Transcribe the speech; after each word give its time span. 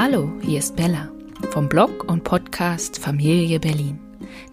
Hallo, 0.00 0.30
hier 0.42 0.60
ist 0.60 0.76
Bella 0.76 1.08
vom 1.50 1.68
Blog 1.68 2.08
und 2.08 2.22
Podcast 2.22 3.00
Familie 3.00 3.58
Berlin. 3.58 3.98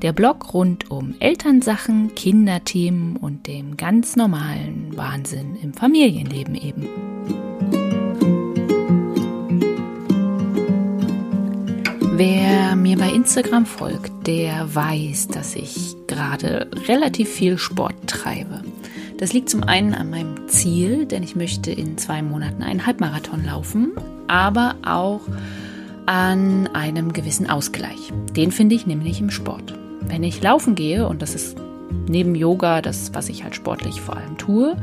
Der 0.01 0.11
Blog 0.11 0.55
rund 0.55 0.89
um 0.89 1.13
Elternsachen, 1.19 2.15
Kinderthemen 2.15 3.15
und 3.15 3.45
dem 3.45 3.77
ganz 3.77 4.15
normalen 4.15 4.97
Wahnsinn 4.97 5.55
im 5.61 5.75
Familienleben 5.75 6.55
eben. 6.55 6.89
Wer 12.15 12.75
mir 12.75 12.97
bei 12.97 13.11
Instagram 13.11 13.67
folgt, 13.67 14.25
der 14.25 14.73
weiß, 14.73 15.27
dass 15.27 15.55
ich 15.55 15.95
gerade 16.07 16.71
relativ 16.87 17.29
viel 17.29 17.59
Sport 17.59 18.07
treibe. 18.07 18.63
Das 19.19 19.31
liegt 19.31 19.51
zum 19.51 19.61
einen 19.61 19.93
an 19.93 20.09
meinem 20.09 20.49
Ziel, 20.49 21.05
denn 21.05 21.21
ich 21.21 21.35
möchte 21.35 21.71
in 21.71 21.99
zwei 21.99 22.23
Monaten 22.23 22.63
einen 22.63 22.87
Halbmarathon 22.87 23.45
laufen, 23.45 23.91
aber 24.27 24.75
auch 24.85 25.21
an 26.05 26.67
einem 26.73 27.13
gewissen 27.13 27.49
Ausgleich. 27.49 28.13
Den 28.35 28.51
finde 28.51 28.75
ich 28.75 28.85
nämlich 28.85 29.19
im 29.19 29.31
Sport. 29.31 29.73
Wenn 30.01 30.23
ich 30.23 30.41
laufen 30.41 30.75
gehe, 30.75 31.07
und 31.07 31.21
das 31.21 31.33
ist 31.35 31.57
neben 32.07 32.35
Yoga 32.35 32.81
das, 32.81 33.13
was 33.13 33.29
ich 33.29 33.43
halt 33.43 33.55
sportlich 33.55 34.01
vor 34.01 34.17
allem 34.17 34.37
tue, 34.37 34.75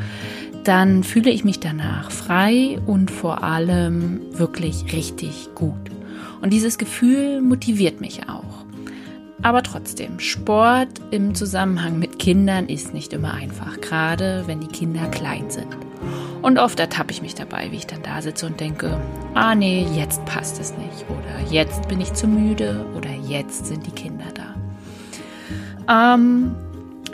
dann 0.64 1.04
fühle 1.04 1.30
ich 1.30 1.44
mich 1.44 1.60
danach 1.60 2.10
frei 2.10 2.78
und 2.86 3.10
vor 3.10 3.42
allem 3.42 4.20
wirklich 4.32 4.92
richtig 4.92 5.48
gut. 5.54 5.74
Und 6.40 6.52
dieses 6.52 6.78
Gefühl 6.78 7.40
motiviert 7.40 8.00
mich 8.00 8.28
auch. 8.28 8.64
Aber 9.42 9.62
trotzdem, 9.62 10.20
Sport 10.20 11.00
im 11.10 11.34
Zusammenhang 11.34 11.98
mit 11.98 12.20
Kindern 12.20 12.68
ist 12.68 12.94
nicht 12.94 13.12
immer 13.12 13.34
einfach, 13.34 13.80
gerade 13.80 14.44
wenn 14.46 14.60
die 14.60 14.68
Kinder 14.68 15.06
klein 15.08 15.50
sind. 15.50 15.76
Und 16.42 16.58
oft 16.58 16.80
ertappe 16.80 17.12
ich 17.12 17.22
mich 17.22 17.36
dabei, 17.36 17.70
wie 17.70 17.76
ich 17.76 17.86
dann 17.86 18.02
da 18.02 18.20
sitze 18.20 18.46
und 18.46 18.58
denke, 18.58 19.00
ah 19.34 19.54
nee, 19.54 19.86
jetzt 19.94 20.24
passt 20.26 20.60
es 20.60 20.76
nicht 20.76 21.06
oder 21.08 21.50
jetzt 21.50 21.88
bin 21.88 22.00
ich 22.00 22.12
zu 22.12 22.26
müde 22.26 22.84
oder 22.96 23.10
jetzt 23.28 23.66
sind 23.66 23.86
die 23.86 23.92
Kinder 23.92 24.24
da. 24.34 26.14
Ähm, 26.14 26.54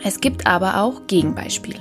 es 0.02 0.20
gibt 0.20 0.46
aber 0.46 0.80
auch 0.80 1.02
Gegenbeispiele 1.06 1.80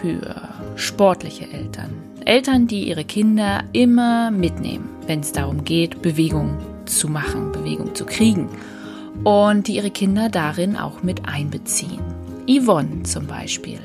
für 0.00 0.34
sportliche 0.74 1.50
Eltern. 1.52 1.92
Eltern, 2.24 2.66
die 2.66 2.88
ihre 2.88 3.04
Kinder 3.04 3.62
immer 3.72 4.30
mitnehmen, 4.30 4.88
wenn 5.06 5.20
es 5.20 5.32
darum 5.32 5.64
geht, 5.64 6.02
Bewegung 6.02 6.58
zu 6.84 7.08
machen, 7.08 7.52
Bewegung 7.52 7.94
zu 7.94 8.04
kriegen 8.04 8.48
und 9.24 9.68
die 9.68 9.76
ihre 9.76 9.90
Kinder 9.90 10.28
darin 10.28 10.76
auch 10.76 11.02
mit 11.02 11.28
einbeziehen. 11.28 12.00
Yvonne 12.48 13.04
zum 13.04 13.26
Beispiel 13.26 13.78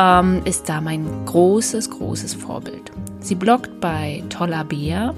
ähm, 0.00 0.40
ist 0.44 0.68
da 0.68 0.80
mein 0.80 1.06
großes, 1.26 1.90
großes 1.90 2.34
Vorbild. 2.34 2.90
Sie 3.20 3.34
bloggt 3.34 3.80
bei 3.80 4.24
Toller 4.30 4.64
Bär 4.64 5.14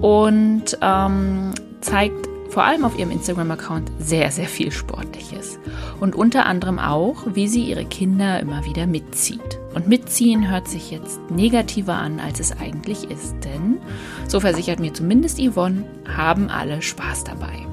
und 0.00 0.76
ähm, 0.82 1.54
zeigt 1.80 2.28
vor 2.50 2.64
allem 2.64 2.84
auf 2.84 2.98
ihrem 2.98 3.10
Instagram-Account 3.10 3.92
sehr, 4.00 4.30
sehr 4.30 4.46
viel 4.46 4.72
Sportliches. 4.72 5.58
Und 6.00 6.16
unter 6.16 6.46
anderem 6.46 6.78
auch, 6.78 7.26
wie 7.34 7.46
sie 7.46 7.62
ihre 7.62 7.84
Kinder 7.84 8.40
immer 8.40 8.64
wieder 8.64 8.86
mitzieht. 8.86 9.60
Und 9.74 9.86
mitziehen 9.86 10.50
hört 10.50 10.66
sich 10.66 10.90
jetzt 10.90 11.20
negativer 11.30 11.94
an, 11.94 12.18
als 12.18 12.40
es 12.40 12.58
eigentlich 12.58 13.10
ist. 13.10 13.36
Denn, 13.44 13.78
so 14.26 14.40
versichert 14.40 14.80
mir 14.80 14.92
zumindest 14.94 15.38
Yvonne, 15.38 15.84
haben 16.16 16.48
alle 16.48 16.82
Spaß 16.82 17.24
dabei. 17.24 17.67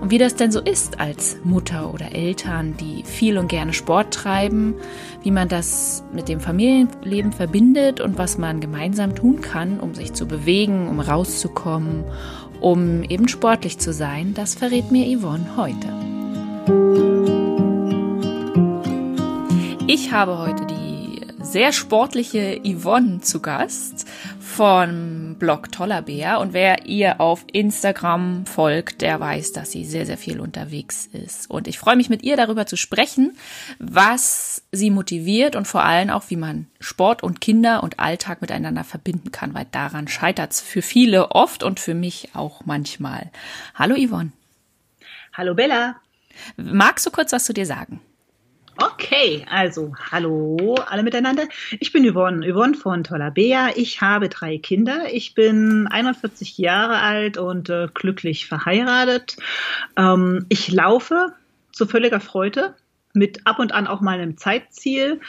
Und 0.00 0.10
wie 0.10 0.18
das 0.18 0.34
denn 0.34 0.50
so 0.50 0.60
ist 0.60 0.98
als 0.98 1.36
Mutter 1.44 1.92
oder 1.92 2.14
Eltern, 2.14 2.74
die 2.78 3.02
viel 3.04 3.36
und 3.36 3.48
gerne 3.48 3.74
Sport 3.74 4.14
treiben, 4.14 4.74
wie 5.22 5.30
man 5.30 5.48
das 5.48 6.02
mit 6.12 6.28
dem 6.28 6.40
Familienleben 6.40 7.32
verbindet 7.32 8.00
und 8.00 8.16
was 8.16 8.38
man 8.38 8.60
gemeinsam 8.60 9.14
tun 9.14 9.42
kann, 9.42 9.78
um 9.78 9.94
sich 9.94 10.14
zu 10.14 10.26
bewegen, 10.26 10.88
um 10.88 11.00
rauszukommen, 11.00 12.04
um 12.60 13.02
eben 13.02 13.28
sportlich 13.28 13.78
zu 13.78 13.92
sein, 13.92 14.32
das 14.32 14.54
verrät 14.54 14.90
mir 14.90 15.18
Yvonne 15.18 15.56
heute. 15.56 15.88
Ich 19.86 20.12
habe 20.12 20.38
heute 20.38 20.66
die 20.66 21.20
sehr 21.42 21.72
sportliche 21.72 22.60
Yvonne 22.64 23.20
zu 23.20 23.40
Gast 23.40 24.06
vom 24.60 25.36
Blog 25.38 25.72
Toller 25.72 26.02
Bär. 26.02 26.38
Und 26.38 26.52
wer 26.52 26.84
ihr 26.84 27.18
auf 27.18 27.46
Instagram 27.50 28.44
folgt, 28.44 29.00
der 29.00 29.18
weiß, 29.18 29.52
dass 29.52 29.70
sie 29.70 29.86
sehr, 29.86 30.04
sehr 30.04 30.18
viel 30.18 30.38
unterwegs 30.38 31.06
ist. 31.06 31.48
Und 31.50 31.66
ich 31.66 31.78
freue 31.78 31.96
mich 31.96 32.10
mit 32.10 32.22
ihr 32.22 32.36
darüber 32.36 32.66
zu 32.66 32.76
sprechen, 32.76 33.38
was 33.78 34.62
sie 34.70 34.90
motiviert 34.90 35.56
und 35.56 35.66
vor 35.66 35.82
allem 35.82 36.10
auch, 36.10 36.24
wie 36.28 36.36
man 36.36 36.66
Sport 36.78 37.22
und 37.22 37.40
Kinder 37.40 37.82
und 37.82 38.00
Alltag 38.00 38.42
miteinander 38.42 38.84
verbinden 38.84 39.32
kann, 39.32 39.54
weil 39.54 39.66
daran 39.72 40.08
scheitert 40.08 40.52
es 40.52 40.60
für 40.60 40.82
viele 40.82 41.30
oft 41.30 41.62
und 41.62 41.80
für 41.80 41.94
mich 41.94 42.28
auch 42.34 42.66
manchmal. 42.66 43.30
Hallo 43.74 43.96
Yvonne. 43.96 44.32
Hallo 45.32 45.54
Bella. 45.54 45.96
Magst 46.58 47.06
du 47.06 47.10
kurz 47.10 47.32
was 47.32 47.46
zu 47.46 47.54
dir 47.54 47.64
sagen? 47.64 48.02
Okay, 48.76 49.44
also 49.50 49.94
hallo 50.10 50.76
alle 50.88 51.02
miteinander. 51.02 51.44
Ich 51.80 51.92
bin 51.92 52.10
Yvonne, 52.10 52.46
Yvonne 52.50 52.74
von 52.74 53.04
Tollabea. 53.04 53.70
Ich 53.76 54.00
habe 54.00 54.28
drei 54.28 54.58
Kinder. 54.58 55.12
Ich 55.12 55.34
bin 55.34 55.86
41 55.88 56.56
Jahre 56.56 56.98
alt 56.98 57.36
und 57.36 57.68
äh, 57.68 57.88
glücklich 57.92 58.46
verheiratet. 58.46 59.36
Ähm, 59.96 60.46
ich 60.48 60.70
laufe 60.70 61.32
zu 61.72 61.86
völliger 61.86 62.20
Freude 62.20 62.74
mit 63.12 63.46
ab 63.46 63.58
und 63.58 63.72
an 63.72 63.86
auch 63.86 64.00
mal 64.00 64.18
einem 64.18 64.36
Zeitziel. 64.36 65.20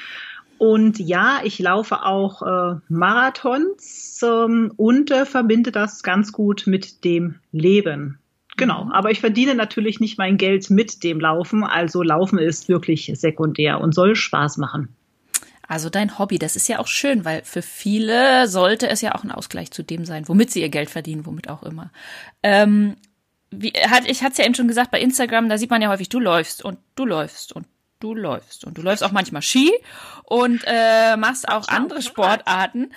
Und 0.58 1.00
ja, 1.00 1.42
ich 1.44 1.58
laufe 1.58 2.04
auch 2.04 2.44
äh, 2.44 2.80
Marathons 2.88 4.22
ähm, 4.24 4.72
und 4.78 5.10
äh, 5.10 5.26
verbinde 5.26 5.72
das 5.72 6.04
ganz 6.04 6.32
gut 6.32 6.68
mit 6.68 7.04
dem 7.04 7.40
Leben. 7.52 8.21
Genau, 8.62 8.86
mhm. 8.86 8.92
aber 8.92 9.10
ich 9.10 9.20
verdiene 9.20 9.56
natürlich 9.56 10.00
nicht 10.00 10.20
mein 10.20 10.38
Geld 10.38 10.70
mit 10.70 11.04
dem 11.04 11.20
Laufen, 11.20 11.64
also 11.64 12.04
Laufen 12.04 12.38
ist 12.38 12.70
wirklich 12.70 13.12
sekundär 13.16 13.82
und 13.82 13.96
soll 13.96 14.16
Spaß 14.16 14.58
machen. 14.58 14.96
Also 15.68 15.90
dein 15.90 16.20
Hobby, 16.20 16.38
das 16.38 16.56
ist 16.56 16.68
ja 16.68 16.78
auch 16.78 16.86
schön, 16.86 17.26
weil 17.26 17.42
für 17.44 17.64
viele 17.64 18.48
sollte 18.48 18.88
es 18.88 19.02
ja 19.02 19.16
auch 19.16 19.24
ein 19.24 19.32
Ausgleich 19.32 19.72
zu 19.72 19.84
dem 19.84 20.06
sein, 20.06 20.28
womit 20.28 20.52
sie 20.52 20.62
ihr 20.62 20.70
Geld 20.70 20.92
verdienen, 20.92 21.26
womit 21.26 21.50
auch 21.50 21.64
immer. 21.64 21.90
Ähm, 22.44 22.98
wie, 23.50 23.72
hat, 23.72 24.08
ich 24.08 24.22
hatte 24.22 24.34
es 24.34 24.38
ja 24.38 24.46
eben 24.46 24.54
schon 24.54 24.68
gesagt, 24.68 24.92
bei 24.92 25.02
Instagram, 25.02 25.50
da 25.50 25.58
sieht 25.58 25.72
man 25.72 25.82
ja 25.82 25.90
häufig, 25.90 26.10
du 26.10 26.20
läufst 26.20 26.64
und 26.64 26.78
du 26.94 27.06
läufst 27.06 27.54
und 27.54 27.66
du 28.00 28.14
läufst. 28.14 28.64
Und 28.64 28.78
du 28.78 28.84
läufst 28.84 29.04
auch 29.04 29.12
manchmal 29.12 29.42
Ski 29.42 29.72
und 30.26 30.62
äh, 30.68 31.18
machst 31.18 31.50
auch 31.50 31.68
andere 31.68 32.04
Sportarten. 32.04 32.92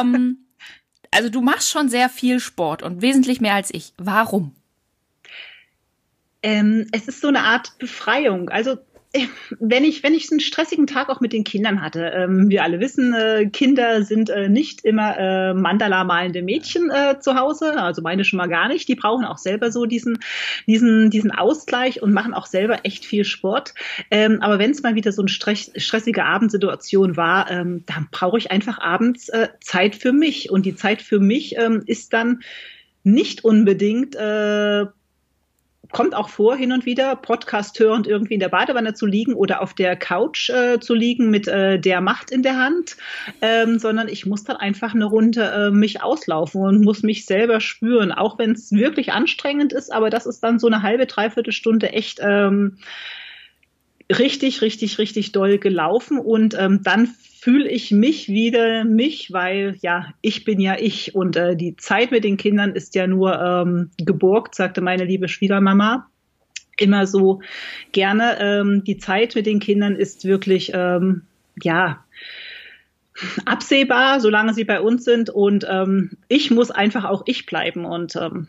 Ähm, 0.00 0.38
also 1.10 1.28
du 1.28 1.42
machst 1.42 1.68
schon 1.68 1.90
sehr 1.90 2.08
viel 2.08 2.40
Sport 2.40 2.82
und 2.82 3.02
wesentlich 3.02 3.42
mehr 3.42 3.54
als 3.54 3.74
ich. 3.74 3.92
Warum? 3.98 4.54
Ähm, 6.42 6.86
es 6.92 7.08
ist 7.08 7.20
so 7.20 7.28
eine 7.28 7.40
Art 7.40 7.78
Befreiung. 7.78 8.48
Also 8.50 8.78
wenn 9.60 9.84
ich, 9.84 10.02
wenn 10.02 10.14
ich 10.14 10.30
einen 10.30 10.40
stressigen 10.40 10.86
Tag 10.86 11.08
auch 11.08 11.20
mit 11.20 11.32
den 11.32 11.44
Kindern 11.44 11.82
hatte, 11.82 12.12
ähm, 12.14 12.48
wir 12.48 12.62
alle 12.62 12.80
wissen, 12.80 13.12
äh, 13.14 13.46
Kinder 13.46 14.02
sind 14.04 14.30
äh, 14.30 14.48
nicht 14.48 14.84
immer 14.84 15.18
äh, 15.18 15.54
Mandala 15.54 16.04
malende 16.04 16.42
Mädchen 16.42 16.90
äh, 16.90 17.18
zu 17.20 17.34
Hause, 17.34 17.78
also 17.78 18.00
meine 18.02 18.24
schon 18.24 18.38
mal 18.38 18.48
gar 18.48 18.68
nicht. 18.68 18.88
Die 18.88 18.94
brauchen 18.94 19.24
auch 19.24 19.38
selber 19.38 19.70
so 19.70 19.86
diesen, 19.86 20.18
diesen, 20.66 21.10
diesen 21.10 21.30
Ausgleich 21.30 22.02
und 22.02 22.12
machen 22.12 22.32
auch 22.34 22.46
selber 22.46 22.84
echt 22.84 23.04
viel 23.04 23.24
Sport. 23.24 23.74
Ähm, 24.10 24.38
aber 24.40 24.58
wenn 24.58 24.70
es 24.70 24.82
mal 24.82 24.94
wieder 24.94 25.12
so 25.12 25.22
eine 25.22 25.28
stress, 25.28 25.70
stressige 25.76 26.24
Abendsituation 26.24 27.16
war, 27.16 27.50
ähm, 27.50 27.84
dann 27.86 28.08
brauche 28.10 28.38
ich 28.38 28.50
einfach 28.50 28.78
abends 28.78 29.28
äh, 29.28 29.48
Zeit 29.60 29.94
für 29.94 30.12
mich. 30.12 30.50
Und 30.50 30.64
die 30.64 30.74
Zeit 30.74 31.02
für 31.02 31.20
mich 31.20 31.56
ähm, 31.56 31.82
ist 31.86 32.12
dann 32.12 32.40
nicht 33.04 33.44
unbedingt 33.44 34.14
äh, 34.14 34.86
kommt 35.92 36.14
auch 36.14 36.28
vor, 36.28 36.56
hin 36.56 36.72
und 36.72 36.86
wieder 36.86 37.14
Podcast 37.16 37.78
hörend 37.78 38.06
irgendwie 38.06 38.34
in 38.34 38.40
der 38.40 38.48
Badewanne 38.48 38.94
zu 38.94 39.06
liegen 39.06 39.34
oder 39.34 39.62
auf 39.62 39.74
der 39.74 39.94
Couch 39.96 40.50
äh, 40.50 40.80
zu 40.80 40.94
liegen 40.94 41.30
mit 41.30 41.46
äh, 41.48 41.78
der 41.78 42.00
Macht 42.00 42.30
in 42.30 42.42
der 42.42 42.56
Hand, 42.56 42.96
ähm, 43.40 43.78
sondern 43.78 44.08
ich 44.08 44.26
muss 44.26 44.44
dann 44.44 44.56
einfach 44.56 44.94
eine 44.94 45.04
Runde 45.04 45.42
äh, 45.44 45.70
mich 45.70 46.02
auslaufen 46.02 46.62
und 46.62 46.84
muss 46.84 47.02
mich 47.02 47.26
selber 47.26 47.60
spüren, 47.60 48.12
auch 48.12 48.38
wenn 48.38 48.52
es 48.52 48.72
wirklich 48.72 49.12
anstrengend 49.12 49.72
ist, 49.72 49.92
aber 49.92 50.10
das 50.10 50.26
ist 50.26 50.40
dann 50.40 50.58
so 50.58 50.66
eine 50.66 50.82
halbe, 50.82 51.06
dreiviertel 51.06 51.52
Stunde 51.52 51.92
echt 51.92 52.18
ähm, 52.22 52.78
richtig, 54.10 54.62
richtig, 54.62 54.98
richtig 54.98 55.32
doll 55.32 55.58
gelaufen 55.58 56.18
und 56.18 56.56
ähm, 56.58 56.80
dann 56.82 57.14
fühle 57.42 57.68
ich 57.68 57.90
mich 57.90 58.28
wieder 58.28 58.84
mich, 58.84 59.32
weil 59.32 59.74
ja, 59.80 60.14
ich 60.20 60.44
bin 60.44 60.60
ja 60.60 60.76
ich 60.78 61.16
und 61.16 61.34
äh, 61.34 61.56
die 61.56 61.74
Zeit 61.74 62.12
mit 62.12 62.22
den 62.22 62.36
Kindern 62.36 62.76
ist 62.76 62.94
ja 62.94 63.08
nur 63.08 63.36
ähm, 63.36 63.90
geborgt, 63.98 64.54
sagte 64.54 64.80
meine 64.80 65.04
liebe 65.04 65.26
Schwiegermama 65.26 66.08
immer 66.76 67.04
so 67.08 67.40
gerne. 67.90 68.38
Ähm, 68.38 68.84
die 68.84 68.96
Zeit 68.98 69.34
mit 69.34 69.46
den 69.46 69.58
Kindern 69.58 69.96
ist 69.96 70.24
wirklich, 70.24 70.70
ähm, 70.72 71.22
ja, 71.60 72.04
absehbar, 73.44 74.20
solange 74.20 74.54
sie 74.54 74.64
bei 74.64 74.80
uns 74.80 75.02
sind 75.04 75.28
und 75.28 75.66
ähm, 75.68 76.12
ich 76.28 76.52
muss 76.52 76.70
einfach 76.70 77.02
auch 77.02 77.24
ich 77.26 77.46
bleiben 77.46 77.84
und 77.84 78.14
ähm, 78.14 78.46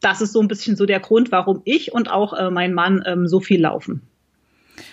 das 0.00 0.22
ist 0.22 0.32
so 0.32 0.40
ein 0.40 0.48
bisschen 0.48 0.76
so 0.76 0.86
der 0.86 1.00
Grund, 1.00 1.32
warum 1.32 1.60
ich 1.66 1.92
und 1.92 2.10
auch 2.10 2.32
äh, 2.32 2.50
mein 2.50 2.72
Mann 2.72 3.04
ähm, 3.04 3.28
so 3.28 3.40
viel 3.40 3.60
laufen. 3.60 4.00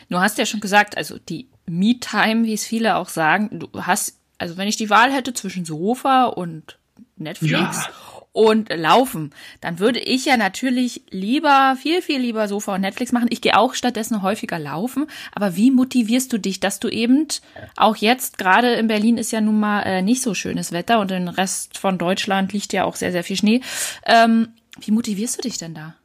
Du 0.09 0.17
hast 0.17 0.37
ja 0.37 0.45
schon 0.45 0.59
gesagt, 0.59 0.97
also 0.97 1.17
die 1.17 1.47
Me-Time, 1.69 2.45
wie 2.45 2.53
es 2.53 2.65
viele 2.65 2.97
auch 2.97 3.09
sagen. 3.09 3.59
Du 3.59 3.69
hast, 3.81 4.17
also 4.37 4.57
wenn 4.57 4.67
ich 4.67 4.77
die 4.77 4.89
Wahl 4.89 5.11
hätte 5.11 5.33
zwischen 5.33 5.65
Sofa 5.65 6.25
und 6.25 6.77
Netflix 7.15 7.51
ja. 7.51 7.89
und 8.31 8.69
laufen, 8.69 9.31
dann 9.61 9.79
würde 9.79 9.99
ich 9.99 10.25
ja 10.25 10.37
natürlich 10.37 11.03
lieber, 11.09 11.77
viel, 11.79 12.01
viel 12.01 12.19
lieber 12.19 12.47
Sofa 12.47 12.75
und 12.75 12.81
Netflix 12.81 13.11
machen. 13.11 13.27
Ich 13.29 13.41
gehe 13.41 13.57
auch 13.57 13.73
stattdessen 13.73 14.21
häufiger 14.21 14.57
laufen. 14.57 15.07
Aber 15.33 15.55
wie 15.55 15.71
motivierst 15.71 16.31
du 16.33 16.37
dich, 16.37 16.59
dass 16.59 16.79
du 16.79 16.89
eben 16.89 17.27
auch 17.75 17.95
jetzt, 17.97 18.37
gerade 18.37 18.73
in 18.73 18.87
Berlin 18.87 19.17
ist 19.17 19.31
ja 19.31 19.41
nun 19.41 19.59
mal 19.59 19.81
äh, 19.83 20.01
nicht 20.01 20.21
so 20.21 20.33
schönes 20.33 20.71
Wetter 20.71 20.99
und 20.99 21.11
im 21.11 21.27
Rest 21.27 21.77
von 21.77 21.97
Deutschland 21.97 22.53
liegt 22.53 22.73
ja 22.73 22.85
auch 22.85 22.95
sehr, 22.95 23.11
sehr 23.11 23.23
viel 23.23 23.37
Schnee. 23.37 23.61
Ähm, 24.05 24.49
wie 24.79 24.91
motivierst 24.91 25.37
du 25.37 25.41
dich 25.41 25.57
denn 25.57 25.73
da? 25.73 25.95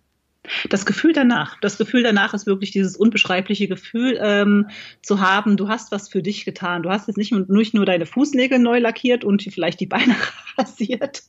Das 0.69 0.85
Gefühl 0.85 1.12
danach, 1.12 1.58
das 1.61 1.79
Gefühl 1.79 2.02
danach 2.02 2.35
ist 2.35 2.46
wirklich 2.46 2.70
dieses 2.70 2.96
unbeschreibliche 2.96 3.67
Gefühl 3.67 4.19
ähm, 4.20 4.69
zu 5.00 5.20
haben, 5.20 5.56
du 5.56 5.69
hast 5.69 5.91
was 5.91 6.08
für 6.08 6.23
dich 6.23 6.44
getan. 6.44 6.82
Du 6.82 6.91
hast 6.91 7.08
jetzt 7.08 7.17
nicht, 7.17 7.32
nicht 7.32 7.75
nur 7.75 7.87
deine 7.87 8.05
Fußnägel 8.05 8.58
neu 8.58 8.79
lackiert 8.79 9.25
und 9.25 9.43
vielleicht 9.43 9.81
die 9.81 9.87
Beine 9.87 10.14
rasiert 10.58 11.23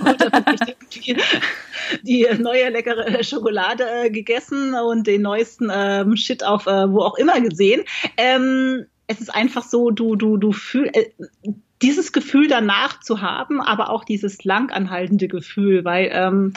oder 0.00 0.30
die, 0.92 1.16
die, 2.02 2.26
neue 2.38 2.70
leckere 2.70 3.22
Schokolade 3.22 3.84
äh, 3.88 4.10
gegessen 4.10 4.74
und 4.74 5.06
den 5.06 5.22
neuesten 5.22 5.70
ähm, 5.72 6.16
Shit 6.16 6.44
auf 6.44 6.66
äh, 6.66 6.90
wo 6.90 7.00
auch 7.00 7.16
immer 7.18 7.40
gesehen. 7.40 7.84
Ähm, 8.16 8.86
es 9.06 9.20
ist 9.20 9.32
einfach 9.32 9.62
so, 9.62 9.90
du, 9.90 10.16
du, 10.16 10.36
du 10.36 10.52
fühlst, 10.52 10.96
äh, 10.96 11.10
dieses 11.82 12.12
Gefühl 12.12 12.48
danach 12.48 13.00
zu 13.00 13.20
haben, 13.20 13.60
aber 13.60 13.90
auch 13.90 14.04
dieses 14.04 14.44
langanhaltende 14.44 15.28
Gefühl, 15.28 15.84
weil 15.84 16.10
ähm, 16.12 16.52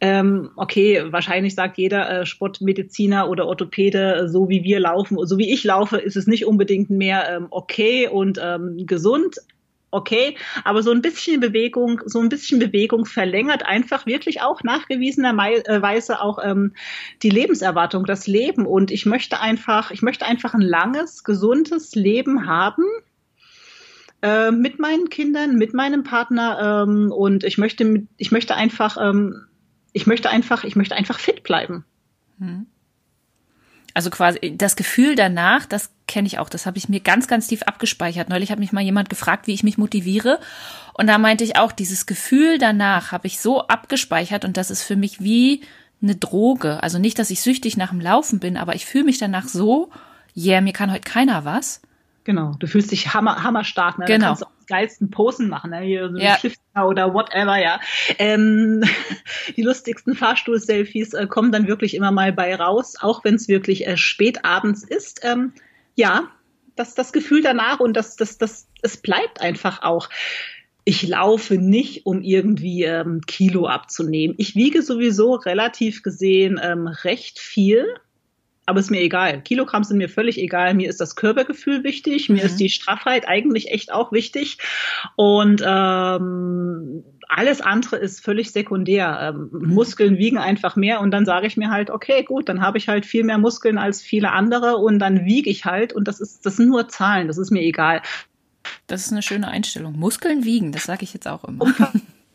ähm, 0.00 0.50
okay, 0.56 1.04
wahrscheinlich 1.12 1.54
sagt 1.54 1.78
jeder 1.78 2.10
äh, 2.10 2.26
Sportmediziner 2.26 3.28
oder 3.28 3.46
Orthopäde, 3.46 4.28
so 4.28 4.48
wie 4.48 4.64
wir 4.64 4.80
laufen, 4.80 5.16
so 5.26 5.38
wie 5.38 5.52
ich 5.52 5.64
laufe, 5.64 5.98
ist 5.98 6.16
es 6.16 6.26
nicht 6.26 6.44
unbedingt 6.46 6.90
mehr 6.90 7.28
ähm, 7.30 7.46
okay 7.50 8.08
und 8.08 8.40
ähm, 8.42 8.84
gesund. 8.86 9.36
Okay, 9.94 10.38
aber 10.64 10.82
so 10.82 10.90
ein 10.90 11.02
bisschen 11.02 11.40
Bewegung, 11.40 12.00
so 12.06 12.18
ein 12.18 12.30
bisschen 12.30 12.58
Bewegung 12.58 13.04
verlängert 13.04 13.66
einfach 13.66 14.06
wirklich 14.06 14.40
auch 14.40 14.62
nachgewiesenerweise 14.62 16.22
auch 16.22 16.38
ähm, 16.42 16.72
die 17.22 17.28
Lebenserwartung, 17.28 18.06
das 18.06 18.26
Leben. 18.26 18.64
Und 18.64 18.90
ich 18.90 19.04
möchte 19.04 19.38
einfach, 19.38 19.90
ich 19.90 20.00
möchte 20.00 20.24
einfach 20.24 20.54
ein 20.54 20.62
langes, 20.62 21.24
gesundes 21.24 21.94
Leben 21.94 22.46
haben 22.46 22.84
äh, 24.22 24.50
mit 24.50 24.78
meinen 24.78 25.10
Kindern, 25.10 25.56
mit 25.56 25.74
meinem 25.74 26.04
Partner 26.04 26.84
ähm, 26.86 27.12
und 27.12 27.44
ich 27.44 27.58
möchte, 27.58 28.06
ich 28.16 28.32
möchte 28.32 28.54
einfach 28.54 28.96
ähm, 28.98 29.46
ich 29.92 30.06
möchte 30.06 30.30
einfach, 30.30 30.64
ich 30.64 30.76
möchte 30.76 30.96
einfach 30.96 31.18
fit 31.18 31.42
bleiben. 31.42 31.84
Hm. 32.38 32.66
Also 33.94 34.08
quasi 34.08 34.56
das 34.56 34.76
Gefühl 34.76 35.16
danach, 35.16 35.66
das 35.66 35.90
kenne 36.08 36.26
ich 36.26 36.38
auch, 36.38 36.48
das 36.48 36.64
habe 36.64 36.78
ich 36.78 36.88
mir 36.88 37.00
ganz, 37.00 37.28
ganz 37.28 37.46
tief 37.46 37.62
abgespeichert. 37.64 38.30
Neulich 38.30 38.50
hat 38.50 38.58
mich 38.58 38.72
mal 38.72 38.80
jemand 38.80 39.10
gefragt, 39.10 39.46
wie 39.46 39.52
ich 39.52 39.64
mich 39.64 39.76
motiviere. 39.76 40.40
Und 40.94 41.08
da 41.08 41.18
meinte 41.18 41.44
ich 41.44 41.56
auch, 41.56 41.72
dieses 41.72 42.06
Gefühl 42.06 42.56
danach 42.56 43.12
habe 43.12 43.26
ich 43.26 43.38
so 43.38 43.66
abgespeichert 43.66 44.46
und 44.46 44.56
das 44.56 44.70
ist 44.70 44.82
für 44.82 44.96
mich 44.96 45.20
wie 45.20 45.60
eine 46.02 46.16
Droge. 46.16 46.82
Also 46.82 46.98
nicht, 46.98 47.18
dass 47.18 47.30
ich 47.30 47.42
süchtig 47.42 47.76
nach 47.76 47.90
dem 47.90 48.00
Laufen 48.00 48.40
bin, 48.40 48.56
aber 48.56 48.74
ich 48.74 48.86
fühle 48.86 49.04
mich 49.04 49.18
danach 49.18 49.46
so, 49.46 49.90
yeah, 50.34 50.62
mir 50.62 50.72
kann 50.72 50.90
heute 50.90 51.08
keiner 51.08 51.44
was. 51.44 51.82
Genau, 52.24 52.54
du 52.58 52.66
fühlst 52.66 52.92
dich 52.92 53.14
hammer, 53.14 53.42
hammerstark. 53.42 53.98
Ne? 53.98 54.04
Genau. 54.06 54.18
Da 54.18 54.26
kannst 54.26 54.42
du 54.42 54.46
auch 54.46 54.52
die 54.60 54.66
geilsten 54.66 55.10
Posen 55.10 55.48
machen, 55.48 55.70
ne? 55.70 55.80
Hier 55.80 56.10
so 56.10 56.18
ja. 56.18 56.38
oder 56.84 57.12
whatever, 57.12 57.58
ja. 57.58 57.80
Ähm, 58.18 58.84
die 59.56 59.62
lustigsten 59.62 60.14
Fahrstuhl-Selfies 60.14 61.14
äh, 61.14 61.26
kommen 61.26 61.50
dann 61.50 61.66
wirklich 61.66 61.94
immer 61.94 62.12
mal 62.12 62.32
bei 62.32 62.54
raus, 62.54 62.94
auch 63.00 63.24
wenn 63.24 63.34
es 63.34 63.48
wirklich 63.48 63.86
äh, 63.86 63.96
spät 63.96 64.44
abends 64.44 64.84
ist. 64.84 65.20
Ähm, 65.24 65.52
ja, 65.96 66.30
das, 66.76 66.94
das 66.94 67.12
Gefühl 67.12 67.42
danach 67.42 67.80
und 67.80 67.96
das, 67.96 68.16
das, 68.16 68.38
das, 68.38 68.68
es 68.82 68.96
bleibt 68.96 69.40
einfach 69.40 69.82
auch. 69.82 70.08
Ich 70.84 71.06
laufe 71.06 71.58
nicht, 71.58 72.06
um 72.06 72.22
irgendwie 72.22 72.84
ähm, 72.84 73.20
Kilo 73.26 73.66
abzunehmen. 73.66 74.34
Ich 74.38 74.54
wiege 74.56 74.82
sowieso 74.82 75.34
relativ 75.34 76.02
gesehen 76.02 76.60
ähm, 76.62 76.86
recht 76.86 77.38
viel 77.38 77.86
aber 78.66 78.80
ist 78.80 78.90
mir 78.90 79.00
egal. 79.00 79.40
Kilogramm 79.42 79.82
sind 79.82 79.98
mir 79.98 80.08
völlig 80.08 80.38
egal. 80.38 80.74
Mir 80.74 80.88
ist 80.88 81.00
das 81.00 81.16
Körpergefühl 81.16 81.82
wichtig. 81.82 82.28
Mir 82.28 82.42
mhm. 82.42 82.46
ist 82.46 82.56
die 82.56 82.68
Straffheit 82.68 83.26
eigentlich 83.26 83.70
echt 83.70 83.92
auch 83.92 84.12
wichtig. 84.12 84.58
Und 85.16 85.62
ähm, 85.66 87.02
alles 87.28 87.60
andere 87.60 87.96
ist 87.96 88.22
völlig 88.22 88.52
sekundär. 88.52 89.34
Ähm, 89.34 89.48
mhm. 89.50 89.74
Muskeln 89.74 90.18
wiegen 90.18 90.38
einfach 90.38 90.76
mehr 90.76 91.00
und 91.00 91.10
dann 91.10 91.24
sage 91.24 91.46
ich 91.46 91.56
mir 91.56 91.70
halt, 91.70 91.90
okay, 91.90 92.22
gut, 92.22 92.48
dann 92.48 92.60
habe 92.60 92.78
ich 92.78 92.88
halt 92.88 93.06
viel 93.06 93.24
mehr 93.24 93.38
Muskeln 93.38 93.78
als 93.78 94.00
viele 94.02 94.30
andere 94.30 94.76
und 94.76 94.98
dann 94.98 95.24
wiege 95.24 95.50
ich 95.50 95.64
halt 95.64 95.92
und 95.92 96.06
das 96.06 96.20
ist, 96.20 96.46
das 96.46 96.56
sind 96.56 96.68
nur 96.68 96.88
Zahlen, 96.88 97.28
das 97.28 97.38
ist 97.38 97.50
mir 97.50 97.62
egal. 97.62 98.02
Das 98.86 99.06
ist 99.06 99.12
eine 99.12 99.22
schöne 99.22 99.48
Einstellung. 99.48 99.98
Muskeln 99.98 100.44
wiegen, 100.44 100.72
das 100.72 100.84
sage 100.84 101.04
ich 101.04 101.14
jetzt 101.14 101.26
auch 101.26 101.44
immer. 101.44 101.64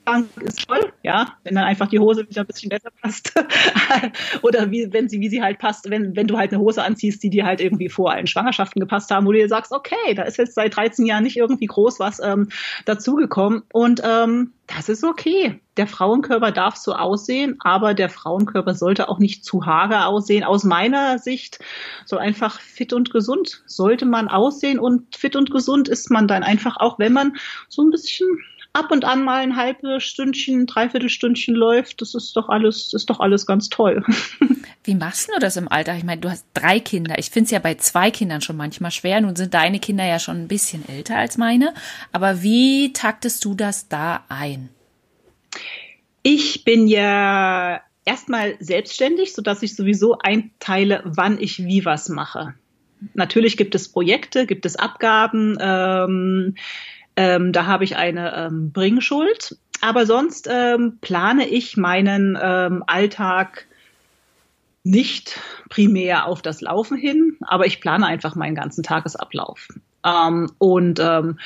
Umfang 0.07 0.30
ist 0.42 0.68
toll, 0.68 0.92
ja, 1.04 1.33
wenn 1.44 1.56
dann 1.56 1.65
einfach 1.65 1.88
die 1.88 2.00
Hose 2.00 2.27
wieder 2.30 2.42
ein 2.42 2.48
bisschen 2.48 2.69
besser 2.69 2.89
passt. 3.01 3.33
Oder 4.42 4.71
wie, 4.71 4.92
wenn 4.92 5.09
sie, 5.09 5.19
wie 5.19 5.30
sie 5.30 5.42
halt 5.42 5.59
passt, 5.59 5.89
wenn, 5.89 6.15
wenn 6.15 6.27
du 6.27 6.38
halt 6.38 6.51
eine 6.51 6.62
Hose 6.62 6.83
anziehst, 6.83 7.21
die 7.24 7.30
dir 7.30 7.45
halt 7.45 7.59
irgendwie 7.59 7.89
vor 7.89 8.12
allen 8.12 8.27
Schwangerschaften 8.27 8.80
gepasst 8.80 9.12
haben, 9.12 9.25
wo 9.25 9.31
du 9.31 9.39
dir 9.39 9.50
sagst, 9.50 9.71
okay, 9.71 10.13
da 10.15 10.24
ist 10.24 10.38
jetzt 10.38 10.56
seit 10.56 10.75
13 10.75 11.06
Jahren 11.06 11.24
nicht 11.24 11.38
irgendwie 11.38 11.65
groß 11.65 12.00
was 12.00 12.19
ähm, 12.24 12.50
dazugekommen. 12.86 13.63
Und 13.74 14.01
ähm, 14.04 14.54
das 14.68 14.89
ist 14.89 15.04
okay. 15.04 15.59
Der 15.77 15.88
Frauenkörper 15.88 16.51
darf 16.51 16.75
so 16.75 16.94
aussehen, 16.94 17.57
aber 17.60 17.94
der 17.94 18.10
Frauenkörper 18.10 18.74
sollte 18.74 19.10
auch 19.10 19.19
nicht 19.19 19.45
zu 19.45 19.65
hager 19.65 20.07
aussehen. 20.07 20.44
Aus 20.44 20.63
meiner 20.63 21.19
Sicht 21.19 21.60
so 22.06 22.18
einfach 22.18 22.60
fit 22.60 22.94
und 22.94 23.12
gesund 23.12 23.63
sollte 23.65 24.06
man 24.06 24.27
aussehen 24.27 24.80
und 24.80 25.15
fit 25.15 25.36
und 25.36 25.51
gesund 25.51 25.88
ist 25.88 26.10
man 26.12 26.27
dann 26.27 26.44
einfach 26.44 26.77
auch, 26.77 27.00
wenn 27.00 27.13
man 27.13 27.38
so 27.69 27.81
ein 27.83 27.92
bisschen 27.92 28.27
ab 28.77 28.91
und 28.91 29.06
an 29.06 29.24
mal 29.24 29.41
ein 29.41 29.56
halbes 29.56 30.03
Stündchen, 30.03 30.68
dreiviertel 30.68 31.09
Stündchen 31.09 31.56
läuft, 31.56 32.01
das 32.01 32.13
ist 32.13 32.35
doch 32.35 32.50
alles, 32.50 32.94
ist 32.94 33.09
doch 33.09 33.19
alles 33.19 33.45
ganz 33.45 33.69
toll. 33.69 34.03
Wie 34.83 34.95
machst 34.95 35.29
du 35.29 35.39
das 35.39 35.57
im 35.57 35.68
Alter? 35.68 35.95
Ich 35.95 36.03
meine, 36.03 36.21
du 36.21 36.29
hast 36.29 36.45
drei 36.53 36.79
Kinder. 36.79 37.18
Ich 37.18 37.29
finde 37.29 37.45
es 37.45 37.51
ja 37.51 37.59
bei 37.59 37.75
zwei 37.75 38.12
Kindern 38.12 38.41
schon 38.41 38.56
manchmal 38.56 38.91
schwer. 38.91 39.19
Nun 39.19 39.35
sind 39.35 39.53
deine 39.53 39.79
Kinder 39.79 40.06
ja 40.06 40.19
schon 40.19 40.38
ein 40.38 40.47
bisschen 40.47 40.88
älter 40.88 41.18
als 41.18 41.38
meine. 41.38 41.74
Aber 42.13 42.41
wie 42.41 42.94
taktest 42.94 43.44
du 43.44 43.53
das 43.53 43.89
da 43.89 44.24
ein? 44.29 44.69
Ich 46.24 46.63
bin 46.63 46.88
ja 46.88 47.81
erstmal 48.06 48.56
selbstständig, 48.59 49.33
sodass 49.33 49.63
ich 49.63 49.75
sowieso 49.75 50.18
einteile, 50.19 51.01
wann 51.03 51.39
ich 51.39 51.65
wie 51.65 51.83
was 51.83 52.07
mache. 52.07 52.53
Natürlich 53.13 53.57
gibt 53.57 53.75
es 53.75 53.89
Projekte, 53.89 54.45
gibt 54.45 54.65
es 54.65 54.75
Abgaben. 54.75 55.57
Ähm, 55.59 56.56
ähm, 57.18 57.51
da 57.51 57.65
habe 57.65 57.84
ich 57.84 57.98
eine 57.98 58.34
ähm, 58.36 58.72
Bringschuld. 58.72 59.58
Aber 59.82 60.06
sonst 60.06 60.48
ähm, 60.50 60.98
plane 61.01 61.48
ich 61.48 61.77
meinen 61.77 62.38
ähm, 62.41 62.84
Alltag 62.88 63.68
nicht 64.84 65.39
primär 65.70 66.25
auf 66.25 66.41
das 66.41 66.62
Laufen 66.62 66.98
hin, 66.98 67.38
aber 67.41 67.65
ich 67.65 67.82
plane 67.82 68.06
einfach 68.06 68.36
meinen 68.36 68.56
ganzen 68.56 68.84
Tagesablauf. 68.84 69.68
Ähm, 70.03 70.51
und 70.58 71.00
ähm, 71.00 71.38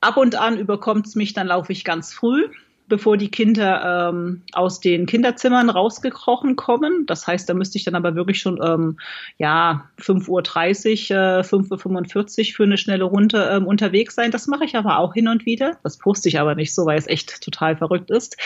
ab 0.00 0.16
und 0.16 0.34
an 0.36 0.58
überkommt 0.58 1.06
es 1.06 1.14
mich, 1.14 1.34
dann 1.34 1.46
laufe 1.46 1.72
ich 1.72 1.84
ganz 1.84 2.12
früh 2.12 2.48
bevor 2.88 3.16
die 3.16 3.30
Kinder 3.30 4.10
ähm, 4.10 4.42
aus 4.52 4.80
den 4.80 5.06
Kinderzimmern 5.06 5.70
rausgekrochen 5.70 6.56
kommen. 6.56 7.06
Das 7.06 7.26
heißt, 7.26 7.48
da 7.48 7.54
müsste 7.54 7.78
ich 7.78 7.84
dann 7.84 7.94
aber 7.94 8.14
wirklich 8.14 8.40
schon 8.40 8.60
ähm, 8.62 8.98
ja 9.38 9.88
5.30 10.00 11.10
Uhr, 11.10 11.38
äh, 11.38 11.40
5.45 11.40 12.50
Uhr 12.50 12.56
für 12.56 12.62
eine 12.64 12.78
schnelle 12.78 13.04
Runde 13.04 13.50
ähm, 13.52 13.66
unterwegs 13.66 14.14
sein. 14.14 14.30
Das 14.30 14.46
mache 14.46 14.64
ich 14.64 14.76
aber 14.76 14.98
auch 14.98 15.14
hin 15.14 15.28
und 15.28 15.46
wieder. 15.46 15.78
Das 15.82 15.98
poste 15.98 16.28
ich 16.28 16.40
aber 16.40 16.54
nicht 16.54 16.74
so, 16.74 16.86
weil 16.86 16.98
es 16.98 17.06
echt 17.06 17.42
total 17.42 17.76
verrückt 17.76 18.10
ist. 18.10 18.36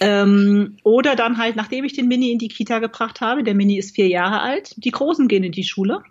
Ähm, 0.00 0.76
oder 0.82 1.16
dann 1.16 1.38
halt, 1.38 1.56
nachdem 1.56 1.84
ich 1.84 1.92
den 1.92 2.08
Mini 2.08 2.32
in 2.32 2.38
die 2.38 2.48
Kita 2.48 2.78
gebracht 2.78 3.20
habe, 3.20 3.42
der 3.42 3.54
Mini 3.54 3.78
ist 3.78 3.94
vier 3.94 4.08
Jahre 4.08 4.40
alt, 4.40 4.74
die 4.76 4.90
Großen 4.90 5.28
gehen 5.28 5.44
in 5.44 5.52
die 5.52 5.64
Schule 5.64 6.02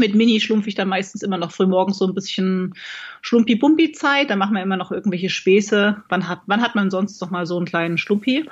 mit 0.00 0.14
Mini 0.14 0.40
schlumpfe 0.40 0.68
ich 0.68 0.74
dann 0.74 0.88
meistens 0.88 1.22
immer 1.22 1.38
noch 1.38 1.52
frühmorgens 1.52 1.98
so 1.98 2.06
ein 2.06 2.14
bisschen 2.14 2.74
Schlumpi-Bumpi-Zeit. 3.22 4.30
Da 4.30 4.36
machen 4.36 4.54
wir 4.54 4.62
immer 4.62 4.76
noch 4.76 4.90
irgendwelche 4.90 5.30
Späße. 5.30 6.02
Wann 6.08 6.28
hat, 6.28 6.40
wann 6.46 6.62
hat 6.62 6.74
man 6.74 6.90
sonst 6.90 7.20
noch 7.20 7.30
mal 7.30 7.46
so 7.46 7.56
einen 7.56 7.66
kleinen 7.66 7.98
Schlumpi? 7.98 8.48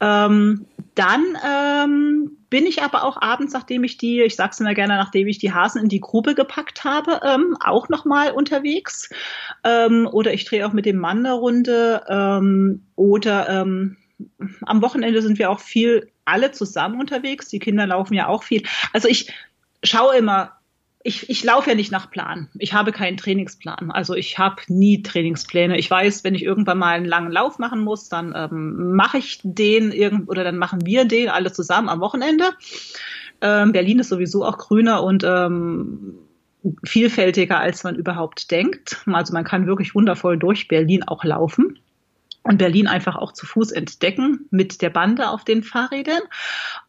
Ähm, 0.00 0.66
dann 0.94 1.24
ähm, 1.46 2.30
bin 2.50 2.66
ich 2.66 2.82
aber 2.82 3.04
auch 3.04 3.20
abends, 3.20 3.52
nachdem 3.54 3.84
ich 3.84 3.96
die, 3.96 4.22
ich 4.22 4.36
sag's 4.36 4.60
immer 4.60 4.74
gerne, 4.74 4.96
nachdem 4.96 5.26
ich 5.26 5.38
die 5.38 5.52
Hasen 5.52 5.82
in 5.82 5.88
die 5.88 6.00
Grube 6.00 6.34
gepackt 6.34 6.84
habe, 6.84 7.20
ähm, 7.24 7.56
auch 7.64 7.88
noch 7.88 8.04
mal 8.04 8.32
unterwegs. 8.32 9.08
Ähm, 9.64 10.08
oder 10.10 10.34
ich 10.34 10.44
drehe 10.44 10.66
auch 10.66 10.72
mit 10.72 10.86
dem 10.86 10.98
Mann 10.98 11.18
eine 11.24 11.34
Runde. 11.34 12.02
Ähm, 12.08 12.82
oder 12.94 13.48
ähm, 13.48 13.96
am 14.62 14.82
Wochenende 14.82 15.22
sind 15.22 15.38
wir 15.38 15.50
auch 15.50 15.60
viel 15.60 16.10
alle 16.24 16.52
zusammen 16.52 17.00
unterwegs. 17.00 17.48
Die 17.48 17.58
Kinder 17.58 17.86
laufen 17.86 18.14
ja 18.14 18.28
auch 18.28 18.42
viel. 18.42 18.62
Also 18.92 19.08
ich 19.08 19.32
schaue 19.82 20.16
immer, 20.16 20.55
ich, 21.06 21.30
ich 21.30 21.44
laufe 21.44 21.70
ja 21.70 21.76
nicht 21.76 21.92
nach 21.92 22.10
Plan. 22.10 22.48
Ich 22.58 22.74
habe 22.74 22.90
keinen 22.90 23.16
Trainingsplan. 23.16 23.92
Also 23.92 24.14
ich 24.14 24.38
habe 24.38 24.56
nie 24.66 25.02
Trainingspläne. 25.02 25.78
Ich 25.78 25.88
weiß, 25.88 26.24
wenn 26.24 26.34
ich 26.34 26.42
irgendwann 26.42 26.78
mal 26.78 26.96
einen 26.96 27.06
langen 27.06 27.30
Lauf 27.30 27.60
machen 27.60 27.80
muss, 27.80 28.08
dann 28.08 28.34
ähm, 28.36 28.94
mache 28.96 29.18
ich 29.18 29.40
den 29.44 29.92
irgend 29.92 30.28
oder 30.28 30.42
dann 30.42 30.58
machen 30.58 30.84
wir 30.84 31.04
den 31.04 31.28
alle 31.28 31.52
zusammen 31.52 31.88
am 31.88 32.00
Wochenende. 32.00 32.50
Ähm, 33.40 33.70
Berlin 33.70 34.00
ist 34.00 34.08
sowieso 34.08 34.44
auch 34.44 34.58
grüner 34.58 35.04
und 35.04 35.22
ähm, 35.24 36.14
vielfältiger, 36.82 37.60
als 37.60 37.84
man 37.84 37.94
überhaupt 37.94 38.50
denkt. 38.50 39.04
Also 39.06 39.32
man 39.32 39.44
kann 39.44 39.68
wirklich 39.68 39.94
wundervoll 39.94 40.36
durch 40.36 40.66
Berlin 40.66 41.04
auch 41.04 41.22
laufen. 41.22 41.78
Und 42.46 42.58
Berlin 42.58 42.86
einfach 42.86 43.16
auch 43.16 43.32
zu 43.32 43.46
Fuß 43.46 43.72
entdecken 43.72 44.46
mit 44.50 44.82
der 44.82 44.90
Bande 44.90 45.28
auf 45.28 45.44
den 45.44 45.62
Fahrrädern. 45.62 46.22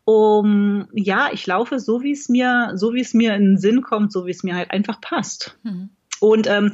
Um 0.06 0.88
ja, 0.94 1.30
ich 1.32 1.46
laufe 1.48 1.80
so 1.80 2.04
wie 2.04 2.12
es 2.12 2.30
mir, 2.30 2.72
so 2.76 2.94
wie 2.94 3.02
es 3.02 3.14
mir 3.14 3.36
in 3.36 3.44
den 3.44 3.58
Sinn 3.58 3.82
kommt, 3.82 4.12
so 4.12 4.26
wie 4.26 4.32
es 4.32 4.44
mir 4.44 4.56
halt 4.56 4.72
einfach 4.72 5.02
passt. 5.02 5.58
Mhm. 5.64 5.90
Und 6.20 6.48
ähm, 6.48 6.74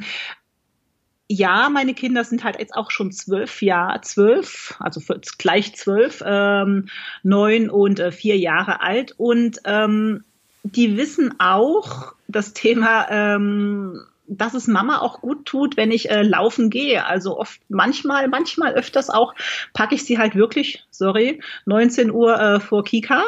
ja, 1.26 1.70
meine 1.70 1.94
Kinder 1.94 2.22
sind 2.24 2.44
halt 2.44 2.58
jetzt 2.58 2.74
auch 2.74 2.90
schon 2.90 3.10
zwölf 3.10 3.62
Jahre, 3.62 4.02
zwölf, 4.02 4.76
also 4.78 5.00
gleich 5.38 5.74
zwölf, 5.74 6.22
ähm, 6.24 6.88
neun 7.22 7.70
und 7.70 7.98
äh, 7.98 8.12
vier 8.12 8.36
Jahre 8.36 8.82
alt. 8.82 9.14
Und 9.16 9.60
ähm, 9.64 10.24
die 10.62 10.96
wissen 10.96 11.40
auch 11.40 12.14
das 12.28 12.52
Thema 12.52 13.06
ähm, 13.10 14.00
dass 14.26 14.54
es 14.54 14.66
Mama 14.66 14.98
auch 14.98 15.20
gut 15.20 15.46
tut, 15.46 15.76
wenn 15.76 15.90
ich 15.90 16.10
äh, 16.10 16.22
laufen 16.22 16.70
gehe. 16.70 17.04
Also 17.06 17.38
oft, 17.38 17.60
manchmal, 17.68 18.28
manchmal 18.28 18.74
öfters 18.74 19.10
auch 19.10 19.34
packe 19.72 19.94
ich 19.94 20.04
sie 20.04 20.18
halt 20.18 20.34
wirklich, 20.34 20.84
sorry, 20.90 21.40
19 21.66 22.10
Uhr 22.10 22.38
äh, 22.38 22.60
vor 22.60 22.84
Kika 22.84 23.24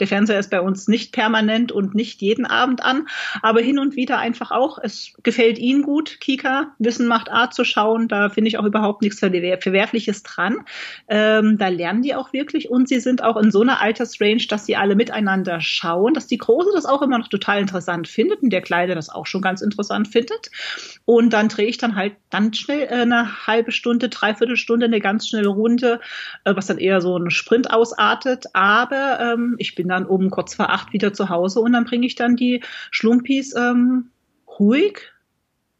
der 0.00 0.06
Fernseher 0.06 0.38
ist 0.38 0.50
bei 0.50 0.60
uns 0.60 0.88
nicht 0.88 1.12
permanent 1.12 1.72
und 1.72 1.94
nicht 1.94 2.22
jeden 2.22 2.46
Abend 2.46 2.82
an, 2.82 3.06
aber 3.42 3.60
hin 3.60 3.78
und 3.78 3.96
wieder 3.96 4.18
einfach 4.18 4.50
auch. 4.50 4.78
Es 4.82 5.12
gefällt 5.22 5.58
Ihnen 5.58 5.82
gut, 5.82 6.20
Kika, 6.20 6.74
Wissen 6.78 7.06
macht 7.06 7.30
A 7.30 7.50
zu 7.50 7.64
schauen. 7.64 8.08
Da 8.08 8.28
finde 8.28 8.48
ich 8.48 8.58
auch 8.58 8.64
überhaupt 8.64 9.02
nichts 9.02 9.20
Verwerfliches 9.20 10.22
dran. 10.22 10.64
Ähm, 11.08 11.58
da 11.58 11.68
lernen 11.68 12.02
die 12.02 12.14
auch 12.14 12.32
wirklich 12.32 12.70
und 12.70 12.88
sie 12.88 13.00
sind 13.00 13.22
auch 13.22 13.36
in 13.36 13.50
so 13.50 13.60
einer 13.60 13.80
Altersrange, 13.80 14.46
dass 14.48 14.66
sie 14.66 14.76
alle 14.76 14.94
miteinander 14.94 15.60
schauen, 15.60 16.14
dass 16.14 16.26
die 16.26 16.38
Große 16.38 16.70
das 16.74 16.86
auch 16.86 17.02
immer 17.02 17.18
noch 17.18 17.28
total 17.28 17.60
interessant 17.60 18.08
findet 18.08 18.42
und 18.42 18.50
der 18.50 18.62
Kleine 18.62 18.94
das 18.94 19.10
auch 19.10 19.26
schon 19.26 19.42
ganz 19.42 19.60
interessant 19.60 20.08
findet. 20.08 20.50
Und 21.04 21.32
dann 21.32 21.48
drehe 21.48 21.66
ich 21.66 21.78
dann 21.78 21.96
halt 21.96 22.14
dann 22.30 22.54
schnell 22.54 22.82
äh, 22.82 23.02
eine 23.02 23.46
halbe 23.46 23.72
Stunde, 23.72 24.08
dreiviertel 24.08 24.56
Stunde, 24.56 24.86
eine 24.86 25.00
ganz 25.00 25.28
schnelle 25.28 25.48
Runde, 25.48 26.00
äh, 26.44 26.54
was 26.54 26.66
dann 26.66 26.78
eher 26.78 27.00
so 27.00 27.16
ein 27.16 27.30
Sprint 27.30 27.70
ausartet. 27.70 28.46
Aber 28.54 29.18
ähm, 29.20 29.56
ich 29.58 29.74
bin 29.74 29.88
dann 29.90 30.06
um 30.06 30.30
kurz 30.30 30.54
vor 30.54 30.70
acht 30.70 30.92
wieder 30.92 31.12
zu 31.12 31.28
Hause 31.28 31.60
und 31.60 31.72
dann 31.72 31.84
bringe 31.84 32.06
ich 32.06 32.14
dann 32.14 32.36
die 32.36 32.62
Schlumpis 32.90 33.54
ähm, 33.54 34.10
ruhig, 34.58 35.12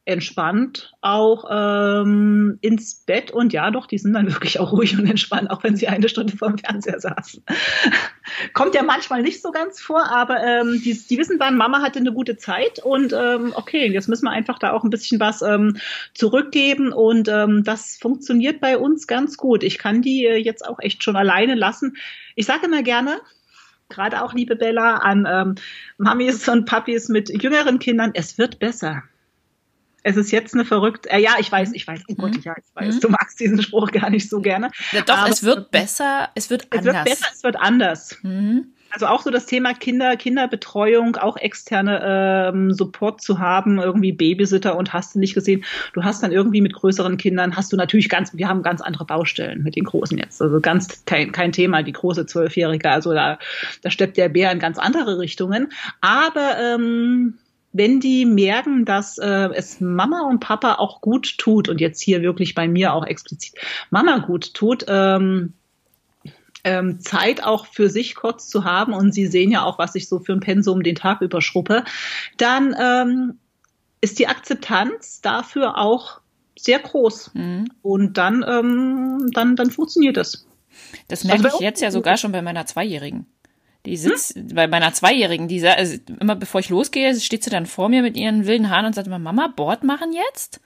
entspannt 0.07 0.93
auch 1.03 1.45
ähm, 1.51 2.59
ins 2.63 3.05
Bett 3.05 3.31
und 3.31 3.53
ja, 3.53 3.71
doch, 3.71 3.87
die 3.87 3.99
sind 3.99 4.15
dann 4.15 4.27
wirklich 4.33 4.59
auch 4.59 4.73
ruhig 4.73 4.99
und 4.99 5.07
entspannt, 5.07 5.51
auch 5.51 5.63
wenn 5.63 5.77
sie 5.77 5.89
eine 5.89 6.09
Stunde 6.09 6.37
vor 6.37 6.49
dem 6.49 6.59
Fernseher 6.59 7.01
saßen. 7.01 7.45
Kommt 8.55 8.75
ja 8.75 8.83
manchmal 8.83 9.23
nicht 9.23 9.43
so 9.43 9.51
ganz 9.51 9.81
vor, 9.81 10.11
aber 10.11 10.43
ähm, 10.43 10.81
die, 10.85 10.95
die 10.95 11.19
wissen 11.19 11.39
dann, 11.39 11.57
Mama 11.57 11.81
hatte 11.83 11.99
eine 11.99 12.13
gute 12.13 12.37
Zeit 12.37 12.81
und 12.81 13.13
ähm, 13.13 13.53
okay, 13.55 13.91
jetzt 13.93 14.09
müssen 14.09 14.25
wir 14.25 14.31
einfach 14.31 14.59
da 14.59 14.73
auch 14.73 14.85
ein 14.85 14.91
bisschen 14.91 15.21
was 15.21 15.43
ähm, 15.43 15.77
zurückgeben 16.15 16.93
und 16.93 17.29
ähm, 17.29 17.63
das 17.63 17.97
funktioniert 18.01 18.61
bei 18.61 18.79
uns 18.79 19.07
ganz 19.07 19.37
gut. 19.37 19.63
Ich 19.63 19.79
kann 19.79 20.03
die 20.03 20.25
äh, 20.25 20.37
jetzt 20.37 20.67
auch 20.67 20.79
echt 20.81 21.05
schon 21.05 21.17
alleine 21.17 21.55
lassen. 21.55 21.97
Ich 22.35 22.47
sage 22.47 22.67
immer 22.67 22.83
gerne, 22.83 23.21
gerade 23.91 24.23
auch, 24.23 24.33
liebe 24.33 24.57
Bella, 24.57 24.97
an 24.97 25.27
ähm, 25.31 25.55
Mamis 25.99 26.49
und 26.49 26.65
Papis 26.65 27.09
mit 27.09 27.31
jüngeren 27.43 27.79
Kindern, 27.79 28.13
es 28.15 28.39
wird 28.39 28.59
besser. 28.59 29.03
Es 30.03 30.17
ist 30.17 30.31
jetzt 30.31 30.55
eine 30.55 30.65
verrückte, 30.65 31.11
äh, 31.11 31.21
ja, 31.21 31.33
ich 31.39 31.53
weiß, 31.53 31.73
ich 31.75 31.87
weiß, 31.87 32.05
oh 32.09 32.15
Gott, 32.15 32.35
mhm. 32.35 32.43
ja, 32.43 32.55
ich 32.57 32.75
weiß, 32.75 32.95
mhm. 32.97 33.01
du 33.01 33.09
magst 33.11 33.39
diesen 33.39 33.61
Spruch 33.63 33.91
gar 33.91 34.09
nicht 34.09 34.31
so 34.31 34.41
gerne. 34.41 34.71
Ja, 34.93 35.03
doch, 35.03 35.29
es 35.29 35.43
wird 35.43 35.71
besser, 35.71 36.31
es 36.35 36.49
wird 36.49 36.73
anders. 36.73 36.87
Es 36.87 36.95
wird 36.95 37.05
besser, 37.05 37.27
es 37.35 37.43
wird 37.43 37.57
anders. 37.57 38.19
Mhm. 38.23 38.73
Also 38.91 39.07
auch 39.07 39.23
so 39.23 39.31
das 39.31 39.47
Thema 39.47 39.75
Kinder, 39.75 40.17
Kinderbetreuung, 40.17 41.17
auch 41.17 41.37
externe 41.37 42.51
ähm, 42.53 42.73
Support 42.73 43.21
zu 43.21 43.39
haben, 43.39 43.79
irgendwie 43.79 44.13
Babysitter 44.13 44.77
und 44.77 44.93
hast 44.93 45.15
du 45.15 45.19
nicht 45.19 45.35
gesehen. 45.35 45.65
Du 45.93 46.03
hast 46.03 46.23
dann 46.23 46.33
irgendwie 46.33 46.61
mit 46.61 46.75
größeren 46.75 47.17
Kindern, 47.17 47.57
hast 47.57 47.73
du 47.73 47.77
natürlich 47.77 48.09
ganz, 48.09 48.37
wir 48.37 48.49
haben 48.49 48.63
ganz 48.63 48.81
andere 48.81 49.05
Baustellen 49.05 49.63
mit 49.63 49.77
den 49.77 49.85
Großen 49.85 50.19
jetzt. 50.19 50.43
Also 50.43 50.61
ganz 50.61 51.05
kein, 51.05 51.33
kein 51.33 51.53
Thema, 51.53 51.83
die 51.83 51.93
große 51.93 52.27
Zwölfjährige. 52.27 52.91
Also 52.91 53.15
da, 53.15 53.39
da 53.83 53.91
steppt 53.91 54.17
der 54.17 54.29
Bär 54.29 54.51
in 54.51 54.59
ganz 54.59 54.79
andere 54.79 55.19
Richtungen. 55.19 55.73
Aber 56.01 56.57
ähm, 56.59 57.39
wenn 57.73 58.01
die 58.01 58.25
merken, 58.25 58.85
dass 58.85 59.19
äh, 59.19 59.49
es 59.55 59.81
Mama 59.81 60.23
und 60.23 60.41
Papa 60.41 60.75
auch 60.75 61.01
gut 61.01 61.39
tut 61.39 61.69
und 61.69 61.81
jetzt 61.81 62.03
hier 62.03 62.23
wirklich 62.23 62.55
bei 62.55 62.67
mir 62.67 62.95
auch 62.95 63.07
explizit 63.07 63.55
Mama 63.91 64.19
gut 64.19 64.55
tut, 64.55 64.85
ähm, 64.89 65.55
ähm, 66.65 67.01
Zeit 67.01 67.43
auch 67.43 67.67
für 67.67 67.89
sich 67.89 68.15
kurz 68.15 68.49
zu 68.49 68.65
haben 68.65 68.93
und 68.93 69.13
Sie 69.13 69.27
sehen 69.27 69.51
ja 69.51 69.65
auch, 69.65 69.79
was 69.79 69.95
ich 69.95 70.09
so 70.09 70.19
für 70.19 70.33
ein 70.33 70.41
Pensum 70.41 70.83
den 70.83 70.95
Tag 70.95 71.21
überschruppe, 71.21 71.85
dann 72.37 72.75
ähm, 72.81 73.39
ist 74.01 74.19
die 74.19 74.29
Akzeptanz 74.29 75.21
dafür 75.21 75.79
auch 75.79 76.21
sehr 76.59 76.79
groß. 76.79 77.33
Mhm. 77.35 77.69
Und 77.83 78.19
dann, 78.19 78.45
ähm, 78.47 79.31
dann, 79.33 79.57
dann 79.57 79.71
funktioniert 79.71 80.17
es. 80.17 80.47
Das 81.09 81.25
merke 81.25 81.45
also 81.45 81.57
ich 81.57 81.63
jetzt 81.63 81.81
ja 81.81 81.91
sogar 81.91 82.17
schon 82.17 82.33
bei 82.33 82.43
meiner 82.43 82.67
Zweijährigen. 82.67 83.27
Die 83.87 83.97
sitzt 83.97 84.35
hm? 84.35 84.49
bei 84.55 84.67
meiner 84.67 84.93
Zweijährigen, 84.93 85.49
die 85.49 85.67
also 85.67 85.97
immer 86.21 86.37
bevor 86.37 86.61
ich 86.61 86.69
losgehe, 86.69 87.19
steht 87.19 87.45
sie 87.45 87.51
dann 87.51 87.67
vor 87.67 87.89
mir 87.89 88.03
mit 88.03 88.17
ihren 88.17 88.47
wilden 88.47 88.71
Haaren 88.71 88.87
und 88.87 88.95
sagt 88.95 89.07
immer, 89.07 89.19
Mama, 89.19 89.49
Bord 89.49 89.85
machen 89.85 90.13
jetzt? 90.13 90.61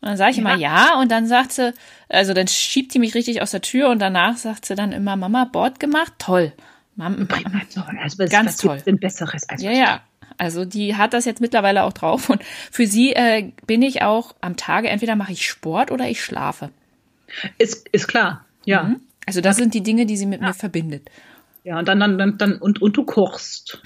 Und 0.00 0.08
dann 0.08 0.16
sage 0.16 0.32
ich 0.32 0.36
ja. 0.36 0.42
immer 0.42 0.56
ja 0.56 1.00
und 1.00 1.10
dann 1.10 1.26
sagt 1.26 1.52
sie, 1.52 1.74
also 2.08 2.34
dann 2.34 2.46
schiebt 2.46 2.92
sie 2.92 2.98
mich 2.98 3.14
richtig 3.14 3.42
aus 3.42 3.50
der 3.50 3.62
Tür 3.62 3.88
und 3.88 3.98
danach 3.98 4.36
sagt 4.36 4.66
sie 4.66 4.74
dann 4.74 4.92
immer, 4.92 5.16
Mama, 5.16 5.44
Bord 5.46 5.80
gemacht? 5.80 6.12
Toll. 6.18 6.52
Mama, 6.96 7.26
also 8.02 8.18
was, 8.18 8.30
ganz 8.30 8.56
toll. 8.56 8.80
Denn 8.86 8.98
Besseres 8.98 9.48
als 9.48 9.62
ja, 9.62 9.72
ja. 9.72 10.00
Also 10.36 10.64
die 10.64 10.96
hat 10.96 11.12
das 11.12 11.24
jetzt 11.24 11.40
mittlerweile 11.40 11.84
auch 11.84 11.92
drauf 11.92 12.28
und 12.28 12.42
für 12.70 12.86
sie 12.86 13.14
äh, 13.14 13.52
bin 13.66 13.82
ich 13.82 14.02
auch 14.02 14.34
am 14.40 14.56
Tage, 14.56 14.88
entweder 14.88 15.16
mache 15.16 15.32
ich 15.32 15.46
Sport 15.48 15.90
oder 15.90 16.08
ich 16.08 16.22
schlafe. 16.22 16.70
Ist, 17.58 17.88
ist 17.90 18.06
klar, 18.08 18.44
ja. 18.64 18.84
Mhm. 18.84 19.00
Also 19.26 19.40
das 19.40 19.56
sind 19.56 19.74
die 19.74 19.82
Dinge, 19.82 20.06
die 20.06 20.16
sie 20.16 20.26
mit 20.26 20.40
ja. 20.40 20.48
mir 20.48 20.54
verbindet. 20.54 21.08
Ja, 21.64 21.78
und 21.78 21.88
dann, 21.88 21.98
dann, 21.98 22.18
dann, 22.18 22.38
dann 22.38 22.58
und, 22.58 22.80
und 22.80 22.96
du 22.96 23.04
kochst. 23.04 23.82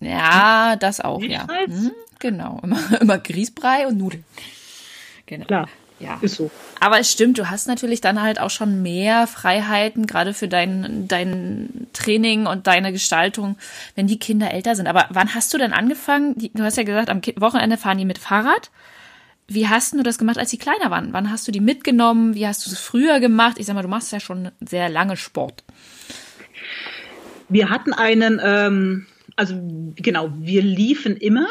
Ja, 0.00 0.76
das 0.76 1.00
auch, 1.00 1.22
ja. 1.22 1.46
Mhm, 1.66 1.92
genau. 2.18 2.60
Immer, 2.62 2.78
immer 3.00 3.18
Grießbrei 3.18 3.86
und 3.86 3.98
Nudeln. 3.98 4.24
Genau. 5.26 5.46
Klar. 5.46 5.68
Ja. 6.00 6.18
Ist 6.20 6.34
so. 6.34 6.50
Aber 6.80 6.98
es 6.98 7.10
stimmt, 7.10 7.38
du 7.38 7.48
hast 7.50 7.68
natürlich 7.68 8.00
dann 8.00 8.20
halt 8.20 8.40
auch 8.40 8.50
schon 8.50 8.82
mehr 8.82 9.26
Freiheiten, 9.26 10.06
gerade 10.06 10.34
für 10.34 10.48
dein, 10.48 11.06
dein 11.08 11.86
Training 11.92 12.46
und 12.46 12.66
deine 12.66 12.92
Gestaltung, 12.92 13.56
wenn 13.94 14.06
die 14.06 14.18
Kinder 14.18 14.50
älter 14.50 14.74
sind. 14.74 14.86
Aber 14.86 15.06
wann 15.10 15.34
hast 15.34 15.54
du 15.54 15.58
denn 15.58 15.72
angefangen? 15.72 16.34
Du 16.52 16.62
hast 16.64 16.76
ja 16.76 16.82
gesagt, 16.82 17.10
am 17.10 17.22
Wochenende 17.36 17.76
fahren 17.76 17.98
die 17.98 18.04
mit 18.04 18.18
Fahrrad. 18.18 18.70
Wie 19.46 19.68
hast 19.68 19.92
du 19.92 20.02
das 20.02 20.18
gemacht, 20.18 20.38
als 20.38 20.50
sie 20.50 20.58
kleiner 20.58 20.90
waren? 20.90 21.12
Wann 21.12 21.30
hast 21.30 21.46
du 21.46 21.52
die 21.52 21.60
mitgenommen? 21.60 22.34
Wie 22.34 22.46
hast 22.46 22.66
du 22.66 22.70
es 22.70 22.78
früher 22.78 23.20
gemacht? 23.20 23.58
Ich 23.58 23.66
sag 23.66 23.74
mal, 23.74 23.82
du 23.82 23.88
machst 23.88 24.10
ja 24.10 24.20
schon 24.20 24.50
sehr 24.60 24.88
lange 24.88 25.16
Sport. 25.16 25.63
Wir 27.48 27.70
hatten 27.70 27.92
einen, 27.92 28.40
ähm, 28.42 29.06
also 29.36 29.54
genau, 29.96 30.32
wir 30.38 30.62
liefen 30.62 31.16
immer 31.16 31.46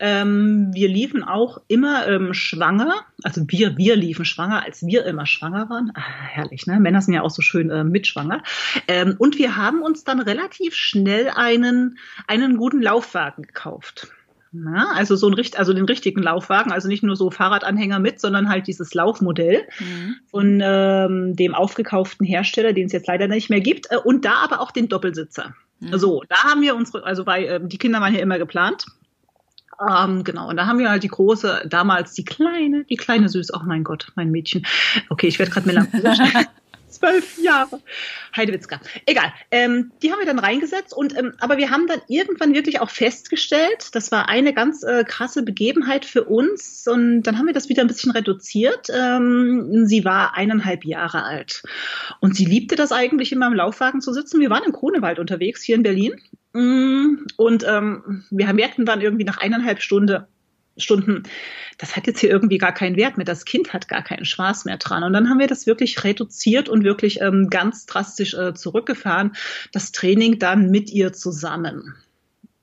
ähm, 0.00 0.70
wir 0.72 0.88
liefen 0.88 1.22
auch 1.22 1.60
immer 1.68 2.08
ähm, 2.08 2.32
schwanger, 2.32 3.04
also 3.22 3.42
wir, 3.46 3.76
wir 3.76 3.96
liefen 3.96 4.24
schwanger, 4.24 4.64
als 4.64 4.84
wir 4.84 5.04
immer 5.04 5.26
schwanger 5.26 5.68
waren. 5.68 5.92
Ah, 5.94 6.00
herrlich, 6.00 6.66
ne? 6.66 6.80
Männer 6.80 7.02
sind 7.02 7.12
ja 7.12 7.20
auch 7.20 7.30
so 7.30 7.42
schön 7.42 7.70
äh, 7.70 7.84
mitschwanger. 7.84 8.42
Ähm, 8.88 9.16
und 9.18 9.38
wir 9.38 9.56
haben 9.56 9.82
uns 9.82 10.02
dann 10.02 10.20
relativ 10.20 10.74
schnell 10.74 11.28
einen, 11.28 11.98
einen 12.26 12.56
guten 12.56 12.80
Laufwagen 12.80 13.42
gekauft. 13.44 14.08
Na, 14.52 14.94
also 14.94 15.14
so 15.14 15.28
ein 15.28 15.36
also 15.56 15.72
den 15.72 15.84
richtigen 15.84 16.22
Laufwagen, 16.22 16.72
also 16.72 16.88
nicht 16.88 17.04
nur 17.04 17.14
so 17.14 17.30
Fahrradanhänger 17.30 18.00
mit, 18.00 18.20
sondern 18.20 18.48
halt 18.48 18.66
dieses 18.66 18.94
Laufmodell 18.94 19.62
mhm. 19.78 20.16
von 20.26 20.60
ähm, 20.60 21.36
dem 21.36 21.54
aufgekauften 21.54 22.26
Hersteller, 22.26 22.72
den 22.72 22.86
es 22.86 22.92
jetzt 22.92 23.06
leider 23.06 23.28
nicht 23.28 23.48
mehr 23.48 23.60
gibt, 23.60 23.92
äh, 23.92 23.96
und 23.96 24.24
da 24.24 24.34
aber 24.42 24.60
auch 24.60 24.72
den 24.72 24.88
Doppelsitzer. 24.88 25.54
Mhm. 25.78 25.98
So, 25.98 26.24
da 26.28 26.42
haben 26.42 26.62
wir 26.62 26.74
unsere, 26.74 27.04
also 27.04 27.26
weil 27.26 27.44
äh, 27.44 27.60
die 27.62 27.78
Kinder 27.78 28.00
waren 28.00 28.12
ja 28.12 28.20
immer 28.20 28.38
geplant, 28.38 28.86
ähm, 29.88 30.24
genau, 30.24 30.48
und 30.48 30.56
da 30.56 30.66
haben 30.66 30.78
wir 30.78 30.90
halt 30.90 31.04
die 31.04 31.08
große, 31.08 31.62
damals 31.66 32.12
die 32.12 32.24
kleine, 32.24 32.84
die 32.84 32.96
kleine 32.96 33.28
Süß, 33.28 33.54
oh 33.54 33.62
mein 33.64 33.84
Gott, 33.84 34.12
mein 34.14 34.30
Mädchen. 34.30 34.66
Okay, 35.08 35.28
ich 35.28 35.38
werde 35.38 35.52
gerade 35.52 35.66
melancholisch. 35.66 36.18
Zwölf 37.00 37.38
Jahre. 37.38 37.80
Heidewitzka. 38.36 38.80
Egal. 39.06 39.32
Ähm, 39.50 39.90
die 40.02 40.12
haben 40.12 40.18
wir 40.18 40.26
dann 40.26 40.38
reingesetzt 40.38 40.94
und 40.94 41.16
ähm, 41.16 41.32
aber 41.38 41.56
wir 41.56 41.70
haben 41.70 41.86
dann 41.86 42.00
irgendwann 42.08 42.54
wirklich 42.54 42.80
auch 42.80 42.90
festgestellt, 42.90 43.88
das 43.94 44.12
war 44.12 44.28
eine 44.28 44.52
ganz 44.52 44.82
äh, 44.82 45.04
krasse 45.04 45.42
Begebenheit 45.42 46.04
für 46.04 46.24
uns 46.24 46.86
und 46.86 47.22
dann 47.22 47.38
haben 47.38 47.46
wir 47.46 47.54
das 47.54 47.68
wieder 47.68 47.82
ein 47.82 47.88
bisschen 47.88 48.12
reduziert. 48.12 48.88
Ähm, 48.94 49.86
sie 49.86 50.04
war 50.04 50.36
eineinhalb 50.36 50.84
Jahre 50.84 51.24
alt 51.24 51.62
und 52.20 52.36
sie 52.36 52.44
liebte 52.44 52.76
das 52.76 52.92
eigentlich 52.92 53.32
immer 53.32 53.46
im 53.46 53.54
Laufwagen 53.54 54.00
zu 54.00 54.12
sitzen. 54.12 54.40
Wir 54.40 54.50
waren 54.50 54.64
im 54.64 54.72
Kronewald 54.72 55.18
unterwegs 55.18 55.62
hier 55.62 55.76
in 55.76 55.82
Berlin 55.82 56.20
Mm, 56.52 57.26
und 57.36 57.64
ähm, 57.66 58.24
wir 58.30 58.52
merkten 58.52 58.84
dann 58.84 59.00
irgendwie 59.00 59.24
nach 59.24 59.38
eineinhalb 59.38 59.80
Stunde, 59.82 60.26
Stunden, 60.76 61.24
das 61.78 61.96
hat 61.96 62.06
jetzt 62.06 62.20
hier 62.20 62.30
irgendwie 62.30 62.58
gar 62.58 62.72
keinen 62.72 62.96
Wert 62.96 63.16
mehr. 63.16 63.24
Das 63.24 63.44
Kind 63.44 63.72
hat 63.72 63.88
gar 63.88 64.02
keinen 64.02 64.24
Spaß 64.24 64.64
mehr 64.64 64.76
dran. 64.76 65.02
Und 65.02 65.12
dann 65.12 65.28
haben 65.28 65.38
wir 65.38 65.46
das 65.46 65.66
wirklich 65.66 66.02
reduziert 66.04 66.68
und 66.68 66.84
wirklich 66.84 67.20
ähm, 67.20 67.48
ganz 67.50 67.86
drastisch 67.86 68.34
äh, 68.34 68.54
zurückgefahren. 68.54 69.32
Das 69.72 69.92
Training 69.92 70.38
dann 70.38 70.70
mit 70.70 70.90
ihr 70.90 71.12
zusammen. 71.12 71.94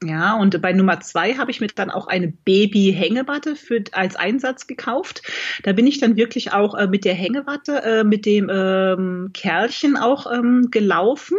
Ja, 0.04 0.36
und 0.36 0.62
bei 0.62 0.74
Nummer 0.74 1.00
zwei 1.00 1.34
habe 1.34 1.50
ich 1.50 1.60
mir 1.60 1.68
dann 1.68 1.90
auch 1.90 2.06
eine 2.06 2.28
Baby-Hängematte 2.28 3.56
für, 3.56 3.84
als 3.94 4.16
Einsatz 4.16 4.68
gekauft. 4.68 5.24
Da 5.64 5.74
bin 5.74 5.88
ich 5.88 6.00
dann 6.00 6.16
wirklich 6.16 6.54
auch 6.54 6.76
äh, 6.76 6.86
mit 6.86 7.04
der 7.04 7.16
Hängematte, 7.16 7.82
äh, 7.82 8.04
mit 8.04 8.28
dem 8.28 8.48
ähm, 8.54 9.32
Kerlchen 9.34 9.98
auch 9.98 10.32
ähm, 10.32 10.68
gelaufen. 10.70 11.38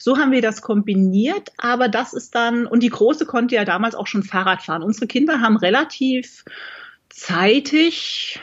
So 0.00 0.18
haben 0.18 0.32
wir 0.32 0.42
das 0.42 0.60
kombiniert, 0.60 1.52
aber 1.56 1.88
das 1.88 2.12
ist 2.12 2.34
dann, 2.34 2.66
und 2.66 2.82
die 2.82 2.88
Große 2.88 3.26
konnte 3.26 3.54
ja 3.54 3.64
damals 3.64 3.94
auch 3.94 4.08
schon 4.08 4.24
Fahrrad 4.24 4.62
fahren. 4.62 4.82
Unsere 4.82 5.06
Kinder 5.06 5.40
haben 5.40 5.56
relativ 5.56 6.44
zeitig 7.10 8.40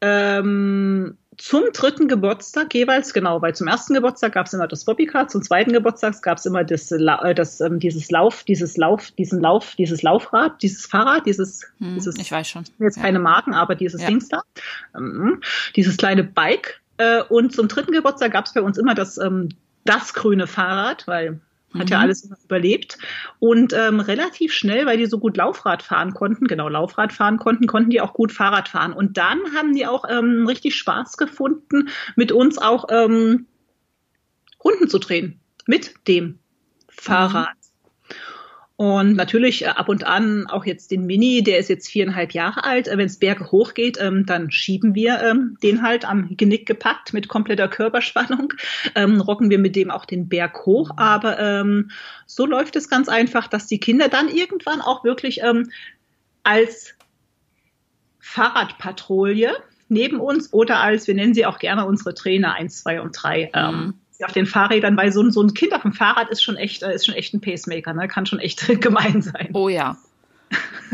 ähm, 0.00 1.18
zum 1.38 1.64
dritten 1.72 2.08
Geburtstag 2.08 2.74
jeweils, 2.74 3.12
genau, 3.12 3.42
weil 3.42 3.54
zum 3.54 3.66
ersten 3.66 3.94
Geburtstag 3.94 4.32
gab 4.32 4.46
es 4.46 4.54
immer 4.54 4.66
das 4.66 4.84
Bobbycar, 4.84 5.28
zum 5.28 5.42
zweiten 5.42 5.72
Geburtstag 5.72 6.20
gab 6.22 6.38
es 6.38 6.46
immer 6.46 6.64
das, 6.64 6.90
äh, 6.90 7.34
das, 7.34 7.60
ähm, 7.60 7.78
dieses 7.78 8.10
Lauf, 8.10 8.44
dieses 8.44 8.76
Lauf, 8.76 9.10
diesen 9.12 9.40
Lauf, 9.40 9.74
dieses 9.76 10.02
Laufrad, 10.02 10.62
dieses 10.62 10.86
Fahrrad, 10.86 11.26
dieses, 11.26 11.70
hm, 11.78 11.94
dieses 11.94 12.16
ich 12.18 12.32
weiß 12.32 12.48
schon. 12.48 12.64
Jetzt 12.78 12.96
ja. 12.96 13.02
keine 13.02 13.18
Marken, 13.18 13.54
aber 13.54 13.74
dieses 13.74 14.02
Ja. 14.02 14.08
Dings 14.08 14.28
da, 14.28 14.42
ähm, 14.96 15.40
dieses 15.74 15.96
kleine 15.96 16.24
Bike. 16.24 16.80
Äh, 16.98 17.22
und 17.22 17.52
zum 17.52 17.68
dritten 17.68 17.92
Geburtstag 17.92 18.32
gab 18.32 18.46
es 18.46 18.54
bei 18.54 18.62
uns 18.62 18.78
immer 18.78 18.94
das, 18.94 19.18
ähm, 19.18 19.50
das 19.84 20.14
grüne 20.14 20.46
Fahrrad, 20.46 21.06
weil 21.06 21.40
hat 21.74 21.90
ja 21.90 21.98
Mhm. 21.98 22.02
alles 22.04 22.30
überlebt. 22.44 22.98
Und 23.38 23.72
ähm, 23.72 24.00
relativ 24.00 24.52
schnell, 24.52 24.86
weil 24.86 24.98
die 24.98 25.06
so 25.06 25.18
gut 25.18 25.36
Laufrad 25.36 25.82
fahren 25.82 26.14
konnten, 26.14 26.46
genau 26.46 26.68
Laufrad 26.68 27.12
fahren 27.12 27.38
konnten, 27.38 27.66
konnten 27.66 27.90
die 27.90 28.00
auch 28.00 28.14
gut 28.14 28.32
Fahrrad 28.32 28.68
fahren. 28.68 28.92
Und 28.92 29.16
dann 29.16 29.38
haben 29.54 29.74
die 29.74 29.86
auch 29.86 30.04
ähm, 30.08 30.46
richtig 30.46 30.76
Spaß 30.76 31.16
gefunden, 31.16 31.88
mit 32.14 32.32
uns 32.32 32.58
auch 32.58 32.86
ähm, 32.90 33.46
Runden 34.64 34.88
zu 34.88 34.98
drehen. 34.98 35.40
Mit 35.66 35.94
dem 36.08 36.38
Fahrrad. 36.88 37.56
Und 38.76 39.16
natürlich 39.16 39.62
äh, 39.62 39.68
ab 39.68 39.88
und 39.88 40.04
an 40.04 40.46
auch 40.48 40.66
jetzt 40.66 40.90
den 40.90 41.06
Mini, 41.06 41.42
der 41.42 41.58
ist 41.58 41.70
jetzt 41.70 41.88
viereinhalb 41.88 42.32
Jahre 42.32 42.64
alt. 42.64 42.88
Äh, 42.88 42.98
Wenn 42.98 43.06
es 43.06 43.18
Berge 43.18 43.50
hochgeht, 43.50 43.96
ähm, 43.98 44.26
dann 44.26 44.50
schieben 44.50 44.94
wir 44.94 45.20
ähm, 45.22 45.56
den 45.62 45.82
halt 45.82 46.04
am 46.04 46.36
Genick 46.36 46.66
gepackt 46.66 47.14
mit 47.14 47.28
kompletter 47.28 47.68
Körperspannung. 47.68 48.52
Ähm, 48.94 49.20
rocken 49.20 49.50
wir 49.50 49.58
mit 49.58 49.76
dem 49.76 49.90
auch 49.90 50.04
den 50.04 50.28
Berg 50.28 50.64
hoch. 50.64 50.90
Aber 50.96 51.64
so 52.26 52.46
läuft 52.46 52.76
es 52.76 52.88
ganz 52.88 53.08
einfach, 53.08 53.46
dass 53.46 53.66
die 53.66 53.78
Kinder 53.78 54.08
dann 54.08 54.28
irgendwann 54.28 54.80
auch 54.80 55.04
wirklich 55.04 55.42
als 56.42 56.94
Fahrradpatrouille 58.20 59.56
neben 59.88 60.20
uns 60.20 60.52
oder 60.52 60.80
als, 60.80 61.06
wir 61.06 61.14
nennen 61.14 61.34
sie 61.34 61.46
auch 61.46 61.58
gerne 61.58 61.84
unsere 61.84 62.14
Trainer 62.14 62.54
eins, 62.54 62.82
zwei 62.82 63.00
und 63.00 63.12
drei, 63.12 63.50
auf 64.24 64.32
den 64.32 64.46
Fahrrädern, 64.46 64.96
weil 64.96 65.12
so, 65.12 65.22
ein- 65.22 65.30
so 65.32 65.42
ein 65.42 65.52
Kind 65.54 65.72
auf 65.74 65.82
dem 65.82 65.92
Fahrrad 65.92 66.30
ist 66.30 66.42
schon 66.42 66.56
echt, 66.56 66.82
äh, 66.82 66.94
ist 66.94 67.06
schon 67.06 67.14
echt 67.14 67.34
ein 67.34 67.40
Pacemaker, 67.40 67.92
ne? 67.92 68.08
kann 68.08 68.26
schon 68.26 68.38
echt 68.38 68.66
gemein 68.80 69.22
sein. 69.22 69.50
Oh 69.52 69.68
ja. 69.68 69.96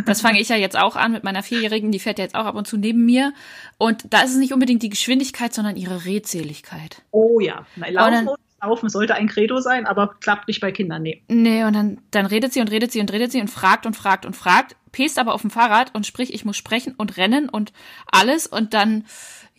Das 0.07 0.23
fange 0.23 0.41
ich 0.41 0.49
ja 0.49 0.57
jetzt 0.57 0.79
auch 0.79 0.97
an 0.97 1.13
mit 1.13 1.25
meiner 1.25 1.43
Vierjährigen, 1.43 1.93
die 1.93 1.99
fährt 1.99 2.19
ja 2.19 2.25
jetzt 2.25 2.35
auch 2.35 2.47
ab 2.47 2.55
und 2.55 2.67
zu 2.67 2.79
neben 2.79 3.05
mir. 3.05 3.35
Und 3.77 4.05
da 4.09 4.23
ist 4.23 4.31
es 4.31 4.39
nicht 4.39 4.55
unbedingt 4.55 4.83
die 4.83 4.89
Geschwindigkeit, 4.89 5.53
sondern 5.53 5.77
ihre 5.77 6.07
Redseligkeit. 6.07 7.03
Oh 7.11 7.39
ja, 7.39 7.67
Na, 7.77 7.89
laufen, 7.91 8.13
dann- 8.27 8.29
laufen 8.63 8.89
sollte 8.89 9.15
ein 9.15 9.29
Credo 9.29 9.61
sein, 9.61 9.87
aber 9.87 10.15
klappt 10.21 10.49
nicht 10.49 10.61
bei 10.63 10.73
Kindern, 10.73 11.03
nee. 11.03 11.23
Nee, 11.29 11.65
und 11.65 11.75
dann, 11.75 12.01
dann 12.13 12.25
redet 12.25 12.55
sie 12.55 12.61
und 12.63 12.71
redet 12.71 12.93
sie 12.93 13.01
und 13.01 13.13
redet 13.13 13.31
sie 13.31 13.43
und 13.43 13.49
fragt 13.49 13.85
und 13.85 13.95
fragt 13.95 14.25
und 14.25 14.35
fragt, 14.35 14.75
pest 14.91 15.19
aber 15.19 15.35
auf 15.35 15.43
dem 15.43 15.51
Fahrrad 15.51 15.95
und 15.95 16.07
sprich, 16.07 16.33
ich 16.33 16.47
muss 16.47 16.57
sprechen 16.57 16.95
und 16.97 17.19
rennen 17.19 17.51
und 17.51 17.73
alles. 18.11 18.47
Und 18.47 18.73
dann, 18.73 19.05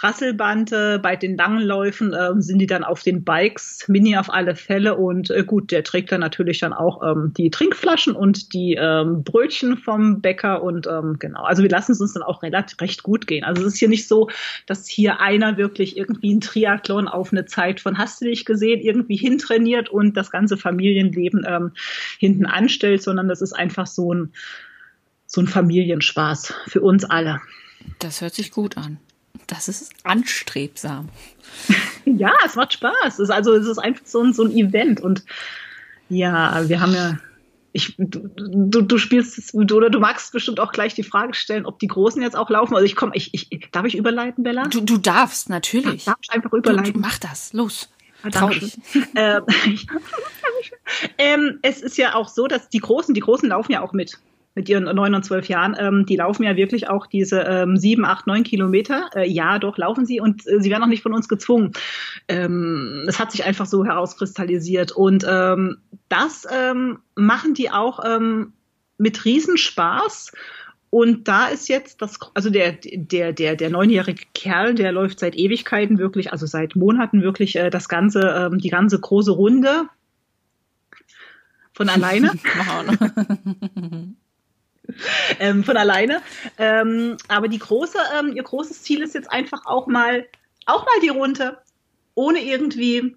Rasselbande 0.03 0.99
bei 1.01 1.15
den 1.15 1.37
langen 1.37 1.61
Läufen 1.61 2.15
ähm, 2.17 2.41
sind 2.41 2.59
die 2.59 2.67
dann 2.67 2.83
auf 2.83 3.03
den 3.03 3.23
Bikes, 3.23 3.85
Mini 3.87 4.17
auf 4.17 4.31
alle 4.31 4.55
Fälle 4.55 4.95
und 4.95 5.31
äh, 5.31 5.43
gut, 5.43 5.71
der 5.71 5.83
trägt 5.83 6.11
dann 6.11 6.21
natürlich 6.21 6.59
dann 6.59 6.73
auch 6.73 7.01
ähm, 7.03 7.33
die 7.35 7.49
Trinkflaschen 7.49 8.15
und 8.15 8.53
die 8.53 8.77
ähm, 8.79 9.23
Brötchen 9.23 9.77
vom 9.77 10.21
Bäcker 10.21 10.61
und 10.61 10.87
ähm, 10.87 11.17
genau, 11.19 11.43
also 11.43 11.63
wir 11.63 11.69
lassen 11.69 11.93
es 11.93 12.01
uns 12.01 12.13
dann 12.13 12.23
auch 12.23 12.43
relativ 12.43 12.79
recht 12.79 13.03
gut 13.03 13.27
gehen. 13.27 13.43
Also 13.43 13.61
es 13.61 13.73
ist 13.73 13.79
hier 13.79 13.89
nicht 13.89 14.07
so, 14.07 14.29
dass 14.65 14.87
hier 14.87 15.19
einer 15.19 15.57
wirklich 15.57 15.97
irgendwie 15.97 16.33
ein 16.33 16.41
Triathlon 16.41 17.07
auf 17.07 17.31
eine 17.31 17.45
Zeit 17.45 17.79
von 17.79 17.97
hast 17.97 18.21
du 18.21 18.25
dich 18.25 18.45
gesehen 18.45 18.81
irgendwie 18.81 19.17
hintrainiert 19.17 19.89
und 19.89 20.15
das 20.15 20.29
ganze 20.29 20.57
Familienleben 21.07 21.45
ähm, 21.47 21.71
hinten 22.19 22.45
anstellt, 22.45 23.03
sondern 23.03 23.27
das 23.27 23.41
ist 23.41 23.53
einfach 23.53 23.87
so 23.87 24.13
ein 24.13 24.33
so 25.29 25.41
ein 25.41 25.47
Familienspaß 25.47 26.53
für 26.67 26.81
uns 26.81 27.03
alle. 27.03 27.41
Das 27.99 28.21
hört 28.21 28.33
sich 28.33 28.51
gut 28.51 28.77
an. 28.77 28.97
Das 29.47 29.67
ist 29.67 29.93
anstrebsam. 30.03 31.09
Ja, 32.09 32.31
es 32.45 32.55
macht 32.55 32.71
Spaß. 32.71 33.15
Es 33.15 33.19
ist 33.19 33.29
also 33.29 33.53
es 33.53 33.67
ist 33.67 33.79
einfach 33.79 34.05
so 34.05 34.21
ein, 34.23 34.31
so 34.31 34.45
ein 34.45 34.51
Event 34.51 35.01
und 35.01 35.25
ja, 36.07 36.69
wir 36.69 36.79
haben 36.79 36.93
ja 36.93 37.17
ich, 37.73 37.95
du, 37.97 38.29
du, 38.37 38.81
du 38.81 38.97
spielst 38.97 39.53
oder 39.53 39.89
du 39.89 39.99
magst 39.99 40.31
bestimmt 40.31 40.61
auch 40.61 40.71
gleich 40.71 40.93
die 40.93 41.03
Frage 41.03 41.33
stellen, 41.33 41.65
ob 41.65 41.79
die 41.79 41.87
Großen 41.87 42.21
jetzt 42.21 42.37
auch 42.37 42.49
laufen. 42.49 42.75
Also 42.75 42.85
ich 42.85 42.95
komme, 42.95 43.11
ich, 43.13 43.33
ich, 43.33 43.69
darf 43.73 43.85
ich 43.85 43.97
überleiten, 43.97 44.41
Bella? 44.45 44.69
Du, 44.69 44.79
du 44.79 44.97
darfst, 44.97 45.49
natürlich. 45.49 46.05
Darf 46.05 46.15
ich 46.21 46.31
einfach 46.31 46.49
Du, 46.49 46.61
du 46.61 46.71
überleiten? 46.71 47.01
mach 47.01 47.19
das. 47.19 47.51
Los. 47.51 47.89
Ah, 48.23 48.29
Trau 48.29 48.49
Dankeschön. 48.49 48.69
dich. 48.93 49.07
ähm, 49.15 49.43
ähm, 51.17 51.59
es 51.61 51.81
ist 51.81 51.97
ja 51.97 52.15
auch 52.15 52.27
so, 52.27 52.47
dass 52.47 52.69
die 52.69 52.79
Großen, 52.79 53.13
die 53.13 53.21
Großen 53.21 53.47
laufen 53.47 53.71
ja 53.71 53.81
auch 53.81 53.93
mit. 53.93 54.17
Mit 54.55 54.69
ihren 54.69 54.85
neun 54.85 55.13
und 55.13 55.23
zwölf 55.23 55.47
Jahren, 55.49 55.75
ähm, 55.77 56.07
die 56.07 56.15
laufen 56.15 56.41
ja 56.41 56.55
wirklich 56.55 56.89
auch 56.89 57.05
diese 57.05 57.41
ähm, 57.41 57.77
sieben, 57.77 58.05
acht, 58.05 58.25
neun 58.25 58.43
Kilometer. 58.43 59.07
Äh, 59.13 59.29
ja, 59.29 59.59
doch 59.59 59.77
laufen 59.77 60.07
sie 60.07 60.19
und 60.19 60.47
äh, 60.47 60.59
sie 60.59 60.71
werden 60.71 60.81
auch 60.81 60.87
nicht 60.87 61.03
von 61.03 61.13
uns 61.13 61.27
gezwungen. 61.27 61.73
Ähm, 62.27 63.05
es 63.07 63.19
hat 63.19 63.31
sich 63.31 63.45
einfach 63.45 63.67
so 63.67 63.85
herauskristallisiert 63.85 64.91
und 64.91 65.23
ähm, 65.29 65.77
das 66.09 66.47
ähm, 66.51 66.97
machen 67.13 67.53
die 67.53 67.69
auch 67.69 68.03
ähm, 68.03 68.53
mit 68.97 69.25
Riesenspaß. 69.25 70.31
Und 70.89 71.27
da 71.27 71.47
ist 71.47 71.67
jetzt 71.67 72.01
das, 72.01 72.17
also 72.33 72.49
der, 72.49 72.73
der, 72.73 73.33
der, 73.33 73.55
der 73.55 73.69
neunjährige 73.69 74.23
Kerl, 74.33 74.73
der 74.73 74.91
läuft 74.91 75.19
seit 75.19 75.35
Ewigkeiten 75.35 75.97
wirklich, 75.97 76.31
also 76.31 76.45
seit 76.45 76.75
Monaten 76.75 77.21
wirklich 77.21 77.57
äh, 77.57 77.69
das 77.69 77.89
ganze, 77.89 78.21
ähm, 78.21 78.59
die 78.59 78.69
ganze 78.69 78.99
große 78.99 79.31
Runde 79.31 79.89
von 81.73 81.89
alleine. 81.89 82.31
ähm, 85.39 85.63
von 85.63 85.77
alleine. 85.77 86.21
Ähm, 86.57 87.17
aber 87.27 87.47
die 87.47 87.59
große, 87.59 87.97
ähm, 88.17 88.35
ihr 88.35 88.43
großes 88.43 88.83
Ziel 88.83 89.01
ist 89.01 89.15
jetzt 89.15 89.31
einfach 89.31 89.65
auch 89.65 89.87
mal, 89.87 90.25
auch 90.65 90.85
mal 90.85 90.99
die 91.01 91.09
Runde, 91.09 91.57
ohne 92.15 92.39
irgendwie 92.39 93.15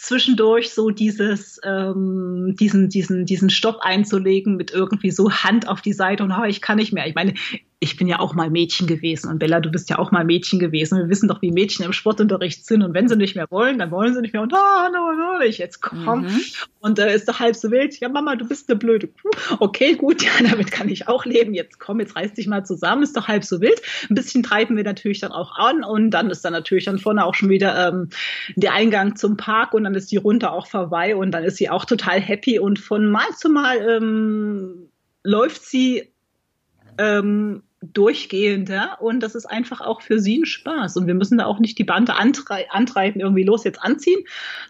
zwischendurch 0.00 0.70
so 0.70 0.90
dieses, 0.90 1.60
ähm, 1.62 2.56
diesen, 2.58 2.88
diesen, 2.88 3.26
diesen 3.26 3.50
Stopp 3.50 3.80
einzulegen 3.80 4.56
mit 4.56 4.70
irgendwie 4.70 5.10
so 5.10 5.30
Hand 5.30 5.68
auf 5.68 5.82
die 5.82 5.92
Seite 5.92 6.24
und 6.24 6.32
oh, 6.32 6.44
ich 6.44 6.62
kann 6.62 6.78
nicht 6.78 6.92
mehr. 6.92 7.06
Ich 7.06 7.14
meine, 7.14 7.34
ich 7.82 7.96
bin 7.96 8.06
ja 8.06 8.18
auch 8.18 8.34
mal 8.34 8.50
Mädchen 8.50 8.86
gewesen 8.86 9.30
und 9.30 9.38
Bella, 9.38 9.58
du 9.58 9.70
bist 9.70 9.88
ja 9.88 9.98
auch 9.98 10.10
mal 10.10 10.22
Mädchen 10.22 10.58
gewesen. 10.58 10.98
Wir 10.98 11.08
wissen 11.08 11.28
doch, 11.28 11.40
wie 11.40 11.50
Mädchen 11.50 11.86
im 11.86 11.94
Sportunterricht 11.94 12.66
sind 12.66 12.82
und 12.82 12.92
wenn 12.92 13.08
sie 13.08 13.16
nicht 13.16 13.36
mehr 13.36 13.46
wollen, 13.50 13.78
dann 13.78 13.90
wollen 13.90 14.12
sie 14.12 14.20
nicht 14.20 14.34
mehr 14.34 14.42
und 14.42 14.52
oh, 14.52 14.92
no, 14.92 15.12
no, 15.12 15.40
ich 15.40 15.56
jetzt 15.56 15.80
komm. 15.80 16.24
Mhm. 16.24 16.40
Und 16.80 16.98
äh, 16.98 17.14
ist 17.14 17.26
doch 17.26 17.40
halb 17.40 17.56
so 17.56 17.70
wild. 17.70 17.98
Ja, 17.98 18.10
Mama, 18.10 18.36
du 18.36 18.46
bist 18.46 18.68
eine 18.68 18.78
blöde 18.78 19.08
Kuh. 19.08 19.30
Okay, 19.60 19.94
gut, 19.94 20.22
ja, 20.22 20.30
damit 20.42 20.70
kann 20.70 20.90
ich 20.90 21.08
auch 21.08 21.24
leben. 21.24 21.54
Jetzt 21.54 21.80
komm, 21.80 22.00
jetzt 22.00 22.16
reiß 22.16 22.34
dich 22.34 22.46
mal 22.46 22.66
zusammen, 22.66 23.02
ist 23.02 23.16
doch 23.16 23.28
halb 23.28 23.44
so 23.44 23.62
wild. 23.62 23.80
Ein 24.10 24.14
bisschen 24.14 24.42
treiben 24.42 24.76
wir 24.76 24.84
natürlich 24.84 25.20
dann 25.20 25.32
auch 25.32 25.56
an 25.56 25.82
und 25.82 26.10
dann 26.10 26.28
ist 26.28 26.44
dann 26.44 26.52
natürlich 26.52 26.84
dann 26.84 26.98
vorne 26.98 27.24
auch 27.24 27.34
schon 27.34 27.48
wieder 27.48 27.88
ähm, 27.88 28.10
der 28.56 28.74
Eingang 28.74 29.16
zum 29.16 29.38
Park 29.38 29.72
und 29.72 29.84
dann 29.84 29.94
ist 29.94 30.12
die 30.12 30.18
Runde 30.18 30.50
auch 30.50 30.66
vorbei 30.66 31.16
und 31.16 31.30
dann 31.30 31.44
ist 31.44 31.56
sie 31.56 31.70
auch 31.70 31.86
total 31.86 32.20
happy 32.20 32.58
und 32.58 32.78
von 32.78 33.10
Mal 33.10 33.30
zu 33.38 33.48
Mal 33.48 33.78
ähm, 33.88 34.90
läuft 35.22 35.64
sie 35.64 36.12
ähm, 36.98 37.62
durchgehender 37.82 38.98
und 39.00 39.20
das 39.20 39.34
ist 39.34 39.46
einfach 39.46 39.80
auch 39.80 40.02
für 40.02 40.20
sie 40.20 40.38
ein 40.38 40.46
Spaß. 40.46 40.96
Und 40.96 41.06
wir 41.06 41.14
müssen 41.14 41.38
da 41.38 41.46
auch 41.46 41.58
nicht 41.58 41.78
die 41.78 41.84
Bande 41.84 42.14
antrei 42.14 42.70
antreiben, 42.70 43.20
irgendwie 43.20 43.44
los 43.44 43.64
jetzt 43.64 43.82
anziehen, 43.82 44.20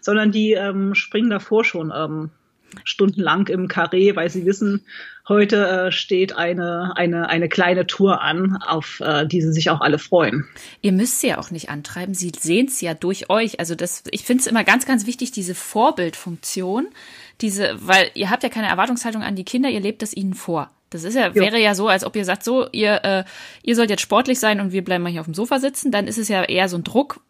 sondern 0.01 0.31
die 0.31 0.53
ähm, 0.53 0.95
springen 0.95 1.29
davor 1.29 1.65
schon 1.65 1.91
ähm, 1.93 2.29
stundenlang 2.83 3.47
im 3.47 3.67
Karree, 3.67 4.15
weil 4.15 4.29
sie 4.29 4.45
wissen, 4.45 4.85
heute 5.27 5.67
äh, 5.67 5.91
steht 5.91 6.37
eine, 6.37 6.93
eine, 6.95 7.29
eine 7.29 7.49
kleine 7.49 7.85
Tour 7.85 8.21
an, 8.21 8.57
auf 8.57 9.01
äh, 9.01 9.27
die 9.27 9.41
sie 9.41 9.51
sich 9.51 9.69
auch 9.69 9.81
alle 9.81 9.99
freuen. 9.99 10.45
Ihr 10.81 10.93
müsst 10.93 11.19
sie 11.19 11.27
ja 11.27 11.37
auch 11.37 11.51
nicht 11.51 11.69
antreiben, 11.69 12.13
sie 12.13 12.31
sehen 12.37 12.67
es 12.67 12.81
ja 12.81 12.93
durch 12.93 13.29
euch. 13.29 13.59
Also 13.59 13.75
das, 13.75 14.03
ich 14.11 14.23
finde 14.23 14.41
es 14.41 14.47
immer 14.47 14.63
ganz, 14.63 14.85
ganz 14.85 15.05
wichtig, 15.05 15.31
diese 15.31 15.55
Vorbildfunktion, 15.55 16.87
diese, 17.41 17.75
weil 17.79 18.09
ihr 18.13 18.29
habt 18.29 18.43
ja 18.43 18.49
keine 18.49 18.67
Erwartungshaltung 18.67 19.21
an 19.21 19.35
die 19.35 19.45
Kinder, 19.45 19.69
ihr 19.69 19.81
lebt 19.81 20.01
es 20.01 20.15
ihnen 20.15 20.33
vor. 20.33 20.71
Das 20.91 21.05
ist 21.05 21.15
ja, 21.15 21.27
jo. 21.27 21.35
wäre 21.35 21.59
ja 21.59 21.73
so, 21.73 21.87
als 21.87 22.03
ob 22.03 22.15
ihr 22.15 22.25
sagt, 22.25 22.43
so, 22.43 22.67
ihr, 22.71 23.03
äh, 23.03 23.23
ihr 23.63 23.75
sollt 23.75 23.89
jetzt 23.89 24.01
sportlich 24.01 24.39
sein 24.39 24.59
und 24.59 24.73
wir 24.73 24.83
bleiben 24.83 25.03
mal 25.03 25.11
hier 25.11 25.21
auf 25.21 25.27
dem 25.27 25.33
Sofa 25.33 25.57
sitzen, 25.57 25.89
dann 25.89 26.05
ist 26.05 26.17
es 26.17 26.27
ja 26.27 26.43
eher 26.43 26.67
so 26.69 26.77
ein 26.77 26.83
Druck, 26.83 27.21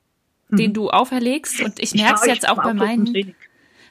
mhm. 0.50 0.58
den 0.58 0.74
du 0.74 0.89
auferlegst. 0.89 1.62
Und 1.62 1.80
ich, 1.80 1.93
ich 1.93 2.02
merke 2.02 2.21
es 2.21 2.26
jetzt 2.26 2.50
auch 2.50 2.62
bei 2.62 2.74
meinen, 2.74 3.36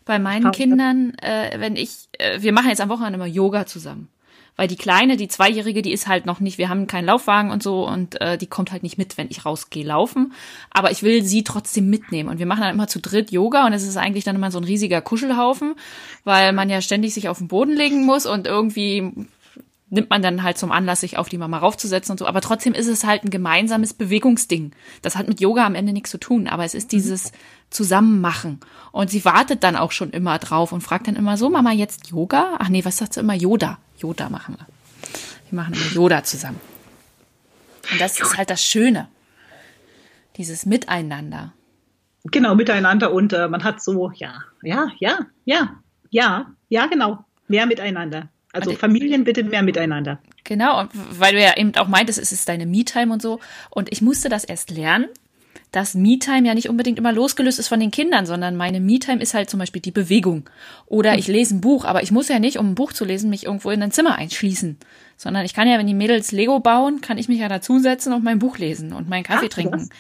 bei 0.05 0.19
meinen 0.19 0.51
Kindern, 0.51 1.15
äh, 1.23 1.59
wenn 1.61 1.77
ich, 1.77 2.09
äh, 2.19 2.43
wir 2.43 2.53
machen 2.53 2.69
jetzt 2.69 2.81
am 2.81 2.89
Wochenende 2.89 3.17
immer 3.17 3.27
Yoga 3.27 3.65
zusammen. 3.65 4.09
Weil 4.57 4.67
die 4.67 4.77
Kleine, 4.77 5.17
die 5.17 5.29
Zweijährige, 5.29 5.83
die 5.83 5.93
ist 5.93 6.09
halt 6.09 6.27
noch 6.27 6.41
nicht, 6.41 6.59
wir 6.59 6.69
haben 6.69 6.89
keinen 6.89 7.07
Laufwagen 7.07 7.53
und 7.53 7.63
so 7.63 7.89
und 7.89 8.21
äh, 8.21 8.37
die 8.37 8.49
kommt 8.49 8.73
halt 8.73 8.83
nicht 8.83 8.99
mit, 8.99 9.17
wenn 9.17 9.29
ich 9.31 9.47
rausgehe 9.47 9.87
laufen. 9.87 10.33
Aber 10.71 10.91
ich 10.91 11.05
will 11.05 11.23
sie 11.23 11.45
trotzdem 11.45 11.89
mitnehmen. 11.89 12.29
Und 12.29 12.41
wir 12.41 12.47
machen 12.47 12.63
dann 12.63 12.75
immer 12.75 12.89
zu 12.89 13.01
dritt 13.01 13.31
Yoga 13.31 13.67
und 13.67 13.73
es 13.73 13.85
ist 13.87 13.97
eigentlich 13.97 14.25
dann 14.25 14.35
immer 14.35 14.51
so 14.51 14.59
ein 14.59 14.65
riesiger 14.65 15.01
Kuschelhaufen, 15.01 15.77
weil 16.25 16.53
man 16.53 16.69
ja 16.69 16.83
ständig 16.83 17.15
sich 17.15 17.29
auf 17.29 17.39
den 17.39 17.49
Boden 17.49 17.75
legen 17.75 18.05
muss 18.05 18.27
und 18.27 18.49
irgendwie 18.49 19.13
nimmt 19.91 20.09
man 20.09 20.23
dann 20.23 20.43
halt 20.43 20.57
zum 20.57 20.73
Anlass, 20.73 21.01
sich 21.01 21.19
auf 21.19 21.29
die 21.29 21.39
Mama 21.39 21.59
raufzusetzen 21.59 22.13
und 22.13 22.19
so. 22.19 22.27
Aber 22.27 22.41
trotzdem 22.41 22.75
ist 22.75 22.87
es 22.87 23.05
halt 23.05 23.25
ein 23.25 23.31
gemeinsames 23.31 23.93
Bewegungsding. 23.93 24.73
Das 25.03 25.17
hat 25.17 25.29
mit 25.29 25.41
Yoga 25.41 25.67
am 25.67 25.75
Ende 25.75 25.93
nichts 25.93 26.11
zu 26.11 26.19
tun, 26.19 26.49
aber 26.49 26.65
es 26.65 26.75
ist 26.75 26.87
mhm. 26.87 26.97
dieses 26.97 27.33
Zusammenmachen. 27.71 28.61
Und 28.93 29.11
sie 29.11 29.25
wartet 29.25 29.65
dann 29.65 29.77
auch 29.77 29.93
schon 29.93 30.11
immer 30.11 30.39
drauf 30.39 30.73
und 30.73 30.81
fragt 30.81 31.09
dann 31.09 31.17
immer 31.17 31.37
so, 31.37 31.51
Mama, 31.51 31.73
jetzt 31.73 32.09
Yoga? 32.09 32.57
Ach 32.59 32.69
nee, 32.69 32.85
was 32.85 32.97
sagt 32.97 33.15
sie 33.15 33.21
immer? 33.21 33.35
Yoda. 33.35 33.79
Yoda 33.99 34.29
machen 34.29 34.57
wir. 34.59 34.67
Wir 35.51 35.57
machen 35.57 35.75
immer 35.75 35.93
Yoda 35.93 36.25
zusammen. 36.25 36.61
Und 37.91 38.01
das 38.01 38.21
ist 38.21 38.37
halt 38.37 38.51
das 38.51 38.65
Schöne. 38.65 39.09
Dieses 40.37 40.65
Miteinander. 40.65 41.53
Genau, 42.25 42.55
miteinander 42.55 43.13
und 43.13 43.33
äh, 43.33 43.49
man 43.49 43.65
hat 43.65 43.83
so, 43.83 44.11
ja, 44.15 44.35
ja, 44.63 44.89
ja, 44.99 45.27
ja, 45.45 45.81
ja, 46.11 46.47
ja, 46.69 46.87
genau, 46.87 47.25
mehr 47.49 47.67
miteinander. 47.67 48.29
Also 48.53 48.73
Familien 48.73 49.25
bitte 49.25 49.45
mehr 49.45 49.63
miteinander. 49.63 50.19
Genau, 50.45 50.81
und 50.81 50.91
weil 50.93 51.35
du 51.35 51.41
ja 51.41 51.57
eben 51.57 51.75
auch 51.77 51.89
meintest, 51.89 52.19
es 52.19 52.33
ist 52.33 52.49
deine 52.49 52.67
Me-Time 52.67 53.13
und 53.13 53.23
so. 53.23 53.41
Und 53.71 53.93
ich 53.93 54.03
musste 54.03 54.29
das 54.29 54.45
erst 54.45 54.71
lernen, 54.71 55.07
dass 55.73 55.95
Me-Time 55.95 56.49
ja 56.49 56.55
nicht 56.55 56.69
unbedingt 56.69 56.99
immer 56.99 57.13
losgelöst 57.13 57.61
ist 57.61 57.69
von 57.69 57.79
den 57.79 57.93
Kindern, 57.93 58.27
sondern 58.27 58.57
meine 58.57 58.81
Me-Time 58.81 59.23
ist 59.23 59.35
halt 59.35 59.49
zum 59.49 59.61
Beispiel 59.61 59.83
die 59.83 59.93
Bewegung. 59.93 60.51
Oder 60.87 61.17
ich 61.17 61.29
lese 61.29 61.55
ein 61.55 61.61
Buch, 61.61 61.85
aber 61.85 62.03
ich 62.03 62.11
muss 62.11 62.29
ja 62.29 62.41
nicht, 62.41 62.59
um 62.59 62.71
ein 62.71 62.75
Buch 62.75 62.93
zu 62.93 63.05
lesen, 63.05 63.31
mich 63.31 63.47
irgendwo 63.47 63.71
in 63.71 63.83
ein 63.83 63.93
Zimmer 63.93 64.17
einschließen. 64.17 64.79
Sondern 65.17 65.45
ich 65.45 65.55
kann 65.55 65.69
ja, 65.69 65.79
wenn 65.79 65.87
die 65.87 65.95
Mädels 65.95 66.33
Lego 66.33 66.59
bauen, 66.59 67.01
kann 67.01 67.19
ich 67.19 67.29
mich 67.29 67.39
ja 67.39 67.49
dazusetzen 67.49 68.13
und 68.13 68.25
mein 68.25 68.41
Buch 68.41 68.59
lesen 68.59 68.93
und 68.93 69.09
meinen 69.09 69.23
Kaffee 69.23 69.47
Ach, 69.49 69.55
trinken. 69.55 69.91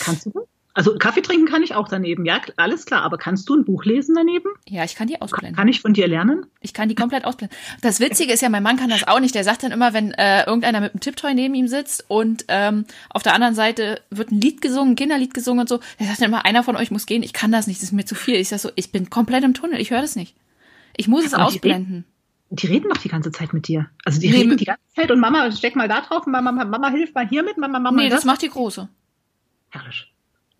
Kannst 0.00 0.26
du 0.26 0.30
das? 0.30 0.44
Also 0.76 0.94
Kaffee 0.98 1.22
trinken 1.22 1.46
kann 1.46 1.62
ich 1.62 1.74
auch 1.74 1.88
daneben, 1.88 2.26
ja, 2.26 2.38
alles 2.58 2.84
klar. 2.84 3.00
Aber 3.02 3.16
kannst 3.16 3.48
du 3.48 3.54
ein 3.56 3.64
Buch 3.64 3.86
lesen 3.86 4.14
daneben? 4.14 4.50
Ja, 4.68 4.84
ich 4.84 4.94
kann 4.94 5.08
die 5.08 5.22
ausblenden. 5.22 5.56
Kann 5.56 5.68
ich 5.68 5.80
von 5.80 5.94
dir 5.94 6.06
lernen? 6.06 6.44
Ich 6.60 6.74
kann 6.74 6.90
die 6.90 6.94
komplett 6.94 7.24
ausblenden. 7.24 7.56
Das 7.80 7.98
Witzige 7.98 8.34
ist 8.34 8.42
ja, 8.42 8.50
mein 8.50 8.62
Mann 8.62 8.76
kann 8.76 8.90
das 8.90 9.08
auch 9.08 9.18
nicht. 9.18 9.34
Der 9.34 9.42
sagt 9.42 9.62
dann 9.62 9.72
immer, 9.72 9.94
wenn 9.94 10.12
äh, 10.12 10.44
irgendeiner 10.44 10.82
mit 10.82 10.92
einem 10.92 11.00
Tipptoy 11.00 11.32
neben 11.32 11.54
ihm 11.54 11.66
sitzt 11.66 12.04
und 12.08 12.44
ähm, 12.48 12.84
auf 13.08 13.22
der 13.22 13.32
anderen 13.32 13.54
Seite 13.54 14.02
wird 14.10 14.30
ein 14.30 14.38
Lied 14.38 14.60
gesungen, 14.60 14.92
ein 14.92 14.96
Kinderlied 14.96 15.32
gesungen 15.32 15.60
und 15.60 15.68
so, 15.70 15.80
der 15.98 16.08
sagt 16.08 16.20
dann 16.20 16.28
immer, 16.28 16.44
einer 16.44 16.62
von 16.62 16.76
euch 16.76 16.90
muss 16.90 17.06
gehen. 17.06 17.22
Ich 17.22 17.32
kann 17.32 17.50
das 17.50 17.66
nicht, 17.66 17.80
das 17.80 17.88
ist 17.88 17.92
mir 17.92 18.04
zu 18.04 18.14
viel. 18.14 18.34
Ich 18.34 18.50
sag 18.50 18.58
so, 18.58 18.70
ich 18.74 18.92
bin 18.92 19.08
komplett 19.08 19.44
im 19.44 19.54
Tunnel, 19.54 19.80
ich 19.80 19.92
höre 19.92 20.02
das 20.02 20.14
nicht. 20.14 20.36
Ich 20.94 21.08
muss 21.08 21.24
es 21.24 21.32
Aber 21.32 21.46
ausblenden. 21.46 22.04
Die 22.50 22.66
reden 22.66 22.90
doch 22.90 22.98
die 22.98 23.08
ganze 23.08 23.32
Zeit 23.32 23.54
mit 23.54 23.66
dir. 23.66 23.88
Also 24.04 24.20
die 24.20 24.28
nee, 24.28 24.40
reden 24.40 24.58
die 24.58 24.66
ganze 24.66 24.82
Zeit 24.94 25.10
und 25.10 25.20
Mama, 25.20 25.50
steck 25.52 25.74
mal 25.74 25.88
da 25.88 26.02
drauf, 26.02 26.26
Mama, 26.26 26.52
Mama 26.52 26.90
hilft 26.90 27.14
mal 27.14 27.26
hier 27.26 27.42
mit, 27.42 27.56
Mama, 27.56 27.78
Mama. 27.78 27.96
Nee, 27.96 28.10
das, 28.10 28.18
das 28.18 28.24
macht 28.26 28.42
die 28.42 28.50
Große. 28.50 28.90
Herrlich. 29.70 30.12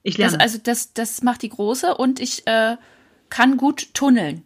Ich 0.06 0.18
lerne. 0.18 0.38
Das, 0.38 0.40
also 0.40 0.58
das, 0.62 0.92
das 0.92 1.22
macht 1.22 1.42
die 1.42 1.48
große 1.48 1.96
und 1.96 2.20
ich 2.20 2.46
äh, 2.46 2.76
kann 3.28 3.56
gut 3.56 3.92
tunneln. 3.92 4.44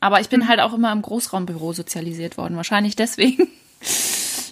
Aber 0.00 0.20
ich 0.20 0.28
bin 0.28 0.40
mhm. 0.40 0.48
halt 0.48 0.60
auch 0.60 0.74
immer 0.74 0.92
im 0.92 1.02
Großraumbüro 1.02 1.72
sozialisiert 1.72 2.36
worden. 2.36 2.56
Wahrscheinlich 2.56 2.96
deswegen. 2.96 3.48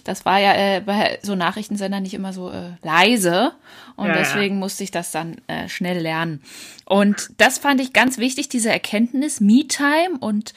Das 0.05 0.25
war 0.25 0.39
ja 0.39 0.53
äh, 0.55 0.81
bei 0.81 1.19
so 1.21 1.35
Nachrichtensendern 1.35 2.01
nicht 2.01 2.15
immer 2.15 2.33
so 2.33 2.49
äh, 2.49 2.71
leise 2.81 3.51
und 3.95 4.07
ja, 4.07 4.13
deswegen 4.13 4.55
ja. 4.55 4.59
musste 4.59 4.83
ich 4.83 4.89
das 4.89 5.11
dann 5.11 5.39
äh, 5.45 5.69
schnell 5.69 5.99
lernen. 5.99 6.41
Und 6.85 7.29
das 7.37 7.59
fand 7.59 7.79
ich 7.79 7.93
ganz 7.93 8.17
wichtig, 8.17 8.49
diese 8.49 8.71
Erkenntnis, 8.71 9.39
Me-Time 9.39 10.17
und 10.19 10.55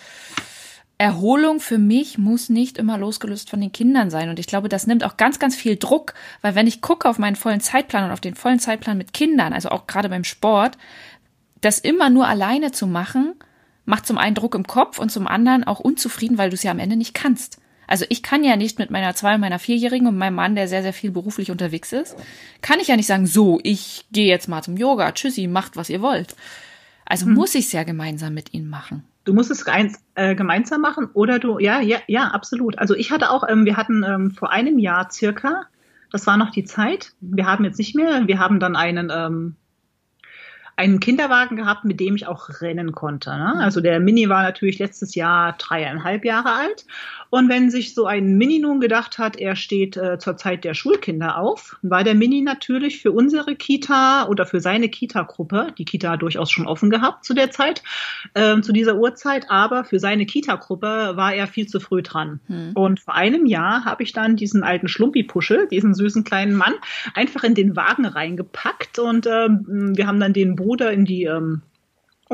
Erholung 1.02 1.58
für 1.58 1.78
mich 1.78 2.16
muss 2.16 2.48
nicht 2.48 2.78
immer 2.78 2.96
losgelöst 2.96 3.50
von 3.50 3.60
den 3.60 3.72
Kindern 3.72 4.08
sein. 4.08 4.28
Und 4.28 4.38
ich 4.38 4.46
glaube, 4.46 4.68
das 4.68 4.86
nimmt 4.86 5.02
auch 5.02 5.16
ganz, 5.16 5.40
ganz 5.40 5.56
viel 5.56 5.76
Druck, 5.76 6.14
weil 6.42 6.54
wenn 6.54 6.68
ich 6.68 6.80
gucke 6.80 7.08
auf 7.08 7.18
meinen 7.18 7.34
vollen 7.34 7.60
Zeitplan 7.60 8.04
und 8.04 8.12
auf 8.12 8.20
den 8.20 8.36
vollen 8.36 8.60
Zeitplan 8.60 8.98
mit 8.98 9.12
Kindern, 9.12 9.52
also 9.52 9.70
auch 9.70 9.88
gerade 9.88 10.08
beim 10.08 10.22
Sport, 10.22 10.78
das 11.60 11.80
immer 11.80 12.08
nur 12.08 12.28
alleine 12.28 12.70
zu 12.70 12.86
machen, 12.86 13.34
macht 13.84 14.06
zum 14.06 14.16
einen 14.16 14.36
Druck 14.36 14.54
im 14.54 14.64
Kopf 14.64 15.00
und 15.00 15.10
zum 15.10 15.26
anderen 15.26 15.64
auch 15.64 15.80
unzufrieden, 15.80 16.38
weil 16.38 16.50
du 16.50 16.54
es 16.54 16.62
ja 16.62 16.70
am 16.70 16.78
Ende 16.78 16.94
nicht 16.94 17.14
kannst. 17.14 17.58
Also 17.88 18.04
ich 18.08 18.22
kann 18.22 18.44
ja 18.44 18.54
nicht 18.54 18.78
mit 18.78 18.92
meiner 18.92 19.16
zwei, 19.16 19.36
meiner 19.38 19.58
vierjährigen 19.58 20.06
und 20.06 20.16
meinem 20.16 20.36
Mann, 20.36 20.54
der 20.54 20.68
sehr, 20.68 20.82
sehr 20.82 20.92
viel 20.92 21.10
beruflich 21.10 21.50
unterwegs 21.50 21.92
ist, 21.92 22.16
kann 22.60 22.78
ich 22.78 22.86
ja 22.86 22.96
nicht 22.96 23.08
sagen, 23.08 23.26
so, 23.26 23.58
ich 23.64 24.06
gehe 24.12 24.28
jetzt 24.28 24.48
mal 24.48 24.62
zum 24.62 24.76
Yoga, 24.76 25.10
tschüssi, 25.10 25.48
macht, 25.48 25.76
was 25.76 25.90
ihr 25.90 26.00
wollt. 26.00 26.36
Also 27.04 27.26
hm. 27.26 27.34
muss 27.34 27.56
ich 27.56 27.66
es 27.66 27.72
ja 27.72 27.82
gemeinsam 27.82 28.34
mit 28.34 28.54
ihnen 28.54 28.68
machen. 28.68 29.02
Du 29.24 29.34
musst 29.34 29.50
es 29.50 29.66
eins, 29.66 30.02
äh, 30.14 30.34
gemeinsam 30.34 30.80
machen 30.80 31.08
oder 31.14 31.38
du, 31.38 31.58
ja, 31.58 31.80
ja, 31.80 31.98
ja, 32.06 32.28
absolut. 32.28 32.78
Also 32.78 32.94
ich 32.94 33.10
hatte 33.10 33.30
auch, 33.30 33.48
ähm, 33.48 33.64
wir 33.64 33.76
hatten 33.76 34.04
ähm, 34.04 34.30
vor 34.30 34.50
einem 34.50 34.78
Jahr 34.78 35.10
circa, 35.10 35.66
das 36.10 36.26
war 36.26 36.36
noch 36.36 36.50
die 36.50 36.64
Zeit, 36.64 37.12
wir 37.20 37.46
haben 37.46 37.64
jetzt 37.64 37.78
nicht 37.78 37.94
mehr, 37.94 38.26
wir 38.26 38.38
haben 38.38 38.58
dann 38.60 38.76
einen, 38.76 39.10
ähm, 39.14 39.56
einen 40.76 41.00
Kinderwagen 41.00 41.56
gehabt, 41.56 41.84
mit 41.84 42.00
dem 42.00 42.16
ich 42.16 42.26
auch 42.26 42.48
rennen 42.60 42.92
konnte. 42.92 43.30
Ne? 43.30 43.54
Also 43.58 43.80
der 43.80 44.00
Mini 44.00 44.28
war 44.28 44.42
natürlich 44.42 44.78
letztes 44.78 45.14
Jahr 45.14 45.52
dreieinhalb 45.58 46.24
Jahre 46.24 46.52
alt 46.52 46.86
und 47.32 47.48
wenn 47.48 47.70
sich 47.70 47.94
so 47.94 48.04
ein 48.04 48.36
Mini 48.36 48.58
nun 48.58 48.78
gedacht 48.78 49.16
hat, 49.16 49.38
er 49.38 49.56
steht 49.56 49.96
äh, 49.96 50.18
zur 50.18 50.36
Zeit 50.36 50.64
der 50.64 50.74
Schulkinder 50.74 51.38
auf, 51.38 51.78
war 51.80 52.04
der 52.04 52.14
Mini 52.14 52.42
natürlich 52.42 53.00
für 53.00 53.10
unsere 53.10 53.56
Kita 53.56 54.26
oder 54.28 54.44
für 54.44 54.60
seine 54.60 54.90
Kita-Gruppe, 54.90 55.68
die 55.78 55.86
Kita 55.86 56.10
hat 56.10 56.20
durchaus 56.20 56.50
schon 56.50 56.66
offen 56.66 56.90
gehabt 56.90 57.24
zu 57.24 57.32
der 57.32 57.50
Zeit, 57.50 57.82
äh, 58.34 58.60
zu 58.60 58.74
dieser 58.74 58.96
Uhrzeit, 58.96 59.46
aber 59.48 59.84
für 59.84 59.98
seine 59.98 60.26
Kita-Gruppe 60.26 61.12
war 61.14 61.32
er 61.32 61.46
viel 61.46 61.66
zu 61.66 61.80
früh 61.80 62.02
dran. 62.02 62.40
Hm. 62.48 62.72
Und 62.74 63.00
vor 63.00 63.14
einem 63.14 63.46
Jahr 63.46 63.86
habe 63.86 64.02
ich 64.02 64.12
dann 64.12 64.36
diesen 64.36 64.62
alten 64.62 64.88
Schlumpi-Puschel, 64.88 65.68
diesen 65.68 65.94
süßen 65.94 66.24
kleinen 66.24 66.54
Mann, 66.54 66.74
einfach 67.14 67.44
in 67.44 67.54
den 67.54 67.76
Wagen 67.76 68.04
reingepackt 68.04 68.98
und 68.98 69.26
ähm, 69.26 69.94
wir 69.96 70.06
haben 70.06 70.20
dann 70.20 70.34
den 70.34 70.54
Bruder 70.54 70.92
in 70.92 71.06
die 71.06 71.24
ähm, 71.24 71.62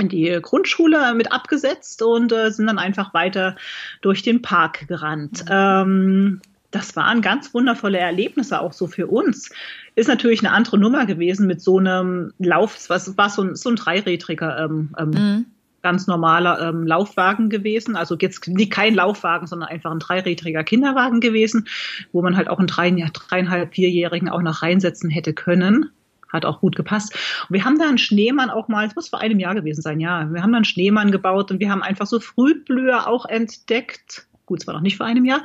in 0.00 0.08
die 0.08 0.38
Grundschule 0.40 1.14
mit 1.14 1.32
abgesetzt 1.32 2.02
und 2.02 2.32
äh, 2.32 2.50
sind 2.50 2.66
dann 2.66 2.78
einfach 2.78 3.14
weiter 3.14 3.56
durch 4.00 4.22
den 4.22 4.42
Park 4.42 4.88
gerannt. 4.88 5.44
Mhm. 5.44 5.50
Ähm, 5.50 6.40
das 6.70 6.96
waren 6.96 7.22
ganz 7.22 7.54
wundervolle 7.54 7.98
Erlebnisse 7.98 8.60
auch 8.60 8.72
so 8.72 8.86
für 8.86 9.06
uns. 9.06 9.50
Ist 9.94 10.08
natürlich 10.08 10.40
eine 10.40 10.52
andere 10.52 10.78
Nummer 10.78 11.06
gewesen 11.06 11.46
mit 11.46 11.62
so 11.62 11.78
einem 11.78 12.32
Lauf, 12.38 12.78
was 12.88 13.16
war 13.16 13.30
so 13.30 13.42
ein, 13.42 13.56
so 13.56 13.70
ein 13.70 13.76
dreirädriger 13.76 14.64
ähm, 14.64 14.94
ähm, 14.98 15.10
mhm. 15.10 15.46
ganz 15.82 16.06
normaler 16.06 16.60
ähm, 16.60 16.86
Laufwagen 16.86 17.48
gewesen. 17.48 17.96
Also 17.96 18.16
jetzt 18.20 18.46
kein 18.70 18.94
Laufwagen, 18.94 19.46
sondern 19.46 19.70
einfach 19.70 19.90
ein 19.90 19.98
dreirädriger 19.98 20.62
Kinderwagen 20.62 21.20
gewesen, 21.20 21.68
wo 22.12 22.20
man 22.20 22.36
halt 22.36 22.48
auch 22.48 22.58
einen 22.58 22.68
drei, 22.68 22.90
dreieinhalb, 22.90 23.74
vierjährigen 23.74 24.28
auch 24.28 24.42
noch 24.42 24.60
reinsetzen 24.62 25.08
hätte 25.08 25.32
können. 25.32 25.90
Hat 26.32 26.44
auch 26.44 26.60
gut 26.60 26.76
gepasst. 26.76 27.14
Und 27.48 27.54
wir 27.54 27.64
haben 27.64 27.78
da 27.78 27.88
einen 27.88 27.98
Schneemann 27.98 28.50
auch 28.50 28.68
mal, 28.68 28.86
es 28.86 28.94
muss 28.94 29.08
vor 29.08 29.20
einem 29.20 29.38
Jahr 29.38 29.54
gewesen 29.54 29.82
sein, 29.82 30.00
ja. 30.00 30.32
Wir 30.32 30.42
haben 30.42 30.52
da 30.52 30.56
einen 30.56 30.64
Schneemann 30.64 31.10
gebaut 31.10 31.50
und 31.50 31.60
wir 31.60 31.70
haben 31.70 31.82
einfach 31.82 32.06
so 32.06 32.20
Frühblüher 32.20 33.06
auch 33.06 33.26
entdeckt. 33.26 34.26
Gut, 34.46 34.62
zwar 34.62 34.74
noch 34.74 34.80
nicht 34.80 34.96
vor 34.96 35.06
einem 35.06 35.24
Jahr. 35.24 35.42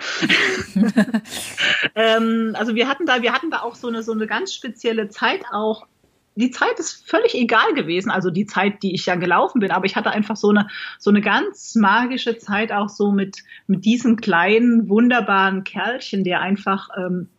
ähm, 1.95 2.55
also 2.57 2.75
wir 2.75 2.87
hatten 2.87 3.05
da, 3.05 3.21
wir 3.21 3.33
hatten 3.33 3.51
da 3.51 3.61
auch 3.61 3.75
so 3.75 3.87
eine, 3.87 4.03
so 4.03 4.13
eine 4.13 4.27
ganz 4.27 4.53
spezielle 4.53 5.09
Zeit 5.09 5.41
auch 5.51 5.87
die 6.35 6.51
Zeit 6.51 6.79
ist 6.79 7.07
völlig 7.07 7.35
egal 7.35 7.73
gewesen, 7.73 8.09
also 8.09 8.29
die 8.29 8.45
Zeit, 8.45 8.81
die 8.81 8.95
ich 8.95 9.05
ja 9.05 9.15
gelaufen 9.15 9.59
bin, 9.59 9.71
aber 9.71 9.85
ich 9.85 9.95
hatte 9.95 10.11
einfach 10.11 10.35
so 10.35 10.49
eine, 10.49 10.67
so 10.97 11.09
eine 11.09 11.21
ganz 11.21 11.75
magische 11.75 12.37
Zeit 12.37 12.71
auch 12.71 12.89
so 12.89 13.11
mit, 13.11 13.43
mit 13.67 13.85
diesem 13.85 14.17
kleinen, 14.17 14.89
wunderbaren 14.89 15.63
Kerlchen, 15.63 16.23
der 16.23 16.41
einfach 16.41 16.89
ähm, 16.97 17.29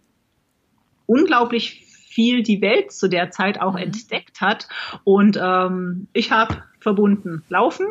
unglaublich 1.07 1.84
viel 2.15 2.43
die 2.43 2.61
Welt 2.61 2.93
zu 2.93 3.09
der 3.09 3.31
Zeit 3.31 3.61
auch 3.61 3.73
mhm. 3.73 3.79
entdeckt 3.79 4.41
hat. 4.41 4.69
Und 5.03 5.39
ähm, 5.41 6.07
ich 6.13 6.31
habe 6.31 6.63
verbunden 6.79 7.43
Laufen. 7.49 7.87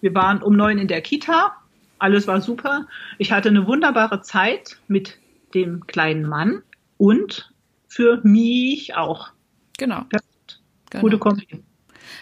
Wir 0.00 0.14
waren 0.14 0.42
um 0.42 0.56
neun 0.56 0.78
in 0.78 0.88
der 0.88 1.00
Kita. 1.00 1.52
Alles 1.98 2.26
war 2.26 2.40
super. 2.40 2.86
Ich 3.18 3.32
hatte 3.32 3.48
eine 3.48 3.66
wunderbare 3.66 4.20
Zeit 4.22 4.78
mit 4.88 5.18
dem 5.54 5.86
kleinen 5.86 6.28
Mann 6.28 6.62
und 6.96 7.52
für 7.86 8.20
mich 8.22 8.96
auch. 8.96 9.30
Genau. 9.78 10.04
Genau. 10.90 11.02
Gute 11.02 11.18
Kombi. 11.18 11.46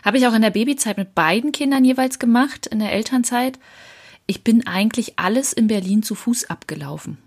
Habe 0.05 0.19
ich 0.19 0.27
auch 0.27 0.35
in 0.35 0.43
der 0.43 0.51
Babyzeit 0.51 0.99
mit 0.99 1.15
beiden 1.15 1.53
Kindern 1.53 1.85
jeweils 1.85 2.19
gemacht, 2.19 2.67
in 2.67 2.81
der 2.81 2.93
Elternzeit. 2.93 3.59
Ich 4.27 4.43
bin 4.43 4.67
eigentlich 4.67 5.19
alles 5.19 5.53
in 5.53 5.69
Berlin 5.69 6.03
zu 6.03 6.15
Fuß 6.15 6.51
abgelaufen. 6.51 7.19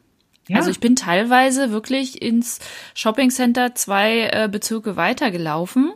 Ja. 0.50 0.58
Also 0.58 0.72
ich 0.72 0.80
bin 0.80 0.96
teilweise 0.96 1.72
wirklich 1.72 2.22
ins 2.22 2.60
Shoppingcenter 2.96 3.76
zwei 3.76 4.30
äh, 4.32 4.50
Bezirke 4.52 4.96
weitergelaufen 4.96 5.94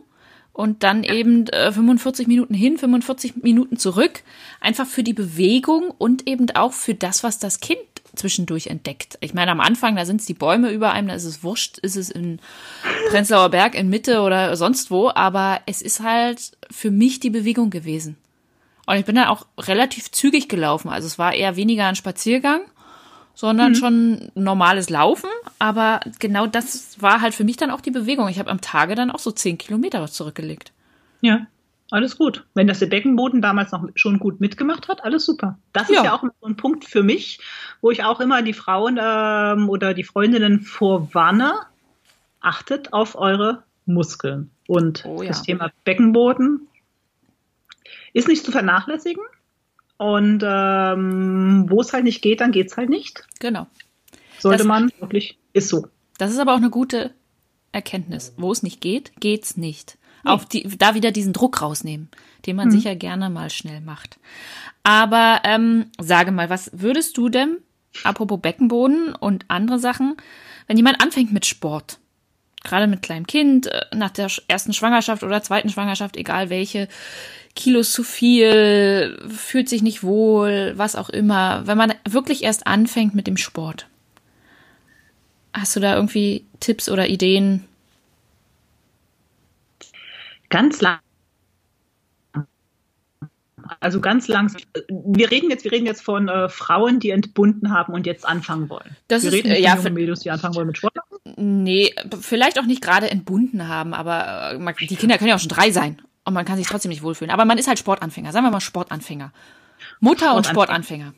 und 0.52 0.84
dann 0.84 1.02
eben 1.02 1.48
äh, 1.48 1.72
45 1.72 2.28
Minuten 2.28 2.54
hin, 2.54 2.78
45 2.78 3.42
Minuten 3.42 3.76
zurück, 3.76 4.22
einfach 4.60 4.86
für 4.86 5.02
die 5.02 5.12
Bewegung 5.12 5.90
und 5.98 6.28
eben 6.28 6.50
auch 6.52 6.72
für 6.72 6.94
das, 6.94 7.24
was 7.24 7.40
das 7.40 7.58
Kind 7.58 7.80
zwischendurch 8.14 8.68
entdeckt. 8.68 9.18
Ich 9.20 9.34
meine, 9.34 9.50
am 9.50 9.60
Anfang, 9.60 9.96
da 9.96 10.06
sind 10.06 10.20
es 10.20 10.26
die 10.26 10.34
Bäume 10.34 10.70
über 10.70 10.92
einem, 10.92 11.08
da 11.08 11.14
ist 11.14 11.24
es 11.24 11.42
wurscht, 11.42 11.78
ist 11.78 11.96
es 11.96 12.08
in 12.08 12.38
Prenzlauer 13.10 13.48
Berg 13.48 13.74
in 13.74 13.88
Mitte 13.88 14.20
oder 14.20 14.56
sonst 14.56 14.92
wo, 14.92 15.10
aber 15.12 15.60
es 15.66 15.82
ist 15.82 16.00
halt 16.00 16.52
für 16.70 16.92
mich 16.92 17.18
die 17.18 17.30
Bewegung 17.30 17.70
gewesen. 17.70 18.16
Und 18.86 18.96
ich 18.96 19.04
bin 19.04 19.16
dann 19.16 19.28
auch 19.28 19.46
relativ 19.58 20.12
zügig 20.12 20.48
gelaufen. 20.48 20.90
Also 20.90 21.06
es 21.06 21.18
war 21.18 21.34
eher 21.34 21.56
weniger 21.56 21.86
ein 21.86 21.96
Spaziergang, 21.96 22.60
sondern 23.34 23.72
mhm. 23.72 23.74
schon 23.74 24.30
normales 24.34 24.90
Laufen. 24.90 25.30
Aber 25.58 26.00
genau 26.18 26.46
das 26.46 27.00
war 27.00 27.20
halt 27.20 27.34
für 27.34 27.44
mich 27.44 27.56
dann 27.56 27.70
auch 27.70 27.80
die 27.80 27.90
Bewegung. 27.90 28.28
Ich 28.28 28.38
habe 28.38 28.50
am 28.50 28.60
Tage 28.60 28.94
dann 28.94 29.10
auch 29.10 29.18
so 29.18 29.30
zehn 29.30 29.58
Kilometer 29.58 30.06
zurückgelegt. 30.06 30.72
Ja, 31.20 31.46
alles 31.90 32.16
gut. 32.16 32.44
Wenn 32.54 32.66
das 32.66 32.78
der 32.78 32.86
Beckenboden 32.86 33.42
damals 33.42 33.72
noch 33.72 33.86
schon 33.94 34.18
gut 34.18 34.40
mitgemacht 34.40 34.88
hat, 34.88 35.04
alles 35.04 35.26
super. 35.26 35.58
Das 35.72 35.88
ja. 35.88 35.96
ist 35.96 36.04
ja 36.04 36.14
auch 36.14 36.22
so 36.22 36.46
ein 36.46 36.56
Punkt 36.56 36.84
für 36.84 37.02
mich, 37.02 37.40
wo 37.80 37.90
ich 37.90 38.04
auch 38.04 38.20
immer 38.20 38.42
die 38.42 38.52
Frauen 38.52 38.98
ähm, 39.00 39.68
oder 39.68 39.94
die 39.94 40.04
Freundinnen 40.04 40.60
vorwarne, 40.60 41.54
achtet 42.40 42.92
auf 42.92 43.16
eure 43.16 43.62
Muskeln. 43.86 44.50
Und 44.66 45.04
oh, 45.04 45.22
ja. 45.22 45.28
das 45.28 45.42
Thema 45.42 45.70
Beckenboden 45.84 46.66
ist 48.12 48.28
nicht 48.28 48.44
zu 48.44 48.52
vernachlässigen. 48.52 49.22
Und 49.96 50.42
ähm, 50.44 51.66
wo 51.68 51.80
es 51.80 51.92
halt 51.92 52.04
nicht 52.04 52.22
geht, 52.22 52.40
dann 52.40 52.52
geht 52.52 52.68
es 52.68 52.76
halt 52.76 52.90
nicht. 52.90 53.26
Genau. 53.38 53.66
Sollte 54.38 54.58
das, 54.58 54.66
man 54.66 54.90
wirklich, 54.98 55.38
ist 55.52 55.68
so. 55.68 55.86
Das 56.18 56.32
ist 56.32 56.38
aber 56.38 56.52
auch 56.52 56.58
eine 56.58 56.70
gute 56.70 57.14
Erkenntnis. 57.72 58.34
Wo 58.36 58.52
es 58.52 58.62
nicht 58.62 58.80
geht, 58.80 59.12
geht's 59.20 59.56
nicht. 59.56 59.98
Nee. 60.24 60.30
Auf 60.30 60.46
die, 60.46 60.62
da 60.78 60.94
wieder 60.94 61.10
diesen 61.10 61.32
Druck 61.32 61.60
rausnehmen, 61.60 62.08
den 62.46 62.56
man 62.56 62.68
mhm. 62.68 62.72
sicher 62.72 62.96
gerne 62.96 63.30
mal 63.30 63.50
schnell 63.50 63.80
macht. 63.80 64.18
Aber 64.82 65.40
ähm, 65.44 65.86
sage 66.00 66.32
mal, 66.32 66.50
was 66.50 66.70
würdest 66.72 67.16
du 67.16 67.28
denn, 67.28 67.58
apropos 68.04 68.40
Beckenboden 68.40 69.14
und 69.14 69.44
andere 69.48 69.78
Sachen, 69.78 70.16
wenn 70.66 70.76
jemand 70.76 71.02
anfängt 71.02 71.32
mit 71.32 71.46
Sport, 71.46 71.98
gerade 72.64 72.86
mit 72.86 73.02
kleinem 73.02 73.26
Kind, 73.26 73.66
äh, 73.66 73.82
nach 73.94 74.10
der 74.10 74.28
ersten 74.48 74.72
Schwangerschaft 74.72 75.22
oder 75.22 75.42
zweiten 75.42 75.68
Schwangerschaft, 75.68 76.16
egal 76.16 76.50
welche, 76.50 76.88
Kilos 77.54 77.92
zu 77.92 78.02
viel, 78.02 79.16
fühlt 79.28 79.68
sich 79.68 79.82
nicht 79.82 80.02
wohl, 80.02 80.72
was 80.76 80.96
auch 80.96 81.08
immer, 81.08 81.64
wenn 81.66 81.78
man 81.78 81.94
wirklich 82.08 82.42
erst 82.42 82.66
anfängt 82.66 83.14
mit 83.14 83.28
dem 83.28 83.36
Sport. 83.36 83.86
Hast 85.52 85.76
du 85.76 85.80
da 85.80 85.94
irgendwie 85.94 86.44
Tipps 86.58 86.88
oder 86.88 87.08
Ideen? 87.08 87.64
Ganz 90.48 90.80
lang. 90.80 90.98
Also 93.80 94.00
ganz 94.00 94.28
langsam. 94.28 94.60
Wir 94.88 95.30
reden 95.30 95.48
jetzt, 95.50 95.64
wir 95.64 95.72
reden 95.72 95.86
jetzt 95.86 96.02
von 96.02 96.28
äh, 96.28 96.48
Frauen, 96.48 97.00
die 97.00 97.10
entbunden 97.10 97.70
haben 97.70 97.94
und 97.94 98.04
jetzt 98.04 98.26
anfangen 98.26 98.68
wollen. 98.68 98.96
Das 99.08 99.22
wir 99.22 99.28
ist, 99.28 99.34
reden 99.34 99.50
nicht 99.50 99.60
ja, 99.60 99.76
von 99.76 99.94
Mädels, 99.94 100.20
die 100.20 100.30
anfangen 100.30 100.54
wollen 100.56 100.66
mit 100.66 100.76
Sport. 100.76 100.94
Nee, 101.36 101.94
vielleicht 102.20 102.58
auch 102.58 102.64
nicht 102.64 102.80
gerade 102.80 103.10
entbunden 103.10 103.68
haben, 103.68 103.92
aber 103.94 104.52
äh, 104.52 104.86
die 104.86 104.96
Kinder 104.96 105.18
können 105.18 105.28
ja 105.28 105.36
auch 105.36 105.40
schon 105.40 105.48
drei 105.48 105.70
sein 105.70 106.00
und 106.24 106.34
man 106.34 106.44
kann 106.44 106.56
sich 106.56 106.66
trotzdem 106.66 106.90
nicht 106.90 107.02
wohlfühlen. 107.02 107.30
Aber 107.30 107.44
man 107.44 107.58
ist 107.58 107.68
halt 107.68 107.78
Sportanfänger. 107.78 108.32
Sagen 108.32 108.46
wir 108.46 108.50
mal 108.50 108.60
Sportanfänger. 108.60 109.32
Mutter 110.00 110.34
und 110.34 110.46
Sportanfänger. 110.46 111.14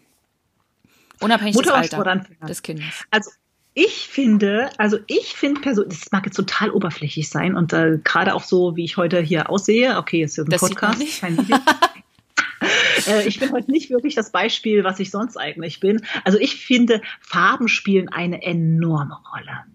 Unabhängig 1.20 1.54
Mutter 1.54 1.80
des 1.80 1.92
Alters 1.92 2.26
des 2.48 2.62
Kindes. 2.62 3.06
Also 3.10 3.30
ich 3.74 4.08
finde, 4.08 4.70
also 4.78 4.98
ich 5.06 5.34
finde 5.34 5.60
persönlich, 5.60 5.98
das 6.00 6.12
mag 6.12 6.24
jetzt 6.24 6.36
total 6.36 6.70
oberflächlich 6.70 7.28
sein 7.28 7.54
und 7.54 7.72
äh, 7.72 7.98
gerade 8.02 8.34
auch 8.34 8.42
so, 8.42 8.74
wie 8.76 8.84
ich 8.84 8.96
heute 8.96 9.20
hier 9.20 9.50
aussehe. 9.50 9.98
Okay, 9.98 10.20
jetzt 10.20 10.38
ist 10.38 10.46
ein 10.46 10.50
das 10.50 10.60
Podcast, 10.60 11.20
kein 11.20 11.38
Video. 11.38 11.58
Äh, 13.06 13.28
ich 13.28 13.38
bin 13.38 13.52
heute 13.52 13.70
nicht 13.70 13.90
wirklich 13.90 14.14
das 14.14 14.32
Beispiel, 14.32 14.82
was 14.82 14.98
ich 14.98 15.10
sonst 15.10 15.36
eigentlich 15.36 15.78
bin. 15.78 16.00
Also 16.24 16.38
ich 16.38 16.56
finde, 16.56 17.02
Farben 17.20 17.68
spielen 17.68 18.08
eine 18.08 18.42
enorme 18.42 19.18
Rolle. 19.30 19.66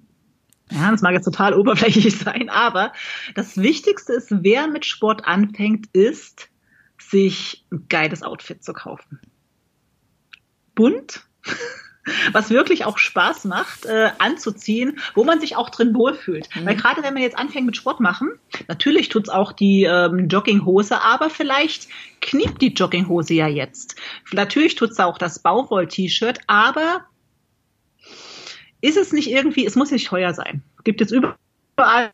Ja, 0.72 0.90
das 0.92 1.02
mag 1.02 1.14
jetzt 1.14 1.26
total 1.26 1.54
oberflächlich 1.54 2.18
sein, 2.20 2.50
aber 2.50 2.94
das 3.36 3.58
Wichtigste 3.58 4.14
ist, 4.14 4.28
wer 4.30 4.68
mit 4.68 4.86
Sport 4.86 5.26
anfängt, 5.26 5.88
ist, 5.94 6.50
sich 6.98 7.66
ein 7.72 7.86
geiles 7.90 8.24
Outfit 8.24 8.64
zu 8.64 8.74
kaufen. 8.74 9.20
Bunt, 10.76 11.26
was 12.32 12.50
wirklich 12.50 12.86
auch 12.86 12.98
Spaß 12.98 13.46
macht, 13.46 13.86
äh, 13.86 14.12
anzuziehen, 14.18 15.00
wo 15.14 15.24
man 15.24 15.40
sich 15.40 15.56
auch 15.56 15.70
drin 15.70 15.94
wohlfühlt. 15.94 16.50
Mhm. 16.56 16.66
Weil 16.66 16.76
gerade 16.76 17.04
wenn 17.04 17.14
man 17.14 17.24
jetzt 17.24 17.38
anfängt 17.38 17.66
mit 17.66 17.76
Sport 17.76 18.00
machen, 18.00 18.32
natürlich 18.68 19.10
tut's 19.10 19.30
auch 19.30 19.52
die 19.52 19.84
ähm, 19.84 20.28
Jogginghose, 20.28 21.02
aber 21.02 21.30
vielleicht 21.30 21.90
kniept 22.22 22.62
die 22.62 22.74
Jogginghose 22.74 23.34
ja 23.34 23.48
jetzt. 23.48 23.96
Natürlich 24.32 24.76
tut's 24.76 25.00
auch 25.00 25.18
das 25.18 25.40
Bauchroll-T-Shirt, 25.40 26.40
aber 26.48 27.06
ist 28.82 28.98
es 28.98 29.14
nicht 29.14 29.30
irgendwie, 29.30 29.66
es 29.66 29.76
muss 29.76 29.92
nicht 29.92 30.08
teuer 30.08 30.34
sein. 30.34 30.64
Es 30.78 30.84
gibt 30.84 31.02
jetzt 31.02 31.12
überall 31.12 32.12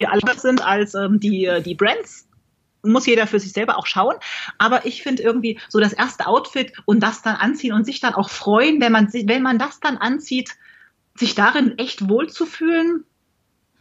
die 0.00 0.06
anders 0.06 0.42
sind 0.42 0.64
als 0.64 0.94
ähm, 0.94 1.20
die, 1.20 1.48
die 1.64 1.74
Brands. 1.74 2.28
Muss 2.84 3.06
jeder 3.06 3.28
für 3.28 3.38
sich 3.38 3.52
selber 3.52 3.78
auch 3.78 3.86
schauen. 3.86 4.16
Aber 4.58 4.84
ich 4.86 5.02
finde 5.02 5.22
irgendwie 5.22 5.60
so 5.68 5.78
das 5.78 5.92
erste 5.92 6.26
Outfit 6.26 6.72
und 6.84 7.00
das 7.00 7.22
dann 7.22 7.36
anziehen 7.36 7.72
und 7.72 7.84
sich 7.84 8.00
dann 8.00 8.14
auch 8.14 8.28
freuen, 8.28 8.80
wenn 8.80 8.90
man, 8.90 9.12
wenn 9.12 9.42
man 9.42 9.58
das 9.58 9.78
dann 9.78 9.96
anzieht, 9.98 10.50
sich 11.14 11.36
darin 11.36 11.78
echt 11.78 12.08
wohlzufühlen. 12.08 13.04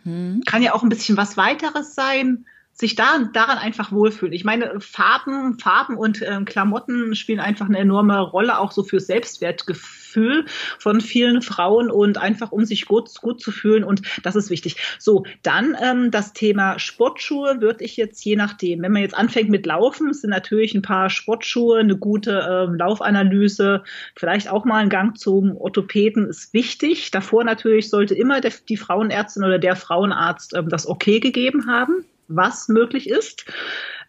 Hm. 0.03 0.43
Kann 0.45 0.61
ja 0.61 0.73
auch 0.73 0.83
ein 0.83 0.89
bisschen 0.89 1.17
was 1.17 1.35
weiteres 1.35 1.95
sein 1.95 2.45
sich 2.73 2.95
da, 2.95 3.29
daran 3.33 3.57
einfach 3.57 3.91
wohlfühlen. 3.91 4.33
Ich 4.33 4.43
meine, 4.43 4.79
Farben, 4.79 5.59
Farben 5.59 5.97
und 5.97 6.21
äh, 6.21 6.39
Klamotten 6.45 7.15
spielen 7.15 7.39
einfach 7.39 7.67
eine 7.67 7.77
enorme 7.77 8.19
Rolle, 8.19 8.57
auch 8.57 8.71
so 8.71 8.83
für 8.83 8.99
Selbstwertgefühl 8.99 10.45
von 10.79 10.99
vielen 11.01 11.41
Frauen 11.41 11.91
und 11.91 12.17
einfach 12.17 12.51
um 12.51 12.65
sich 12.65 12.85
gut, 12.85 13.09
gut 13.21 13.41
zu 13.41 13.51
fühlen 13.51 13.83
und 13.83 14.01
das 14.23 14.35
ist 14.35 14.49
wichtig. 14.49 14.77
So, 14.99 15.25
dann 15.43 15.75
ähm, 15.81 16.11
das 16.11 16.33
Thema 16.33 16.79
Sportschuhe 16.79 17.61
würde 17.61 17.83
ich 17.83 17.97
jetzt 17.97 18.23
je 18.23 18.35
nachdem, 18.35 18.81
wenn 18.81 18.91
man 18.91 19.01
jetzt 19.03 19.17
anfängt 19.17 19.49
mit 19.49 19.65
Laufen, 19.65 20.13
sind 20.13 20.31
natürlich 20.31 20.73
ein 20.73 20.81
paar 20.81 21.09
Sportschuhe, 21.09 21.79
eine 21.79 21.97
gute 21.97 22.31
äh, 22.31 22.75
Laufanalyse, 22.75 23.83
vielleicht 24.15 24.49
auch 24.49 24.65
mal 24.65 24.77
ein 24.77 24.89
Gang 24.89 25.17
zum 25.17 25.55
Orthopäden 25.57 26.27
ist 26.27 26.53
wichtig. 26.53 27.11
Davor 27.11 27.43
natürlich 27.43 27.89
sollte 27.89 28.15
immer 28.15 28.41
der, 28.41 28.53
die 28.67 28.77
Frauenärztin 28.77 29.43
oder 29.43 29.59
der 29.59 29.75
Frauenarzt 29.75 30.55
ähm, 30.55 30.69
das 30.69 30.87
okay 30.87 31.19
gegeben 31.19 31.67
haben 31.67 32.05
was 32.35 32.67
möglich 32.67 33.09
ist. 33.09 33.45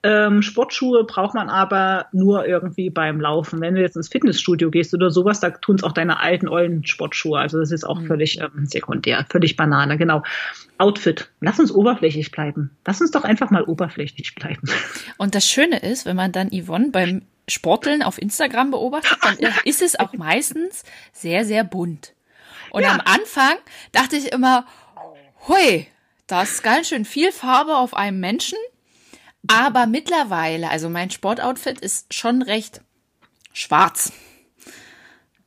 Ähm, 0.05 0.43
Sportschuhe 0.43 1.05
braucht 1.05 1.35
man 1.35 1.49
aber 1.49 2.07
nur 2.13 2.45
irgendwie 2.47 2.91
beim 2.91 3.21
Laufen. 3.21 3.61
Wenn 3.61 3.77
du 3.77 3.81
jetzt 3.81 3.97
ins 3.97 4.09
Fitnessstudio 4.09 4.71
gehst 4.71 4.93
oder 4.95 5.11
sowas, 5.11 5.39
da 5.39 5.51
tun 5.51 5.77
es 5.77 5.85
auch 5.85 5.93
deine 5.93 6.19
alten 6.19 6.49
ollen 6.49 6.85
Sportschuhe. 6.85 7.39
Also 7.39 7.61
das 7.61 7.71
ist 7.71 7.85
auch 7.85 8.01
mhm. 8.01 8.07
völlig 8.07 8.41
ähm, 8.41 8.67
sekundär, 8.67 9.25
völlig 9.31 9.57
Banane, 9.57 9.97
genau. 9.99 10.25
Outfit. 10.79 11.31
Lass 11.41 11.61
uns 11.61 11.71
oberflächlich 11.71 12.33
bleiben. 12.33 12.77
Lass 12.85 13.01
uns 13.01 13.13
doch 13.13 13.23
einfach 13.23 13.51
mal 13.51 13.63
oberflächlich 13.63 14.35
bleiben. 14.35 14.69
Und 15.19 15.37
das 15.37 15.47
Schöne 15.47 15.79
ist, 15.79 16.05
wenn 16.05 16.17
man 16.17 16.33
dann 16.33 16.51
Yvonne 16.51 16.91
beim 16.91 17.23
Sporteln 17.47 18.03
auf 18.03 18.21
Instagram 18.21 18.73
beobachtet, 18.73 19.19
dann 19.23 19.37
ist 19.65 19.83
es 19.83 19.99
auch 19.99 20.15
meistens 20.15 20.85
sehr, 21.13 21.45
sehr 21.45 21.63
bunt. 21.63 22.15
Und 22.71 22.83
ja. 22.83 22.93
am 22.93 23.01
Anfang 23.05 23.57
dachte 23.93 24.17
ich 24.17 24.33
immer, 24.33 24.67
hui, 25.47 25.87
das 26.33 26.53
ist 26.53 26.63
ganz 26.63 26.89
schön 26.89 27.05
viel 27.05 27.31
Farbe 27.31 27.77
auf 27.77 27.95
einem 27.95 28.19
Menschen. 28.19 28.59
Aber 29.49 29.87
mittlerweile, 29.87 30.71
also 30.71 30.89
mein 30.89 31.11
Sportoutfit 31.11 31.81
ist 31.81 32.15
schon 32.15 32.43
recht 32.43 32.81
schwarz. 33.53 34.13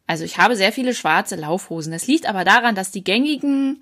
Also 0.05 0.23
ich 0.23 0.37
habe 0.37 0.55
sehr 0.55 0.71
viele 0.71 0.93
schwarze 0.93 1.35
Laufhosen. 1.35 1.91
Das 1.91 2.05
liegt 2.05 2.27
aber 2.27 2.43
daran, 2.43 2.75
dass 2.75 2.91
die 2.91 3.03
gängigen, 3.03 3.79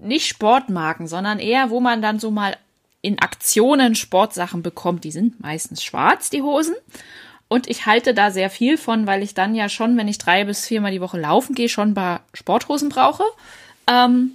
nicht 0.00 0.26
Sportmarken, 0.26 1.06
sondern 1.06 1.38
eher, 1.38 1.70
wo 1.70 1.80
man 1.80 2.02
dann 2.02 2.18
so 2.18 2.30
mal 2.30 2.56
in 3.00 3.18
Aktionen 3.20 3.94
Sportsachen 3.94 4.62
bekommt, 4.62 5.04
die 5.04 5.10
sind 5.10 5.40
meistens 5.40 5.82
schwarz, 5.82 6.28
die 6.28 6.42
Hosen. 6.42 6.74
Und 7.48 7.66
ich 7.68 7.86
halte 7.86 8.12
da 8.12 8.30
sehr 8.30 8.50
viel 8.50 8.76
von, 8.76 9.06
weil 9.06 9.22
ich 9.22 9.34
dann 9.34 9.54
ja 9.54 9.68
schon, 9.68 9.96
wenn 9.96 10.08
ich 10.08 10.18
drei 10.18 10.44
bis 10.44 10.66
viermal 10.66 10.90
die 10.90 11.00
Woche 11.00 11.20
laufen 11.20 11.54
gehe, 11.54 11.68
schon 11.68 11.90
ein 11.90 11.94
paar 11.94 12.24
Sporthosen 12.34 12.88
brauche. 12.88 13.24
Ähm, 13.86 14.32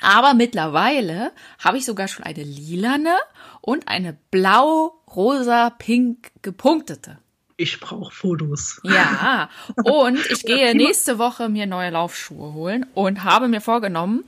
aber 0.00 0.34
mittlerweile 0.34 1.32
habe 1.58 1.78
ich 1.78 1.84
sogar 1.84 2.08
schon 2.08 2.24
eine 2.24 2.42
lilane 2.42 3.16
und 3.60 3.88
eine 3.88 4.16
blau, 4.30 4.94
rosa, 5.14 5.70
pink 5.70 6.30
gepunktete. 6.42 7.18
Ich 7.56 7.80
brauche 7.80 8.14
Fotos. 8.14 8.80
Ja, 8.84 9.50
und 9.84 10.18
ich 10.30 10.44
gehe 10.44 10.76
nächste 10.76 11.18
Woche 11.18 11.48
mir 11.48 11.66
neue 11.66 11.90
Laufschuhe 11.90 12.54
holen 12.54 12.86
und 12.94 13.24
habe 13.24 13.48
mir 13.48 13.60
vorgenommen, 13.60 14.24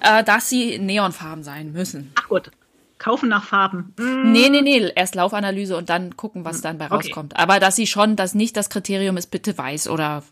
äh, 0.00 0.22
dass 0.22 0.50
sie 0.50 0.78
neonfarben 0.78 1.42
sein 1.42 1.72
müssen. 1.72 2.12
Ach 2.16 2.28
gut. 2.28 2.50
Kaufen 2.98 3.28
nach 3.28 3.44
Farben. 3.44 3.94
Mm. 3.98 4.32
Nee, 4.32 4.48
nee, 4.48 4.62
nee. 4.62 4.90
Erst 4.94 5.14
Laufanalyse 5.14 5.76
und 5.76 5.90
dann 5.90 6.16
gucken, 6.16 6.44
was 6.44 6.62
dann 6.62 6.78
bei 6.78 6.86
rauskommt. 6.86 7.34
Okay. 7.34 7.42
Aber 7.42 7.60
dass 7.60 7.76
sie 7.76 7.86
schon, 7.86 8.16
dass 8.16 8.34
nicht 8.34 8.56
das 8.56 8.70
Kriterium 8.70 9.16
ist, 9.18 9.30
bitte 9.30 9.56
weiß 9.56 9.88
oder 9.88 10.22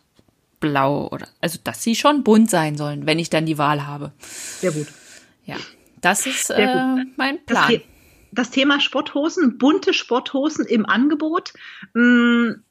blau 0.65 1.09
oder, 1.09 1.29
also, 1.43 1.59
dass 1.63 1.83
sie 1.83 1.95
schon 1.95 2.25
bunt 2.25 2.49
sein 2.49 2.79
sollen, 2.79 3.07
wenn 3.07 3.19
ich 3.19 3.29
dann 3.29 3.45
die 3.45 3.59
Wahl 3.59 3.87
habe. 3.87 4.13
Sehr 4.19 4.73
gut. 4.73 4.87
Ja. 5.45 5.57
Das 6.01 6.27
ist 6.27 6.51
äh, 6.51 7.05
mein 7.17 7.45
Plan. 7.45 7.73
Das, 7.73 7.81
das, 8.33 8.51
Thema 8.51 8.81
Sporthosen, 8.81 9.59
bunte 9.59 9.93
Sporthosen 9.93 10.65
im 10.65 10.87
Angebot. 10.87 11.53
Mh, 11.93 12.03
mm, 12.03 12.63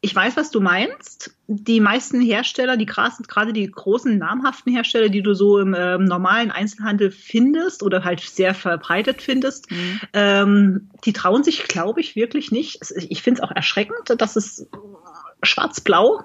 ich 0.00 0.14
weiß, 0.14 0.36
was 0.36 0.52
du 0.52 0.60
meinst. 0.60 1.34
Die 1.48 1.80
meisten 1.80 2.20
Hersteller, 2.20 2.76
die 2.76 2.86
gerade 2.86 3.52
die 3.52 3.68
großen 3.68 4.16
namhaften 4.16 4.72
Hersteller, 4.72 5.08
die 5.08 5.22
du 5.22 5.34
so 5.34 5.58
im 5.58 5.74
ähm, 5.76 6.04
normalen 6.04 6.52
Einzelhandel 6.52 7.10
findest 7.10 7.82
oder 7.82 8.04
halt 8.04 8.20
sehr 8.20 8.54
verbreitet 8.54 9.22
findest, 9.22 9.68
mhm. 9.72 10.00
ähm, 10.12 10.90
die 11.04 11.12
trauen 11.12 11.42
sich, 11.42 11.64
glaube 11.64 12.00
ich, 12.00 12.14
wirklich 12.14 12.52
nicht. 12.52 12.80
Ich 13.08 13.22
finde 13.22 13.40
es 13.40 13.48
auch 13.48 13.50
erschreckend, 13.50 14.20
dass 14.20 14.36
es 14.36 14.68
schwarz-blau 15.42 16.24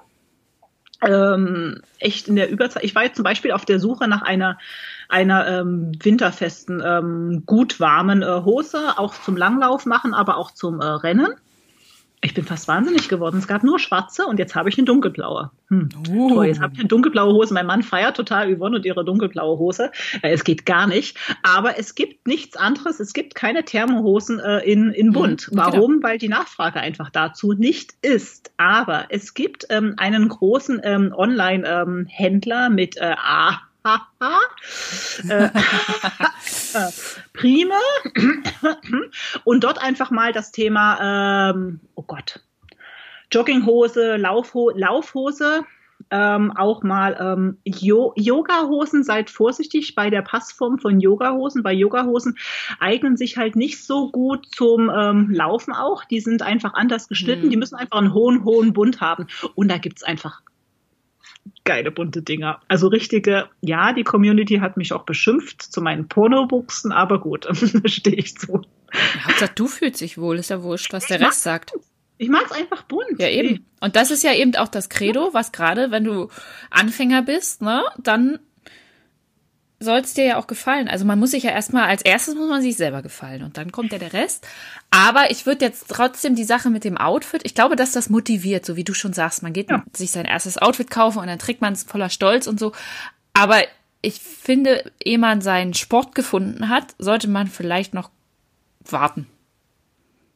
ähm, 1.02 1.82
echt 1.98 2.28
in 2.28 2.36
der 2.36 2.50
Überzahl. 2.50 2.84
Ich 2.84 2.94
war 2.94 3.04
jetzt 3.04 3.16
zum 3.16 3.24
Beispiel 3.24 3.52
auf 3.52 3.64
der 3.64 3.80
Suche 3.80 4.08
nach 4.08 4.22
einer 4.22 4.58
einer 5.08 5.46
ähm, 5.46 5.92
winterfesten, 6.02 6.82
ähm, 6.84 7.42
gut 7.46 7.78
warmen 7.78 8.22
äh, 8.22 8.42
Hose, 8.44 8.98
auch 8.98 9.14
zum 9.14 9.36
Langlauf 9.36 9.86
machen, 9.86 10.14
aber 10.14 10.36
auch 10.36 10.50
zum 10.50 10.80
äh, 10.80 10.86
Rennen. 10.86 11.28
Ich 12.24 12.32
bin 12.32 12.44
fast 12.46 12.68
wahnsinnig 12.68 13.10
geworden. 13.10 13.36
Es 13.36 13.46
gab 13.46 13.64
nur 13.64 13.78
schwarze 13.78 14.24
und 14.24 14.38
jetzt 14.38 14.54
habe 14.54 14.70
ich 14.70 14.78
eine 14.78 14.86
dunkelblaue. 14.86 15.50
Hm. 15.68 15.90
Oh. 16.10 16.30
Toll, 16.30 16.46
jetzt 16.46 16.60
habe 16.60 16.72
ich 16.72 16.80
eine 16.80 16.88
dunkelblaue 16.88 17.34
Hose. 17.34 17.52
Mein 17.52 17.66
Mann 17.66 17.82
feiert 17.82 18.16
total 18.16 18.56
Yvonne 18.56 18.76
und 18.76 18.86
ihre 18.86 19.04
dunkelblaue 19.04 19.58
Hose. 19.58 19.92
Äh, 20.22 20.32
es 20.32 20.42
geht 20.42 20.64
gar 20.64 20.86
nicht. 20.86 21.18
Aber 21.42 21.78
es 21.78 21.94
gibt 21.94 22.26
nichts 22.26 22.56
anderes. 22.56 22.98
Es 22.98 23.12
gibt 23.12 23.34
keine 23.34 23.62
Thermohosen 23.64 24.40
äh, 24.40 24.60
in, 24.60 24.90
in 24.90 25.12
bunt. 25.12 25.52
Mhm, 25.52 25.56
Warum? 25.58 25.90
Genau. 25.96 26.08
Weil 26.08 26.16
die 26.16 26.28
Nachfrage 26.30 26.80
einfach 26.80 27.10
dazu 27.10 27.52
nicht 27.52 27.92
ist. 28.00 28.52
Aber 28.56 29.04
es 29.10 29.34
gibt 29.34 29.66
ähm, 29.68 29.94
einen 29.98 30.26
großen 30.26 30.80
ähm, 30.82 31.12
Online-Händler 31.14 32.66
ähm, 32.68 32.74
mit 32.74 32.96
äh, 32.96 33.16
A 33.22 33.60
äh, 33.84 33.98
Prime 37.32 37.74
und 39.44 39.64
dort 39.64 39.82
einfach 39.82 40.10
mal 40.10 40.32
das 40.32 40.52
Thema, 40.52 41.50
ähm, 41.50 41.80
oh 41.94 42.02
Gott, 42.02 42.40
Jogginghose, 43.30 44.16
Laufho 44.16 44.70
Laufhose, 44.70 45.64
ähm, 46.10 46.52
auch 46.56 46.82
mal 46.82 47.16
ähm, 47.18 47.58
Yoga-Hosen, 47.64 49.04
seid 49.04 49.30
vorsichtig 49.30 49.94
bei 49.94 50.10
der 50.10 50.22
Passform 50.22 50.78
von 50.78 51.00
Yoga-Hosen. 51.00 51.62
Bei 51.62 51.72
Yoga-Hosen 51.72 52.36
eignen 52.78 53.16
sich 53.16 53.36
halt 53.36 53.56
nicht 53.56 53.82
so 53.82 54.10
gut 54.10 54.46
zum 54.54 54.90
ähm, 54.94 55.30
Laufen 55.30 55.72
auch. 55.72 56.04
Die 56.04 56.20
sind 56.20 56.42
einfach 56.42 56.74
anders 56.74 57.08
geschnitten. 57.08 57.44
Hm. 57.44 57.50
Die 57.50 57.56
müssen 57.56 57.76
einfach 57.76 57.98
einen 57.98 58.12
hohen, 58.12 58.44
hohen 58.44 58.72
Bund 58.72 59.00
haben. 59.00 59.26
Und 59.54 59.70
da 59.70 59.78
gibt's 59.78 60.02
einfach 60.02 60.42
geile 61.64 61.90
bunte 61.90 62.22
Dinger. 62.22 62.60
Also 62.68 62.88
richtige, 62.88 63.48
ja, 63.60 63.92
die 63.92 64.04
Community 64.04 64.56
hat 64.56 64.76
mich 64.76 64.92
auch 64.92 65.04
beschimpft 65.04 65.62
zu 65.62 65.80
meinen 65.80 66.08
Pornobuchsen, 66.08 66.92
aber 66.92 67.20
gut, 67.20 67.46
stehe 67.86 68.16
ich 68.16 68.36
zu. 68.36 68.62
Hauptsache, 69.24 69.52
du 69.54 69.66
fühlst 69.66 70.00
dich 70.00 70.18
wohl, 70.18 70.38
ist 70.38 70.50
ja 70.50 70.62
wurscht, 70.62 70.92
was 70.92 71.06
der 71.06 71.20
Rest 71.20 71.42
sagt. 71.42 71.72
Ich 72.16 72.28
mag 72.28 72.44
es 72.46 72.52
einfach 72.52 72.82
bunt. 72.82 73.18
Ja, 73.18 73.28
eben. 73.28 73.66
Und 73.80 73.96
das 73.96 74.10
ist 74.10 74.22
ja 74.22 74.32
eben 74.32 74.54
auch 74.56 74.68
das 74.68 74.88
Credo, 74.88 75.30
was 75.32 75.50
gerade, 75.50 75.90
wenn 75.90 76.04
du 76.04 76.28
Anfänger 76.70 77.22
bist, 77.22 77.60
ne, 77.60 77.82
dann 77.98 78.38
soll 79.84 80.00
es 80.00 80.14
dir 80.14 80.24
ja 80.24 80.36
auch 80.38 80.46
gefallen. 80.46 80.88
Also 80.88 81.04
man 81.04 81.18
muss 81.18 81.30
sich 81.30 81.44
ja 81.44 81.50
erstmal, 81.50 81.84
als 81.84 82.02
erstes 82.02 82.34
muss 82.34 82.48
man 82.48 82.62
sich 82.62 82.76
selber 82.76 83.02
gefallen 83.02 83.42
und 83.42 83.56
dann 83.56 83.70
kommt 83.70 83.92
ja 83.92 83.98
der 83.98 84.12
Rest. 84.12 84.46
Aber 84.90 85.30
ich 85.30 85.46
würde 85.46 85.64
jetzt 85.64 85.86
trotzdem 85.88 86.34
die 86.34 86.44
Sache 86.44 86.70
mit 86.70 86.84
dem 86.84 86.96
Outfit, 86.96 87.42
ich 87.44 87.54
glaube, 87.54 87.76
dass 87.76 87.92
das 87.92 88.10
motiviert, 88.10 88.66
so 88.66 88.76
wie 88.76 88.84
du 88.84 88.94
schon 88.94 89.12
sagst. 89.12 89.42
Man 89.42 89.52
geht 89.52 89.70
ja. 89.70 89.84
sich 89.92 90.10
sein 90.10 90.24
erstes 90.24 90.58
Outfit 90.58 90.90
kaufen 90.90 91.18
und 91.18 91.26
dann 91.26 91.38
trägt 91.38 91.60
man 91.60 91.72
es 91.72 91.84
voller 91.84 92.10
Stolz 92.10 92.46
und 92.46 92.58
so. 92.58 92.72
Aber 93.32 93.62
ich 94.02 94.20
finde, 94.20 94.90
ehe 95.02 95.18
man 95.18 95.40
seinen 95.40 95.74
Sport 95.74 96.14
gefunden 96.14 96.68
hat, 96.68 96.94
sollte 96.98 97.28
man 97.28 97.46
vielleicht 97.46 97.94
noch 97.94 98.10
warten. 98.84 99.26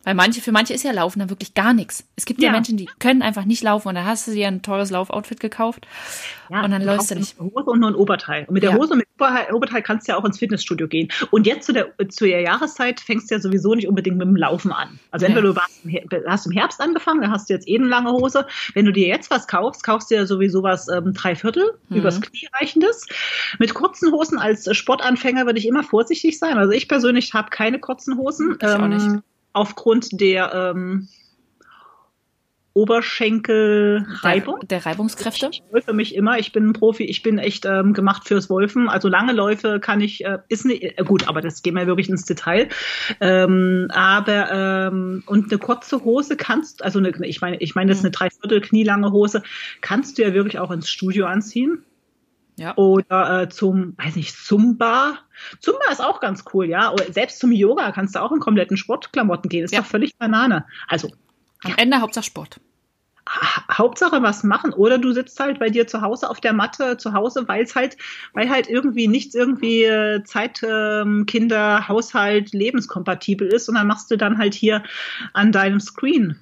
Weil 0.09 0.15
manche, 0.15 0.41
für 0.41 0.53
manche 0.53 0.73
ist 0.73 0.85
ja 0.85 0.93
Laufen 0.93 1.19
dann 1.19 1.29
wirklich 1.29 1.53
gar 1.53 1.75
nichts. 1.75 2.03
Es 2.17 2.25
gibt 2.25 2.41
ja, 2.41 2.47
ja 2.47 2.53
Menschen, 2.53 2.79
die 2.79 2.89
können 2.99 3.21
einfach 3.21 3.45
nicht 3.45 3.63
laufen 3.63 3.89
und 3.89 3.95
da 3.95 4.05
hast 4.07 4.27
du 4.27 4.31
dir 4.31 4.49
ein 4.49 4.63
teures 4.63 4.89
Laufoutfit 4.89 5.39
gekauft 5.39 5.87
ja, 6.49 6.65
und 6.65 6.71
dann 6.71 6.81
läufst 6.81 7.11
du 7.11 7.17
nicht. 7.17 7.39
Eine 7.39 7.51
Hose 7.51 7.71
und 7.71 7.81
nur 7.81 7.91
ein 7.91 7.95
Oberteil. 7.95 8.47
Und 8.47 8.55
mit 8.55 8.63
der 8.63 8.71
ja. 8.71 8.77
Hose 8.79 8.93
und 8.95 9.01
mit 9.01 9.09
dem 9.21 9.55
Oberteil 9.55 9.83
kannst 9.83 10.09
du 10.09 10.13
ja 10.13 10.19
auch 10.19 10.25
ins 10.25 10.39
Fitnessstudio 10.39 10.89
gehen. 10.89 11.09
Und 11.31 11.47
jetzt 11.47 11.67
zu 11.67 11.75
der, 11.75 11.93
zu 12.09 12.25
der 12.25 12.41
Jahreszeit 12.41 13.01
fängst 13.01 13.31
du 13.31 13.35
ja 13.35 13.41
sowieso 13.43 13.75
nicht 13.75 13.87
unbedingt 13.87 14.17
mit 14.17 14.27
dem 14.27 14.37
Laufen 14.37 14.73
an. 14.73 14.99
Also 15.11 15.27
entweder 15.27 15.53
du 15.53 15.61
hast 16.27 16.47
im 16.47 16.53
Herbst 16.53 16.81
angefangen, 16.81 17.21
dann 17.21 17.31
hast 17.31 17.51
du 17.51 17.53
jetzt 17.53 17.69
eh 17.69 17.77
eine 17.77 17.87
lange 17.87 18.11
Hose. 18.11 18.47
Wenn 18.73 18.87
du 18.87 18.93
dir 18.95 19.09
jetzt 19.09 19.31
was 19.31 19.47
kaufst, 19.47 19.85
kaufst 19.85 20.11
du 20.11 20.15
ja 20.15 20.25
sowieso 20.25 20.63
was 20.63 20.89
ähm, 20.89 21.13
Dreiviertel, 21.13 21.75
mhm. 21.91 21.99
übers 21.99 22.19
Knie 22.19 22.49
reichendes. 22.59 23.07
Mit 23.59 23.75
kurzen 23.75 24.11
Hosen 24.11 24.39
als 24.39 24.75
Sportanfänger 24.75 25.45
würde 25.45 25.59
ich 25.59 25.67
immer 25.67 25.83
vorsichtig 25.83 26.39
sein. 26.39 26.57
Also 26.57 26.73
ich 26.73 26.89
persönlich 26.89 27.35
habe 27.35 27.51
keine 27.51 27.79
kurzen 27.79 28.17
Hosen. 28.17 28.57
Ich 28.59 28.67
ähm, 28.67 28.81
auch 28.83 28.89
nicht 28.89 29.05
ähm, 29.05 29.23
aufgrund 29.53 30.21
der 30.21 30.53
ähm, 30.55 31.09
Oberschenkelreibung. 32.79 34.61
Der, 34.61 34.79
der 34.79 34.87
Reibungskräfte? 34.87 35.49
Ich 35.51 35.65
wolfe 35.73 35.93
mich 35.93 36.15
immer. 36.15 36.39
Ich 36.39 36.53
bin 36.53 36.69
ein 36.69 36.73
Profi. 36.75 37.03
Ich 37.03 37.25
bin 37.25 37.39
echt 37.39 37.65
ähm, 37.65 37.93
gemacht 37.93 38.29
fürs 38.29 38.49
Wolfen. 38.49 38.89
Also 38.89 39.09
lange 39.09 39.33
Läufe 39.33 39.81
kann 39.81 40.01
ich, 40.01 40.25
äh, 40.25 40.39
ist 40.49 40.65
nicht, 40.65 40.85
äh, 40.85 40.95
gut, 41.05 41.27
aber 41.27 41.41
das 41.41 41.63
gehen 41.63 41.75
wir 41.75 41.89
wirklich 41.89 42.09
ins 42.09 42.25
Detail. 42.25 42.69
Ähm, 43.21 43.89
aber, 43.91 44.53
ähm, 44.53 45.25
und 45.27 45.51
eine 45.51 45.59
kurze 45.59 46.05
Hose 46.05 46.37
kannst, 46.37 46.85
also 46.85 47.01
eine, 47.01 47.11
ich 47.27 47.41
meine, 47.41 47.57
ich 47.57 47.75
meine, 47.75 47.89
das 47.89 47.99
ist 47.99 48.05
eine 48.05 48.13
dreiviertel 48.13 48.61
knielange 48.61 49.11
Hose, 49.11 49.43
kannst 49.81 50.19
du 50.19 50.23
ja 50.23 50.33
wirklich 50.33 50.61
auch 50.61 50.71
ins 50.71 50.89
Studio 50.89 51.27
anziehen. 51.27 51.85
Ja. 52.59 52.77
Oder 52.77 53.43
äh, 53.43 53.49
zum, 53.49 53.95
weiß 53.99 54.17
nicht, 54.17 54.35
Zumba. 54.35 55.19
Zumba 55.61 55.93
ist 55.93 56.03
auch 56.03 56.21
ganz 56.21 56.45
cool, 56.53 56.69
ja. 56.69 56.93
Oder 56.93 57.13
selbst 57.13 57.39
zum 57.39 57.53
Yoga 57.53 57.93
kannst 57.93 58.17
du 58.17 58.23
auch 58.23 58.33
in 58.33 58.41
kompletten 58.41 58.77
Sportklamotten 58.77 59.49
gehen. 59.49 59.65
Ist 59.65 59.73
ja. 59.73 59.81
doch 59.81 59.87
völlig 59.87 60.17
Banane. 60.19 60.67
Also. 60.89 61.13
Am. 61.63 61.75
Ende 61.77 62.01
Hauptsache 62.01 62.25
Sport. 62.25 62.61
Hauptsache 63.71 64.23
was 64.23 64.43
machen 64.43 64.73
oder 64.73 64.97
du 64.97 65.13
sitzt 65.13 65.39
halt 65.39 65.59
bei 65.59 65.69
dir 65.69 65.87
zu 65.87 66.01
Hause 66.01 66.31
auf 66.31 66.41
der 66.41 66.55
Matte 66.55 66.97
zu 66.97 67.13
Hause, 67.13 67.47
weil 67.47 67.63
es 67.63 67.77
halt, 67.77 67.99
weil 68.33 68.49
halt 68.49 68.71
irgendwie 68.71 69.07
nichts 69.07 69.35
irgendwie 69.35 69.85
äh, 69.85 70.25
Zeit, 70.25 70.63
ähm, 70.67 71.27
Kinder, 71.27 71.89
Haushalt, 71.89 72.53
lebenskompatibel 72.53 73.47
ist 73.47 73.69
und 73.69 73.75
dann 73.75 73.87
machst 73.87 74.11
du 74.11 74.17
dann 74.17 74.39
halt 74.39 74.55
hier 74.55 74.83
an 75.35 75.53
deinem 75.53 75.79
Screen 75.79 76.39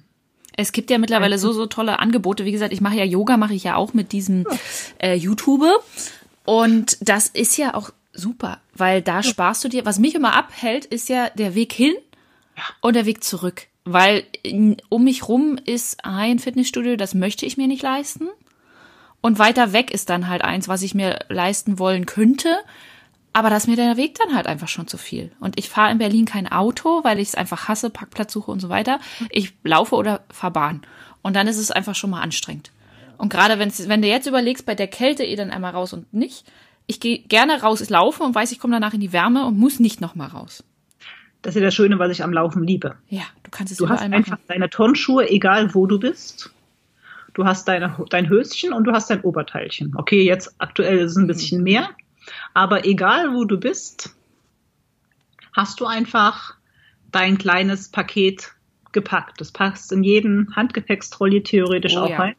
es 0.57 0.71
gibt 0.71 0.89
ja 0.89 0.97
mittlerweile 0.97 1.37
so, 1.37 1.53
so 1.53 1.67
tolle 1.67 1.99
Angebote. 1.99 2.43
Wie 2.43 2.51
gesagt, 2.51 2.73
ich 2.73 2.81
mache 2.81 2.97
ja 2.97 3.05
Yoga, 3.05 3.37
mache 3.37 3.53
ich 3.53 3.63
ja 3.63 3.75
auch 3.75 3.93
mit 3.93 4.11
diesem 4.11 4.45
äh, 4.97 5.13
YouTube. 5.13 5.63
Und 6.43 6.97
das 6.99 7.27
ist 7.27 7.57
ja 7.57 7.75
auch 7.75 7.91
super, 8.11 8.59
weil 8.73 9.01
da 9.01 9.21
sparst 9.21 9.63
du 9.63 9.69
dir, 9.69 9.85
was 9.85 9.99
mich 9.99 10.15
immer 10.15 10.33
abhält, 10.33 10.85
ist 10.85 11.09
ja 11.09 11.29
der 11.29 11.55
Weg 11.55 11.71
hin 11.71 11.93
und 12.81 12.95
der 12.95 13.05
Weg 13.05 13.23
zurück. 13.23 13.67
Weil 13.85 14.23
um 14.89 15.03
mich 15.03 15.27
rum 15.27 15.59
ist 15.63 16.03
ein 16.03 16.39
Fitnessstudio, 16.39 16.97
das 16.97 17.13
möchte 17.13 17.45
ich 17.45 17.55
mir 17.55 17.67
nicht 17.67 17.83
leisten. 17.83 18.27
Und 19.21 19.39
weiter 19.39 19.73
weg 19.73 19.91
ist 19.91 20.09
dann 20.09 20.27
halt 20.27 20.41
eins, 20.41 20.67
was 20.67 20.81
ich 20.81 20.95
mir 20.95 21.19
leisten 21.29 21.79
wollen 21.79 22.05
könnte. 22.05 22.57
Aber 23.33 23.49
das 23.49 23.63
ist 23.63 23.67
mir 23.67 23.75
der 23.75 23.97
Weg 23.97 24.15
dann 24.15 24.35
halt 24.35 24.47
einfach 24.47 24.67
schon 24.67 24.87
zu 24.87 24.97
viel. 24.97 25.31
Und 25.39 25.59
ich 25.59 25.69
fahre 25.69 25.91
in 25.91 25.99
Berlin 25.99 26.25
kein 26.25 26.51
Auto, 26.51 27.03
weil 27.03 27.19
ich 27.19 27.29
es 27.29 27.35
einfach 27.35 27.67
hasse, 27.67 27.89
Parkplatzsuche 27.89 28.49
und 28.49 28.59
so 28.59 28.69
weiter. 28.69 28.99
Ich 29.29 29.53
laufe 29.63 29.95
oder 29.95 30.21
fahre 30.31 30.53
Bahn. 30.53 30.81
Und 31.21 31.35
dann 31.35 31.47
ist 31.47 31.57
es 31.57 31.69
einfach 31.69 31.93
schon 31.95 32.09
mal 32.09 32.21
anstrengend. 32.21 32.71
Und 33.17 33.29
gerade 33.29 33.59
wenn 33.59 34.01
du 34.01 34.07
jetzt 34.07 34.27
überlegst, 34.27 34.65
bei 34.65 34.75
der 34.75 34.87
Kälte 34.87 35.23
eh 35.23 35.35
dann 35.35 35.51
einmal 35.51 35.71
raus 35.71 35.93
und 35.93 36.11
nicht, 36.13 36.45
ich 36.87 36.99
gehe 36.99 37.19
gerne 37.19 37.61
raus 37.61 37.87
laufen 37.89 38.23
und 38.23 38.33
weiß, 38.33 38.51
ich 38.51 38.59
komme 38.59 38.73
danach 38.73 38.93
in 38.93 39.01
die 39.01 39.13
Wärme 39.13 39.45
und 39.45 39.57
muss 39.57 39.79
nicht 39.79 40.01
nochmal 40.01 40.29
raus. 40.29 40.63
Das 41.41 41.55
ist 41.55 41.59
ja 41.59 41.65
das 41.67 41.75
Schöne, 41.75 41.99
was 41.99 42.11
ich 42.11 42.23
am 42.23 42.33
Laufen 42.33 42.63
liebe. 42.63 42.95
Ja, 43.09 43.23
du 43.43 43.51
kannst 43.51 43.71
es 43.71 43.77
Du 43.77 43.89
hast 43.89 44.01
einfach 44.01 44.31
machen. 44.31 44.41
deine 44.47 44.69
Turnschuhe, 44.69 45.29
egal 45.29 45.73
wo 45.73 45.85
du 45.85 45.99
bist. 45.99 46.51
Du 47.33 47.45
hast 47.45 47.67
deine, 47.67 47.95
dein 48.09 48.29
Höschen 48.29 48.73
und 48.73 48.85
du 48.85 48.91
hast 48.93 49.09
dein 49.09 49.21
Oberteilchen. 49.21 49.93
Okay, 49.95 50.23
jetzt 50.23 50.55
aktuell 50.57 50.97
ist 50.99 51.11
es 51.11 51.17
ein 51.17 51.27
bisschen 51.27 51.61
mehr, 51.61 51.89
aber 52.53 52.85
egal 52.85 53.33
wo 53.33 53.45
du 53.45 53.59
bist, 53.59 54.15
hast 55.53 55.79
du 55.79 55.85
einfach 55.85 56.55
dein 57.11 57.37
kleines 57.37 57.89
Paket 57.89 58.53
gepackt. 58.91 59.41
Das 59.41 59.51
passt 59.51 59.91
in 59.91 60.03
jeden 60.03 60.55
Handgepäckstrolley 60.55 61.43
theoretisch 61.43 61.95
oh, 61.95 62.01
auch 62.01 62.09
ja. 62.09 62.17
rein. 62.17 62.35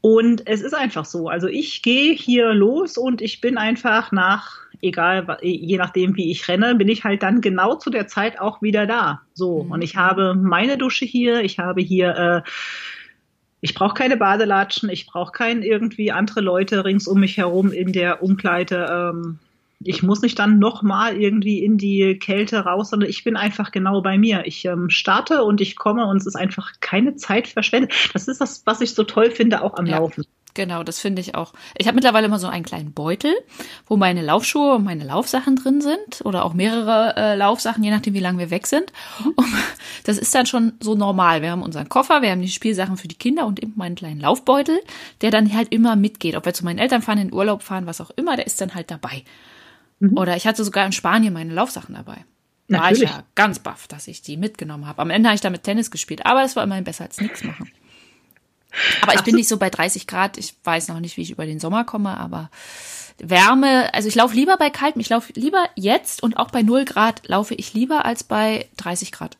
Und 0.00 0.46
es 0.46 0.60
ist 0.60 0.74
einfach 0.74 1.06
so. 1.06 1.28
Also 1.28 1.48
ich 1.48 1.80
gehe 1.80 2.12
hier 2.14 2.52
los 2.52 2.98
und 2.98 3.22
ich 3.22 3.40
bin 3.40 3.56
einfach 3.56 4.12
nach, 4.12 4.58
egal, 4.82 5.38
je 5.40 5.78
nachdem, 5.78 6.14
wie 6.16 6.30
ich 6.30 6.46
renne, 6.46 6.74
bin 6.74 6.88
ich 6.88 7.04
halt 7.04 7.22
dann 7.22 7.40
genau 7.40 7.76
zu 7.76 7.88
der 7.88 8.06
Zeit 8.06 8.38
auch 8.38 8.60
wieder 8.60 8.86
da. 8.86 9.22
So. 9.32 9.64
Mhm. 9.64 9.70
Und 9.70 9.82
ich 9.82 9.96
habe 9.96 10.34
meine 10.34 10.76
Dusche 10.76 11.06
hier, 11.06 11.42
ich 11.42 11.58
habe 11.58 11.80
hier, 11.80 12.44
äh, 12.44 12.50
ich 13.64 13.72
brauche 13.72 13.94
keine 13.94 14.18
Badelatschen, 14.18 14.90
ich 14.90 15.06
brauche 15.06 15.32
kein 15.32 15.62
irgendwie 15.62 16.12
andere 16.12 16.42
Leute 16.42 16.84
rings 16.84 17.08
um 17.08 17.20
mich 17.20 17.38
herum 17.38 17.72
in 17.72 17.92
der 17.92 18.22
Umkleide. 18.22 18.86
Ähm, 18.90 19.38
ich 19.82 20.02
muss 20.02 20.20
nicht 20.20 20.38
dann 20.38 20.58
nochmal 20.58 21.16
irgendwie 21.16 21.64
in 21.64 21.78
die 21.78 22.18
Kälte 22.18 22.58
raus, 22.58 22.90
sondern 22.90 23.08
ich 23.08 23.24
bin 23.24 23.38
einfach 23.38 23.70
genau 23.70 24.02
bei 24.02 24.18
mir. 24.18 24.42
Ich 24.44 24.66
ähm, 24.66 24.90
starte 24.90 25.44
und 25.44 25.62
ich 25.62 25.76
komme 25.76 26.04
und 26.04 26.18
es 26.18 26.26
ist 26.26 26.36
einfach 26.36 26.72
keine 26.80 27.16
Zeit 27.16 27.48
verschwendet. 27.48 27.94
Das 28.12 28.28
ist 28.28 28.42
das, 28.42 28.66
was 28.66 28.82
ich 28.82 28.92
so 28.92 29.02
toll 29.02 29.30
finde, 29.30 29.62
auch 29.62 29.78
am 29.78 29.86
ja. 29.86 29.96
Laufen. 29.96 30.26
Genau, 30.54 30.84
das 30.84 31.00
finde 31.00 31.20
ich 31.20 31.34
auch. 31.34 31.52
Ich 31.76 31.88
habe 31.88 31.96
mittlerweile 31.96 32.26
immer 32.26 32.38
so 32.38 32.46
einen 32.46 32.64
kleinen 32.64 32.92
Beutel, 32.92 33.34
wo 33.86 33.96
meine 33.96 34.22
Laufschuhe 34.22 34.76
und 34.76 34.84
meine 34.84 35.04
Laufsachen 35.04 35.56
drin 35.56 35.80
sind 35.80 36.22
oder 36.24 36.44
auch 36.44 36.54
mehrere 36.54 37.16
äh, 37.16 37.34
Laufsachen, 37.34 37.82
je 37.82 37.90
nachdem, 37.90 38.14
wie 38.14 38.20
lange 38.20 38.38
wir 38.38 38.50
weg 38.50 38.68
sind. 38.68 38.92
Mhm. 39.24 39.34
das 40.04 40.16
ist 40.16 40.32
dann 40.32 40.46
schon 40.46 40.74
so 40.78 40.94
normal. 40.94 41.42
Wir 41.42 41.50
haben 41.50 41.62
unseren 41.62 41.88
Koffer, 41.88 42.22
wir 42.22 42.30
haben 42.30 42.40
die 42.40 42.48
Spielsachen 42.48 42.96
für 42.96 43.08
die 43.08 43.18
Kinder 43.18 43.46
und 43.46 43.60
eben 43.60 43.72
meinen 43.74 43.96
kleinen 43.96 44.20
Laufbeutel, 44.20 44.80
der 45.22 45.32
dann 45.32 45.52
halt 45.52 45.72
immer 45.72 45.96
mitgeht. 45.96 46.36
Ob 46.36 46.46
wir 46.46 46.54
zu 46.54 46.64
meinen 46.64 46.78
Eltern 46.78 47.02
fahren, 47.02 47.18
in 47.18 47.32
Urlaub 47.32 47.62
fahren, 47.62 47.86
was 47.86 48.00
auch 48.00 48.10
immer, 48.10 48.36
der 48.36 48.46
ist 48.46 48.60
dann 48.60 48.76
halt 48.76 48.92
dabei. 48.92 49.24
Mhm. 49.98 50.16
Oder 50.16 50.36
ich 50.36 50.46
hatte 50.46 50.64
sogar 50.64 50.86
in 50.86 50.92
Spanien 50.92 51.34
meine 51.34 51.52
Laufsachen 51.52 51.96
dabei. 51.96 52.24
War 52.68 52.92
ich 52.92 53.00
ja 53.00 53.24
ganz 53.34 53.58
baff, 53.58 53.88
dass 53.88 54.08
ich 54.08 54.22
die 54.22 54.36
mitgenommen 54.36 54.86
habe. 54.86 55.02
Am 55.02 55.10
Ende 55.10 55.28
habe 55.28 55.34
ich 55.34 55.42
damit 55.42 55.64
Tennis 55.64 55.90
gespielt, 55.90 56.24
aber 56.24 56.44
es 56.44 56.56
war 56.56 56.64
immerhin 56.64 56.84
besser 56.84 57.04
als 57.04 57.20
nichts 57.20 57.44
machen. 57.44 57.70
Aber 59.02 59.14
ich 59.14 59.22
bin 59.22 59.34
nicht 59.36 59.48
so 59.48 59.56
bei 59.56 59.70
30 59.70 60.06
Grad. 60.06 60.38
Ich 60.38 60.54
weiß 60.64 60.88
noch 60.88 61.00
nicht, 61.00 61.16
wie 61.16 61.22
ich 61.22 61.30
über 61.30 61.46
den 61.46 61.60
Sommer 61.60 61.84
komme, 61.84 62.16
aber 62.16 62.50
Wärme, 63.18 63.92
also 63.94 64.08
ich 64.08 64.14
laufe 64.14 64.34
lieber 64.34 64.56
bei 64.56 64.70
kaltem. 64.70 65.00
Ich 65.00 65.08
laufe 65.08 65.32
lieber 65.34 65.64
jetzt 65.76 66.22
und 66.22 66.36
auch 66.36 66.50
bei 66.50 66.62
0 66.62 66.84
Grad 66.84 67.26
laufe 67.28 67.54
ich 67.54 67.72
lieber 67.74 68.04
als 68.04 68.24
bei 68.24 68.66
30 68.76 69.12
Grad. 69.12 69.36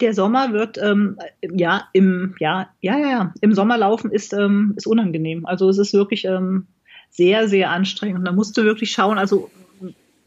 Der 0.00 0.14
Sommer 0.14 0.52
wird 0.52 0.78
ähm, 0.78 1.18
ja 1.42 1.88
im 1.92 2.34
ja 2.38 2.70
ja 2.80 2.98
ja 2.98 3.34
im 3.42 3.52
Sommer 3.52 3.76
laufen 3.76 4.10
ist 4.10 4.32
ähm, 4.32 4.72
ist 4.76 4.86
unangenehm. 4.86 5.44
Also 5.44 5.68
es 5.68 5.78
ist 5.78 5.92
wirklich 5.92 6.24
ähm, 6.24 6.66
sehr, 7.10 7.48
sehr 7.48 7.70
anstrengend. 7.70 8.20
Und 8.20 8.24
da 8.24 8.32
musst 8.32 8.56
du 8.56 8.62
wirklich 8.62 8.92
schauen, 8.92 9.18
also 9.18 9.50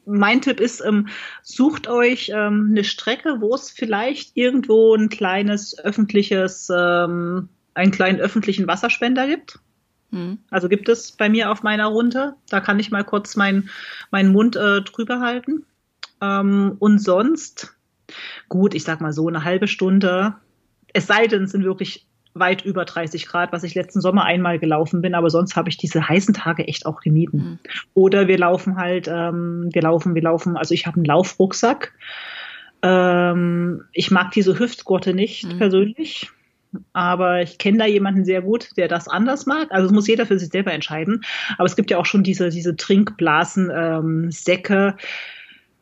mein 0.06 0.42
Tipp 0.42 0.60
ist, 0.60 0.82
ähm, 0.86 1.08
sucht 1.42 1.88
euch 1.88 2.32
ähm, 2.34 2.70
eine 2.72 2.84
Strecke, 2.84 3.38
wo 3.40 3.54
es 3.56 3.72
vielleicht 3.72 4.36
irgendwo 4.36 4.96
ein 4.96 5.10
kleines 5.10 5.78
öffentliches, 5.80 6.70
ähm, 6.76 7.50
einen 7.74 7.92
kleinen 7.92 8.20
öffentlichen 8.20 8.68
Wasserspender 8.68 9.28
gibt. 9.28 9.60
Mhm. 10.12 10.40
Also 10.50 10.70
gibt 10.70 10.90
es 10.90 11.12
bei 11.12 11.30
mir 11.30 11.52
auf 11.52 11.64
meiner 11.64 11.88
Runde. 11.88 12.36
Da 12.50 12.60
kann 12.60 12.80
ich 12.80 12.92
mal 12.92 13.04
kurz 13.04 13.36
meinen 13.36 13.70
meinen 14.12 14.32
Mund 14.32 14.56
äh, 14.56 14.82
drüber 14.82 15.20
halten. 15.20 15.66
Ähm, 16.22 16.76
und 16.80 17.00
sonst, 17.00 17.76
gut, 18.50 18.76
ich 18.76 18.84
sag 18.84 19.02
mal 19.02 19.14
so 19.14 19.28
eine 19.28 19.44
halbe 19.44 19.68
Stunde. 19.68 20.36
Es 20.94 21.08
sei 21.08 21.28
denn, 21.28 21.44
es 21.44 21.52
sind 21.52 21.64
wirklich 21.64 22.08
weit 22.34 22.66
über 22.66 22.86
30 22.86 23.28
Grad, 23.28 23.52
was 23.52 23.64
ich 23.64 23.76
letzten 23.76 24.02
Sommer 24.02 24.26
einmal 24.26 24.60
gelaufen 24.60 25.02
bin, 25.02 25.14
aber 25.14 25.30
sonst 25.30 25.56
habe 25.56 25.70
ich 25.70 25.78
diese 25.78 26.08
heißen 26.08 26.34
Tage 26.34 26.68
echt 26.68 26.86
auch 26.86 27.02
gemieden. 27.02 27.40
Mhm. 27.40 27.60
Oder 27.94 28.28
wir 28.28 28.38
laufen 28.38 28.78
halt, 28.78 29.08
ähm, 29.08 29.70
wir 29.72 29.82
laufen, 29.82 30.16
wir 30.16 30.24
laufen, 30.24 30.58
also 30.58 30.74
ich 30.74 30.88
habe 30.88 30.98
einen 30.98 31.06
Laufrucksack. 31.06 31.94
Ähm, 32.82 33.84
ich 33.94 34.12
mag 34.12 34.32
diese 34.32 34.58
Hüftgurte 34.58 35.14
nicht 35.14 35.46
mhm. 35.46 35.58
persönlich. 35.58 36.30
Aber 36.92 37.42
ich 37.44 37.60
kenne 37.60 37.78
da 37.78 37.86
jemanden 37.86 38.26
sehr 38.26 38.42
gut, 38.42 38.70
der 38.78 38.88
das 38.88 39.08
anders 39.08 39.46
mag. 39.46 39.68
Also 39.72 39.86
es 39.86 39.92
muss 39.92 40.08
jeder 40.08 40.26
für 40.26 40.40
sich 40.40 40.50
selber 40.50 40.74
entscheiden. 40.74 41.24
Aber 41.58 41.66
es 41.66 41.76
gibt 41.76 41.92
ja 41.92 42.00
auch 42.00 42.06
schon 42.08 42.24
diese, 42.24 42.50
diese 42.50 42.76
Trinkblasen, 42.76 43.72
ähm, 43.72 44.32
Säcke, 44.32 44.96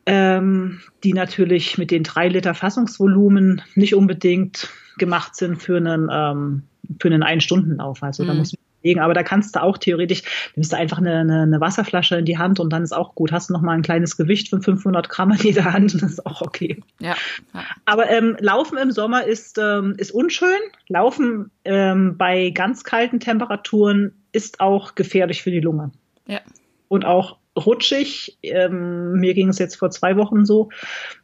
ähm, 0.05 0.79
die 1.03 1.13
natürlich 1.13 1.77
mit 1.77 1.91
den 1.91 2.03
drei 2.03 2.27
Liter 2.27 2.53
Fassungsvolumen 2.53 3.61
nicht 3.75 3.95
unbedingt 3.95 4.69
gemacht 4.97 5.35
sind 5.35 5.61
für 5.61 5.77
einen, 5.77 6.09
ähm, 6.11 6.63
für 6.99 7.07
einen 7.07 7.23
Ein-Stunden-Lauf. 7.23 8.03
Also 8.03 8.23
mhm. 8.23 8.27
da 8.27 8.33
muss 8.33 8.53
man 8.53 8.59
überlegen. 8.81 8.99
Aber 8.99 9.13
da 9.13 9.23
kannst 9.23 9.55
du 9.55 9.61
auch 9.61 9.77
theoretisch, 9.77 10.23
nimmst 10.55 10.71
du 10.71 10.77
einfach 10.77 10.97
eine, 10.97 11.19
eine, 11.19 11.41
eine, 11.43 11.61
Wasserflasche 11.61 12.17
in 12.17 12.25
die 12.25 12.37
Hand 12.37 12.59
und 12.59 12.71
dann 12.71 12.83
ist 12.83 12.93
auch 12.93 13.15
gut. 13.15 13.31
Hast 13.31 13.49
du 13.49 13.53
noch 13.53 13.61
mal 13.61 13.73
ein 13.73 13.81
kleines 13.81 14.17
Gewicht 14.17 14.49
von 14.49 14.61
500 14.61 15.09
Gramm 15.09 15.31
in 15.31 15.37
jeder 15.37 15.71
Hand, 15.71 15.93
das 16.01 16.11
ist 16.11 16.25
auch 16.25 16.41
okay. 16.41 16.81
Ja. 16.99 17.15
ja. 17.53 17.63
Aber 17.85 18.09
ähm, 18.09 18.37
Laufen 18.39 18.77
im 18.77 18.91
Sommer 18.91 19.25
ist, 19.25 19.57
ähm, 19.57 19.95
ist 19.97 20.11
unschön. 20.11 20.59
Laufen 20.87 21.51
ähm, 21.63 22.17
bei 22.17 22.49
ganz 22.49 22.83
kalten 22.83 23.19
Temperaturen 23.19 24.13
ist 24.31 24.59
auch 24.59 24.95
gefährlich 24.95 25.43
für 25.43 25.51
die 25.51 25.59
Lunge. 25.59 25.91
Ja. 26.27 26.39
Und 26.87 27.05
auch 27.05 27.37
rutschig. 27.57 28.37
Ähm, 28.43 29.13
mir 29.13 29.33
ging 29.33 29.49
es 29.49 29.59
jetzt 29.59 29.75
vor 29.75 29.91
zwei 29.91 30.17
Wochen 30.17 30.45
so. 30.45 30.69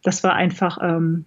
Das 0.03 0.23
war 0.23 0.33
einfach 0.33 0.77
ähm, 0.81 1.25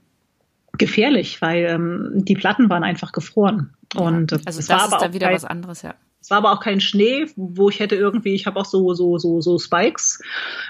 gefährlich, 0.78 1.40
weil 1.42 1.64
ähm, 1.64 2.24
die 2.24 2.34
Platten 2.34 2.70
waren 2.70 2.84
einfach 2.84 3.12
gefroren. 3.12 3.74
Und 3.94 4.32
ja, 4.32 4.38
also 4.44 4.60
es 4.60 4.68
war 4.68 4.82
aber 4.82 4.98
auch 4.98 5.12
wieder 5.12 5.26
kein, 5.26 5.36
was 5.36 5.44
anderes, 5.44 5.82
ja. 5.82 5.94
Es 6.22 6.30
war 6.30 6.38
aber 6.38 6.52
auch 6.52 6.60
kein 6.60 6.80
Schnee, 6.80 7.26
wo 7.36 7.70
ich 7.70 7.80
hätte 7.80 7.96
irgendwie, 7.96 8.34
ich 8.34 8.46
habe 8.46 8.60
auch 8.60 8.66
so 8.66 8.92
so 8.92 9.16
so 9.16 9.40
so 9.40 9.58
Spikes, 9.58 10.22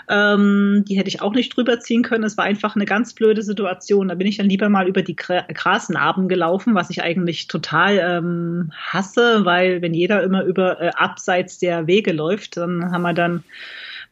ähm, 0.09 0.85
die 0.89 0.97
hätte 0.97 1.09
ich 1.09 1.23
auch 1.23 1.35
nicht 1.35 1.57
drüber 1.57 1.81
ziehen 1.81 2.03
können. 2.03 2.23
Es 2.23 2.37
war 2.37 2.45
einfach 2.45 2.77
eine 2.77 2.85
ganz 2.85 3.15
blöde 3.15 3.43
Situation. 3.43 4.09
Da 4.09 4.15
bin 4.15 4.29
ich 4.29 4.37
dann 4.37 4.49
lieber 4.49 4.69
mal 4.69 4.87
über 4.87 5.03
die 5.03 5.17
Grasnarben 5.17 6.29
gelaufen, 6.29 6.77
was 6.77 6.89
ich 6.91 7.03
eigentlich 7.03 7.49
total 7.49 7.99
ähm, 7.99 8.73
hasse, 8.77 9.45
weil 9.45 9.83
wenn 9.83 9.93
jeder 9.93 10.23
immer 10.23 10.45
über 10.45 10.81
äh, 10.81 10.91
abseits 10.91 11.59
der 11.59 11.89
Wege 11.89 12.13
läuft, 12.13 12.57
dann 12.57 12.93
haben 12.93 13.03
wir 13.03 13.13
dann 13.13 13.43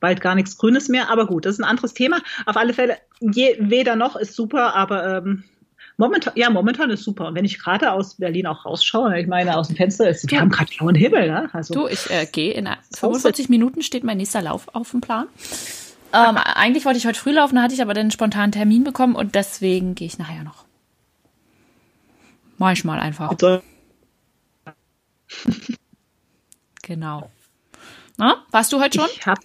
bald 0.00 0.20
gar 0.20 0.34
nichts 0.34 0.56
Grünes 0.58 0.88
mehr. 0.88 1.10
Aber 1.10 1.26
gut, 1.26 1.46
das 1.46 1.54
ist 1.54 1.60
ein 1.60 1.68
anderes 1.68 1.94
Thema. 1.94 2.20
Auf 2.46 2.56
alle 2.56 2.74
Fälle, 2.74 2.98
je, 3.20 3.56
weder 3.60 3.96
noch 3.96 4.16
ist 4.16 4.34
super, 4.34 4.74
aber 4.74 5.18
ähm, 5.18 5.44
momentan, 5.96 6.32
ja, 6.36 6.50
momentan 6.50 6.90
ist 6.90 7.04
super. 7.04 7.28
Und 7.28 7.34
wenn 7.34 7.44
ich 7.44 7.58
gerade 7.58 7.92
aus 7.92 8.16
Berlin 8.16 8.46
auch 8.46 8.64
rausschaue, 8.64 9.20
ich 9.20 9.26
meine, 9.26 9.56
aus 9.56 9.68
dem 9.68 9.76
Fenster 9.76 10.08
ist, 10.08 10.30
wir 10.30 10.40
haben 10.40 10.50
gerade 10.50 10.70
blauen 10.76 10.94
Himmel. 10.94 11.28
Ne? 11.28 11.50
Also, 11.52 11.74
du, 11.74 11.88
ich 11.88 12.10
äh, 12.10 12.26
gehe 12.26 12.52
in 12.52 12.68
45 12.96 13.48
Minuten 13.48 13.82
steht 13.82 14.04
mein 14.04 14.16
nächster 14.16 14.42
Lauf 14.42 14.68
auf 14.72 14.90
dem 14.92 15.00
Plan. 15.00 15.26
Ähm, 16.12 16.38
eigentlich 16.38 16.86
wollte 16.86 16.98
ich 16.98 17.06
heute 17.06 17.18
früh 17.18 17.32
laufen, 17.32 17.60
hatte 17.60 17.74
ich 17.74 17.82
aber 17.82 17.92
den 17.92 18.10
spontanen 18.10 18.52
Termin 18.52 18.82
bekommen 18.82 19.14
und 19.14 19.34
deswegen 19.34 19.94
gehe 19.94 20.06
ich 20.06 20.18
nachher 20.18 20.42
noch. 20.42 20.64
Mach 22.56 22.72
ich 22.72 22.82
mal 22.84 22.98
einfach. 22.98 23.30
genau. 26.82 27.30
Na, 28.16 28.44
warst 28.50 28.72
du 28.72 28.80
heute 28.80 28.98
schon? 28.98 29.08
Ich 29.12 29.26
habe 29.26 29.40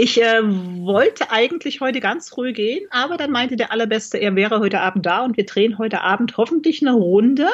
ich 0.00 0.22
äh, 0.22 0.42
wollte 0.44 1.32
eigentlich 1.32 1.80
heute 1.80 1.98
ganz 1.98 2.28
früh 2.28 2.52
gehen, 2.52 2.86
aber 2.90 3.16
dann 3.16 3.32
meinte 3.32 3.56
der 3.56 3.72
Allerbeste, 3.72 4.16
er 4.16 4.36
wäre 4.36 4.60
heute 4.60 4.80
Abend 4.80 5.04
da 5.04 5.24
und 5.24 5.36
wir 5.36 5.44
drehen 5.44 5.76
heute 5.76 6.02
Abend 6.02 6.36
hoffentlich 6.36 6.82
eine 6.82 6.92
Runde. 6.92 7.48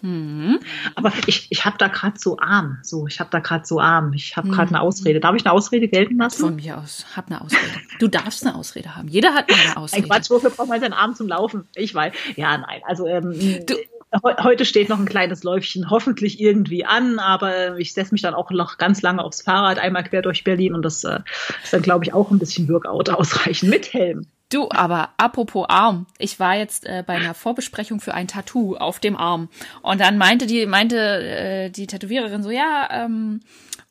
Mhm. 0.00 0.60
Aber 0.94 1.12
ich, 1.26 1.48
ich 1.50 1.64
habe 1.64 1.76
da 1.76 1.88
gerade 1.88 2.16
so 2.16 2.38
arm. 2.38 2.78
So, 2.82 3.08
ich 3.08 3.18
habe 3.18 3.30
da 3.30 3.40
gerade 3.40 3.66
so 3.66 3.80
arm. 3.80 4.12
Ich 4.12 4.36
habe 4.36 4.48
gerade 4.48 4.68
mhm. 4.68 4.76
eine 4.76 4.84
Ausrede. 4.84 5.18
Darf 5.18 5.34
ich 5.34 5.44
eine 5.44 5.52
Ausrede 5.52 5.88
gelten 5.88 6.18
lassen? 6.18 6.42
Von 6.42 6.54
mir 6.54 6.78
aus. 6.78 7.04
Hab 7.16 7.32
eine 7.32 7.40
Ausrede. 7.40 7.64
Du 7.98 8.06
darfst 8.06 8.46
eine 8.46 8.54
Ausrede 8.54 8.94
haben. 8.94 9.08
Jeder 9.08 9.34
hat 9.34 9.46
eine 9.52 9.76
Ausrede. 9.76 10.04
Ein 10.04 10.08
Quatsch, 10.08 10.30
wofür 10.30 10.50
braucht 10.50 10.68
man 10.68 10.80
seinen 10.80 10.92
Arm 10.92 11.16
zum 11.16 11.26
Laufen? 11.26 11.66
Ich 11.74 11.92
weiß. 11.92 12.14
Ja, 12.36 12.58
nein. 12.58 12.80
Also 12.86 13.08
ähm, 13.08 13.32
du, 13.66 13.74
Heute 14.22 14.64
steht 14.64 14.88
noch 14.88 14.98
ein 14.98 15.08
kleines 15.08 15.42
Läufchen 15.42 15.90
hoffentlich 15.90 16.40
irgendwie 16.40 16.84
an, 16.84 17.18
aber 17.18 17.78
ich 17.78 17.92
setze 17.92 18.14
mich 18.14 18.22
dann 18.22 18.34
auch 18.34 18.50
noch 18.50 18.78
ganz 18.78 19.02
lange 19.02 19.22
aufs 19.22 19.42
Fahrrad, 19.42 19.78
einmal 19.78 20.04
quer 20.04 20.22
durch 20.22 20.44
Berlin 20.44 20.74
und 20.74 20.82
das 20.82 21.04
äh, 21.04 21.20
ist 21.62 21.72
dann, 21.72 21.82
glaube 21.82 22.04
ich, 22.04 22.14
auch 22.14 22.30
ein 22.30 22.38
bisschen 22.38 22.68
Workout 22.68 23.10
ausreichen 23.10 23.68
mit 23.68 23.92
Helm. 23.92 24.26
Du, 24.50 24.70
aber 24.70 25.10
apropos 25.18 25.66
Arm, 25.68 26.06
ich 26.18 26.40
war 26.40 26.56
jetzt 26.56 26.86
äh, 26.86 27.04
bei 27.06 27.16
einer 27.16 27.34
Vorbesprechung 27.34 28.00
für 28.00 28.14
ein 28.14 28.28
Tattoo 28.28 28.76
auf 28.76 28.98
dem 28.98 29.14
Arm 29.14 29.50
und 29.82 30.00
dann 30.00 30.16
meinte 30.16 30.46
die 30.46 30.64
meinte 30.64 30.96
äh, 30.96 31.70
die 31.70 31.86
Tätowiererin 31.86 32.42
so, 32.42 32.50
ja, 32.50 32.88
ähm, 32.90 33.40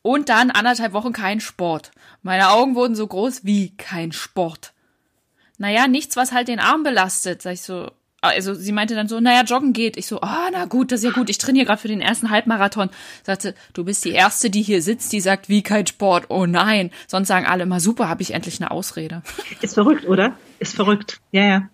und 0.01 0.29
dann 0.29 0.49
anderthalb 0.49 0.93
Wochen 0.93 1.13
kein 1.13 1.41
Sport. 1.41 1.91
Meine 2.23 2.49
Augen 2.49 2.73
wurden 2.73 2.95
so 2.95 3.05
groß 3.05 3.45
wie 3.45 3.75
kein 3.77 4.11
Sport. 4.11 4.73
Naja, 5.59 5.87
nichts, 5.87 6.15
was 6.15 6.31
halt 6.31 6.47
den 6.47 6.59
Arm 6.59 6.83
belastet. 6.83 7.41
Sag 7.41 7.53
ich 7.53 7.61
so, 7.61 7.91
also 8.21 8.53
sie 8.53 8.71
meinte 8.71 8.95
dann 8.95 9.07
so, 9.07 9.19
naja, 9.19 9.43
joggen 9.43 9.73
geht. 9.73 9.95
Ich 9.95 10.07
so, 10.07 10.21
ah, 10.21 10.47
oh, 10.47 10.49
na 10.51 10.65
gut, 10.65 10.91
das 10.91 11.01
ist 11.01 11.05
ja 11.05 11.11
gut. 11.11 11.29
Ich 11.29 11.37
trainiere 11.37 11.65
gerade 11.65 11.81
für 11.81 11.87
den 11.87 12.01
ersten 12.01 12.29
Halbmarathon. 12.29 12.89
Sagte, 13.23 13.53
du 13.73 13.83
bist 13.83 14.05
die 14.05 14.11
Erste, 14.11 14.49
die 14.49 14.63
hier 14.63 14.81
sitzt, 14.81 15.13
die 15.13 15.21
sagt, 15.21 15.49
wie 15.49 15.61
kein 15.61 15.85
Sport. 15.85 16.25
Oh 16.29 16.45
nein. 16.45 16.91
Sonst 17.07 17.27
sagen 17.27 17.45
alle 17.45 17.63
immer, 17.63 17.79
super, 17.79 18.09
habe 18.09 18.23
ich 18.23 18.33
endlich 18.33 18.59
eine 18.59 18.71
Ausrede. 18.71 19.21
Ist 19.61 19.75
verrückt, 19.75 20.07
oder? 20.07 20.35
Ist 20.59 20.75
verrückt. 20.75 21.19
Ja, 21.31 21.43
ja. 21.43 21.69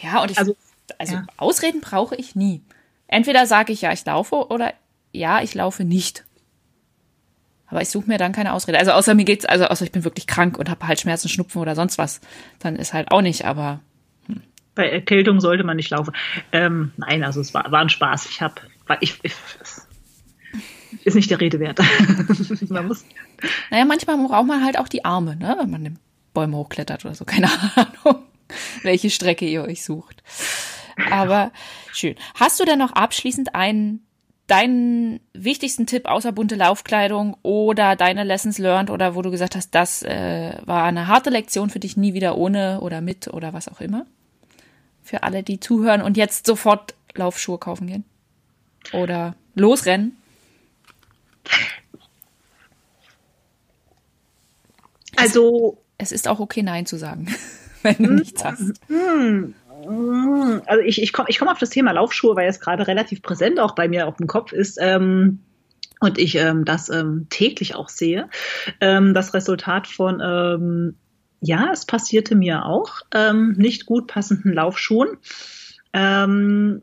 Ja, 0.00 0.22
und 0.22 0.30
ich, 0.30 0.38
also, 0.38 0.56
also 0.98 1.14
ja. 1.14 1.26
Ausreden 1.36 1.80
brauche 1.80 2.14
ich 2.16 2.36
nie. 2.36 2.62
Entweder 3.08 3.46
sage 3.46 3.72
ich 3.72 3.82
ja, 3.82 3.92
ich 3.92 4.04
laufe 4.04 4.48
oder 4.48 4.72
ja, 5.12 5.42
ich 5.42 5.54
laufe 5.54 5.84
nicht. 5.84 6.24
Aber 7.66 7.82
ich 7.82 7.88
suche 7.88 8.06
mir 8.06 8.18
dann 8.18 8.32
keine 8.32 8.52
Ausrede. 8.52 8.78
Also 8.78 8.92
außer 8.92 9.14
mir 9.14 9.24
geht's, 9.24 9.44
also 9.44 9.66
außer 9.66 9.84
ich 9.84 9.92
bin 9.92 10.04
wirklich 10.04 10.26
krank 10.26 10.58
und 10.58 10.70
habe 10.70 10.86
halt 10.86 11.00
Schmerzen, 11.00 11.28
Schnupfen 11.28 11.60
oder 11.60 11.74
sonst 11.74 11.98
was, 11.98 12.20
dann 12.58 12.76
ist 12.76 12.92
halt 12.92 13.10
auch 13.10 13.22
nicht, 13.22 13.44
aber 13.44 13.80
bei 14.74 14.88
Erkältung 14.88 15.40
sollte 15.40 15.64
man 15.64 15.76
nicht 15.76 15.90
laufen. 15.90 16.14
Ähm, 16.52 16.92
nein, 16.96 17.24
also 17.24 17.40
es 17.40 17.52
war, 17.54 17.70
war 17.70 17.80
ein 17.80 17.88
Spaß. 17.88 18.26
Ich 18.26 18.40
habe, 18.40 18.54
ich, 19.00 19.18
ich, 19.22 19.34
ist 21.04 21.14
nicht 21.14 21.30
der 21.30 21.40
Rede 21.40 21.60
wert. 21.60 21.80
man 22.68 22.86
muss. 22.86 23.04
Naja, 23.70 23.84
manchmal 23.84 24.16
braucht 24.18 24.46
man 24.46 24.64
halt 24.64 24.78
auch 24.78 24.88
die 24.88 25.04
Arme, 25.04 25.36
ne? 25.36 25.56
wenn 25.58 25.70
man 25.70 25.84
den 25.84 25.98
Bäume 26.34 26.56
hochklettert 26.56 27.04
oder 27.04 27.14
so. 27.14 27.24
Keine 27.24 27.48
Ahnung, 27.76 28.22
welche 28.82 29.10
Strecke 29.10 29.46
ihr 29.46 29.62
euch 29.62 29.84
sucht. 29.84 30.22
Aber 31.10 31.52
schön. 31.92 32.16
Hast 32.34 32.60
du 32.60 32.64
denn 32.64 32.78
noch 32.78 32.92
abschließend 32.92 33.54
einen 33.54 34.06
deinen 34.46 35.20
wichtigsten 35.32 35.86
Tipp 35.86 36.06
außer 36.06 36.32
bunte 36.32 36.56
Laufkleidung 36.56 37.36
oder 37.42 37.96
deine 37.96 38.24
Lessons 38.24 38.58
learned 38.58 38.90
oder 38.90 39.14
wo 39.14 39.22
du 39.22 39.30
gesagt 39.30 39.56
hast, 39.56 39.74
das 39.74 40.02
äh, 40.02 40.54
war 40.64 40.84
eine 40.84 41.06
harte 41.06 41.30
Lektion 41.30 41.70
für 41.70 41.78
dich, 41.78 41.96
nie 41.96 42.12
wieder 42.12 42.36
ohne 42.36 42.80
oder 42.80 43.00
mit 43.00 43.28
oder 43.28 43.52
was 43.52 43.68
auch 43.68 43.80
immer? 43.80 44.04
Für 45.02 45.22
alle, 45.22 45.42
die 45.42 45.60
zuhören 45.60 46.00
und 46.00 46.16
jetzt 46.16 46.46
sofort 46.46 46.94
Laufschuhe 47.14 47.58
kaufen 47.58 47.86
gehen. 47.86 48.04
Oder 48.92 49.34
losrennen. 49.54 50.16
Also. 55.16 55.78
Es, 55.98 56.10
es 56.10 56.12
ist 56.12 56.28
auch 56.28 56.40
okay, 56.40 56.62
Nein 56.62 56.86
zu 56.86 56.96
sagen, 56.96 57.34
wenn 57.82 57.96
du 57.96 58.10
nichts 58.12 58.44
hast. 58.44 58.74
Hm, 58.88 59.54
hm. 59.84 60.62
Also 60.66 60.82
ich, 60.84 61.02
ich 61.02 61.12
komme 61.12 61.28
ich 61.28 61.38
komm 61.38 61.48
auf 61.48 61.58
das 61.58 61.70
Thema 61.70 61.92
Laufschuhe, 61.92 62.36
weil 62.36 62.48
es 62.48 62.60
gerade 62.60 62.86
relativ 62.86 63.22
präsent 63.22 63.60
auch 63.60 63.74
bei 63.74 63.88
mir 63.88 64.06
auf 64.06 64.16
dem 64.16 64.26
Kopf 64.26 64.52
ist. 64.52 64.78
Ähm, 64.80 65.40
und 66.00 66.18
ich 66.18 66.34
ähm, 66.36 66.64
das 66.64 66.88
ähm, 66.88 67.26
täglich 67.30 67.74
auch 67.74 67.88
sehe. 67.88 68.28
Ähm, 68.80 69.14
das 69.14 69.34
Resultat 69.34 69.86
von 69.86 70.20
ähm, 70.20 70.96
ja, 71.42 71.70
es 71.72 71.84
passierte 71.84 72.34
mir 72.36 72.64
auch, 72.64 73.02
ähm, 73.12 73.52
nicht 73.58 73.84
gut 73.84 74.06
passenden 74.06 74.52
Laufschuhen. 74.52 75.18
Ähm, 75.92 76.82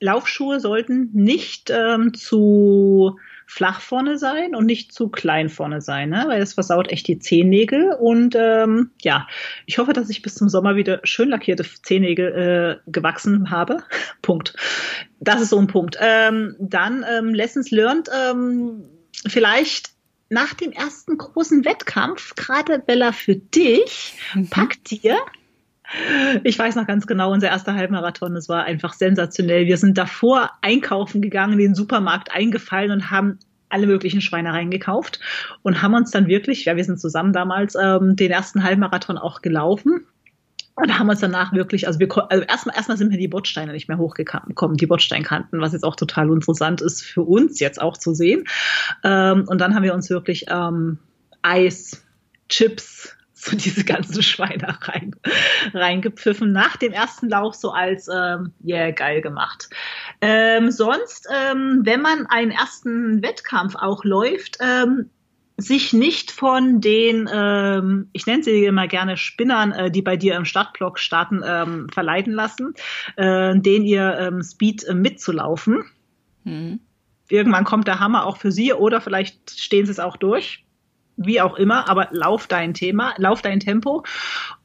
Laufschuhe 0.00 0.60
sollten 0.60 1.10
nicht 1.12 1.70
ähm, 1.70 2.14
zu 2.14 3.18
flach 3.46 3.80
vorne 3.80 4.18
sein 4.18 4.54
und 4.54 4.66
nicht 4.66 4.92
zu 4.92 5.08
klein 5.08 5.48
vorne 5.48 5.80
sein, 5.80 6.10
ne? 6.10 6.24
weil 6.26 6.40
es 6.40 6.54
versaut 6.54 6.88
echt 6.88 7.08
die 7.08 7.18
Zehennägel. 7.18 7.92
Und 7.98 8.34
ähm, 8.36 8.90
ja, 9.00 9.26
ich 9.66 9.78
hoffe, 9.78 9.92
dass 9.92 10.10
ich 10.10 10.22
bis 10.22 10.34
zum 10.34 10.48
Sommer 10.48 10.76
wieder 10.76 11.00
schön 11.04 11.30
lackierte 11.30 11.64
Zehennägel 11.82 12.80
äh, 12.86 12.90
gewachsen 12.90 13.50
habe. 13.50 13.82
Punkt. 14.22 14.54
Das 15.20 15.40
ist 15.40 15.50
so 15.50 15.58
ein 15.58 15.66
Punkt. 15.66 15.96
Ähm, 16.00 16.56
dann 16.60 17.04
ähm, 17.10 17.34
Lessons 17.34 17.70
learned. 17.70 18.08
Ähm, 18.30 18.84
vielleicht 19.26 19.90
nach 20.30 20.54
dem 20.54 20.72
ersten 20.72 21.16
großen 21.16 21.64
Wettkampf, 21.64 22.34
gerade 22.34 22.78
Bella 22.78 23.12
für 23.12 23.36
dich, 23.36 24.14
mhm. 24.34 24.48
pack 24.48 24.82
dir 24.84 25.18
ich 26.44 26.58
weiß 26.58 26.76
noch 26.76 26.86
ganz 26.86 27.06
genau, 27.06 27.32
unser 27.32 27.48
erster 27.48 27.74
Halbmarathon, 27.74 28.34
das 28.34 28.48
war 28.48 28.64
einfach 28.64 28.92
sensationell. 28.92 29.66
Wir 29.66 29.78
sind 29.78 29.96
davor 29.96 30.50
einkaufen 30.60 31.22
gegangen, 31.22 31.54
in 31.54 31.58
den 31.58 31.74
Supermarkt 31.74 32.30
eingefallen 32.30 32.90
und 32.90 33.10
haben 33.10 33.38
alle 33.70 33.86
möglichen 33.86 34.20
Schweinereien 34.20 34.70
gekauft 34.70 35.20
und 35.62 35.82
haben 35.82 35.94
uns 35.94 36.10
dann 36.10 36.26
wirklich, 36.26 36.64
ja, 36.64 36.76
wir 36.76 36.84
sind 36.84 37.00
zusammen 37.00 37.32
damals 37.32 37.74
ähm, 37.74 38.16
den 38.16 38.30
ersten 38.30 38.64
Halbmarathon 38.64 39.18
auch 39.18 39.42
gelaufen 39.42 40.06
und 40.80 40.98
haben 40.98 41.08
uns 41.08 41.20
danach 41.20 41.52
wirklich, 41.52 41.86
also 41.86 41.98
wir 41.98 42.08
also 42.30 42.44
erstmal 42.44 42.76
erstmal 42.76 42.96
sind 42.96 43.10
wir 43.10 43.18
die 43.18 43.28
Bordsteine 43.28 43.72
nicht 43.72 43.88
mehr 43.88 43.98
hochgekommen, 43.98 44.76
die 44.76 44.86
Bordsteinkanten, 44.86 45.60
was 45.60 45.72
jetzt 45.72 45.84
auch 45.84 45.96
total 45.96 46.30
interessant 46.30 46.80
ist 46.80 47.02
für 47.02 47.22
uns 47.22 47.58
jetzt 47.58 47.80
auch 47.80 47.96
zu 47.96 48.14
sehen. 48.14 48.44
Ähm, 49.02 49.44
und 49.48 49.60
dann 49.60 49.74
haben 49.74 49.82
wir 49.82 49.94
uns 49.94 50.08
wirklich 50.08 50.46
ähm, 50.48 50.98
Eis, 51.42 52.04
Chips, 52.48 53.16
so 53.32 53.56
diese 53.56 53.84
ganzen 53.84 54.22
Schweine 54.22 54.78
rein, 54.82 55.14
reingepfiffen. 55.74 56.52
Nach 56.52 56.76
dem 56.76 56.92
ersten 56.92 57.28
Lauf 57.28 57.54
so 57.54 57.70
als, 57.70 58.08
ähm, 58.08 58.52
yeah, 58.64 58.90
geil 58.90 59.20
gemacht. 59.20 59.68
Ähm, 60.20 60.70
sonst, 60.70 61.28
ähm, 61.32 61.82
wenn 61.84 62.02
man 62.02 62.26
einen 62.26 62.50
ersten 62.50 63.22
Wettkampf 63.22 63.74
auch 63.76 64.04
läuft, 64.04 64.58
ähm, 64.60 65.10
sich 65.60 65.92
nicht 65.92 66.30
von 66.30 66.80
den, 66.80 67.28
ähm, 67.30 68.08
ich 68.12 68.26
nenne 68.26 68.44
sie 68.44 68.64
immer 68.64 68.86
gerne 68.86 69.16
Spinnern, 69.16 69.72
äh, 69.72 69.90
die 69.90 70.02
bei 70.02 70.16
dir 70.16 70.36
im 70.36 70.44
Startblock 70.44 71.00
starten, 71.00 71.42
ähm, 71.44 71.88
verleiten 71.92 72.32
lassen, 72.32 72.74
äh, 73.16 73.58
den 73.58 73.84
ihr 73.84 74.16
ähm, 74.18 74.42
Speed 74.42 74.84
äh, 74.84 74.94
mitzulaufen. 74.94 75.84
Mhm. 76.44 76.78
Irgendwann 77.28 77.64
kommt 77.64 77.88
der 77.88 77.98
Hammer 77.98 78.24
auch 78.24 78.36
für 78.36 78.52
sie 78.52 78.72
oder 78.72 79.00
vielleicht 79.00 79.50
stehen 79.50 79.84
sie 79.84 79.92
es 79.92 80.00
auch 80.00 80.16
durch. 80.16 80.64
Wie 81.16 81.40
auch 81.40 81.56
immer, 81.56 81.90
aber 81.90 82.08
lauf 82.12 82.46
dein 82.46 82.72
Thema, 82.72 83.14
lauf 83.18 83.42
dein 83.42 83.58
Tempo. 83.58 84.04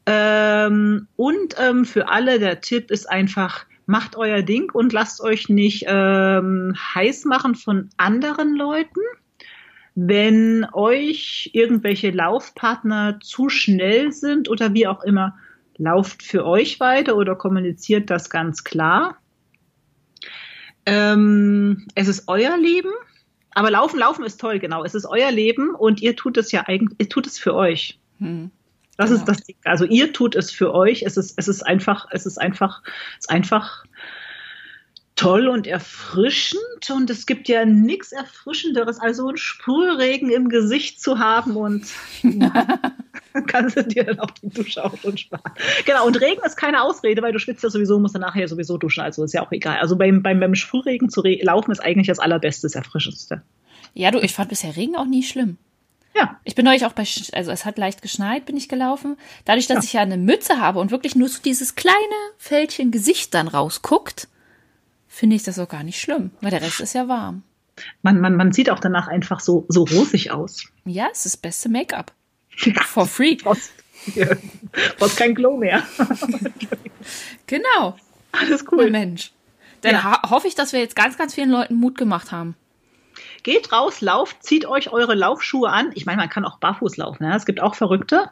Ähm, 0.05 1.07
und 1.15 1.55
ähm, 1.59 1.85
für 1.85 2.09
alle 2.09 2.37
der 2.37 2.61
Tipp 2.61 2.91
ist 2.91 3.09
einfach, 3.09 3.65
macht 3.87 4.15
euer 4.15 4.43
Ding 4.43 4.71
und 4.71 4.93
lasst 4.93 5.21
euch 5.21 5.49
nicht 5.49 5.85
ähm, 5.87 6.75
heiß 6.93 7.25
machen 7.25 7.55
von 7.55 7.89
anderen 7.97 8.55
Leuten 8.55 9.01
wenn 9.95 10.65
euch 10.73 11.51
irgendwelche 11.53 12.11
Laufpartner 12.11 13.19
zu 13.21 13.49
schnell 13.49 14.11
sind 14.11 14.49
oder 14.49 14.73
wie 14.73 14.87
auch 14.87 15.03
immer, 15.03 15.37
lauft 15.77 16.23
für 16.23 16.45
euch 16.45 16.79
weiter 16.79 17.15
oder 17.15 17.35
kommuniziert 17.35 18.09
das 18.09 18.29
ganz 18.29 18.63
klar. 18.63 19.17
Ähm, 20.85 21.87
es 21.95 22.07
ist 22.07 22.27
euer 22.27 22.57
Leben, 22.57 22.91
aber 23.51 23.71
laufen, 23.71 23.99
laufen 23.99 24.25
ist 24.25 24.39
toll, 24.41 24.59
genau. 24.59 24.83
Es 24.83 24.95
ist 24.95 25.05
euer 25.05 25.31
Leben 25.31 25.75
und 25.75 26.01
ihr 26.01 26.15
tut 26.15 26.37
es 26.37 26.51
ja 26.51 26.63
eigentlich, 26.67 26.99
ihr 26.99 27.09
tut 27.09 27.27
es 27.27 27.37
für 27.37 27.53
euch. 27.53 27.99
Hm. 28.19 28.51
Das 28.97 29.09
genau. 29.09 29.19
ist 29.19 29.27
das. 29.27 29.55
Also 29.63 29.85
ihr 29.85 30.13
tut 30.13 30.35
es 30.35 30.51
für 30.51 30.73
euch. 30.73 31.03
Es 31.03 31.17
ist, 31.17 31.37
es 31.37 31.47
ist 31.47 31.63
einfach, 31.63 32.07
es 32.11 32.25
ist 32.25 32.37
einfach, 32.37 32.83
es 33.19 33.25
ist 33.25 33.29
einfach 33.29 33.85
toll 35.15 35.47
und 35.47 35.67
erfrischend 35.67 36.89
und 36.91 37.09
es 37.09 37.25
gibt 37.25 37.47
ja 37.47 37.65
nichts 37.65 38.11
Erfrischenderes, 38.11 38.99
als 38.99 39.17
so 39.17 39.27
einen 39.27 39.37
Sprühregen 39.37 40.31
im 40.31 40.49
Gesicht 40.49 41.01
zu 41.01 41.19
haben 41.19 41.55
und 41.55 41.85
ja, 42.23 42.79
kannst 43.47 43.77
du 43.77 43.83
dir 43.83 44.05
dann 44.05 44.19
auch 44.19 44.31
die 44.31 44.49
Dusche 44.49 44.83
auch 44.83 44.97
schon 44.97 45.17
sparen. 45.17 45.53
Genau, 45.85 46.07
und 46.07 46.19
Regen 46.19 46.41
ist 46.43 46.57
keine 46.57 46.81
Ausrede, 46.81 47.21
weil 47.21 47.31
du 47.31 47.39
schwitzt 47.39 47.63
ja 47.63 47.69
sowieso, 47.69 47.99
musst 47.99 48.15
dann 48.15 48.21
nachher 48.21 48.47
sowieso 48.47 48.77
duschen, 48.77 49.01
also 49.01 49.23
ist 49.23 49.33
ja 49.33 49.45
auch 49.45 49.51
egal. 49.51 49.77
Also 49.79 49.95
beim, 49.95 50.23
beim, 50.23 50.39
beim 50.39 50.55
Sprühregen 50.55 51.09
zu 51.09 51.21
laufen 51.21 51.71
ist 51.71 51.79
eigentlich 51.79 52.07
das 52.07 52.19
allerbeste, 52.19 52.65
das 52.65 52.75
erfrischendste. 52.75 53.43
Ja, 53.93 54.09
du, 54.09 54.19
ich 54.19 54.33
fand 54.33 54.49
bisher 54.49 54.75
Regen 54.75 54.95
auch 54.95 55.05
nie 55.05 55.23
schlimm. 55.23 55.57
Ja. 56.15 56.39
Ich 56.43 56.55
bin 56.55 56.65
neulich 56.65 56.85
auch 56.85 56.93
bei, 56.93 57.05
also 57.33 57.51
es 57.51 57.65
hat 57.65 57.77
leicht 57.77 58.01
geschneit, 58.01 58.45
bin 58.45 58.57
ich 58.57 58.69
gelaufen. 58.69 59.17
Dadurch, 59.45 59.67
dass 59.67 59.77
ja. 59.77 59.83
ich 59.83 59.93
ja 59.93 60.01
eine 60.01 60.17
Mütze 60.17 60.59
habe 60.59 60.79
und 60.79 60.91
wirklich 60.91 61.15
nur 61.15 61.27
so 61.27 61.41
dieses 61.43 61.75
kleine 61.75 61.95
Fältchen 62.37 62.91
Gesicht 62.91 63.33
dann 63.33 63.47
rausguckt, 63.47 64.27
finde 65.13 65.35
ich 65.35 65.43
das 65.43 65.59
auch 65.59 65.69
gar 65.69 65.83
nicht 65.83 66.01
schlimm, 66.01 66.31
weil 66.41 66.49
der 66.49 66.61
Rest 66.61 66.79
ist 66.79 66.93
ja 66.93 67.07
warm. 67.07 67.43
Man, 68.01 68.19
man, 68.19 68.35
man 68.35 68.51
sieht 68.51 68.69
auch 68.69 68.79
danach 68.79 69.07
einfach 69.07 69.39
so, 69.39 69.65
so 69.69 69.83
rosig 69.83 70.31
aus. 70.31 70.65
Ja, 70.85 71.07
es 71.11 71.19
ist 71.19 71.25
das 71.25 71.37
beste 71.37 71.69
Make-up. 71.69 72.11
For 72.85 73.05
free. 73.05 73.35
Brauchst, 73.43 73.71
ja, 74.15 74.27
brauchst 74.97 75.17
kein 75.17 75.33
Glow 75.33 75.57
mehr. 75.57 75.83
genau. 77.47 77.95
Alles 78.31 78.65
cool. 78.71 78.87
Oh 78.87 78.91
Mensch. 78.91 79.31
Dann 79.81 79.93
ja. 79.93 80.29
hoffe 80.29 80.47
ich, 80.47 80.55
dass 80.55 80.73
wir 80.73 80.79
jetzt 80.79 80.95
ganz, 80.95 81.17
ganz 81.17 81.33
vielen 81.33 81.49
Leuten 81.49 81.75
Mut 81.75 81.97
gemacht 81.97 82.31
haben. 82.31 82.55
Geht 83.43 83.71
raus, 83.71 84.01
lauft, 84.01 84.43
zieht 84.43 84.65
euch 84.65 84.91
eure 84.91 85.13
Laufschuhe 85.13 85.69
an. 85.69 85.91
Ich 85.93 86.05
meine, 86.05 86.17
man 86.17 86.29
kann 86.29 86.45
auch 86.45 86.57
barfuß 86.57 86.97
laufen. 86.97 87.23
Ja? 87.23 87.35
Es 87.35 87.45
gibt 87.45 87.61
auch 87.61 87.75
Verrückte, 87.75 88.29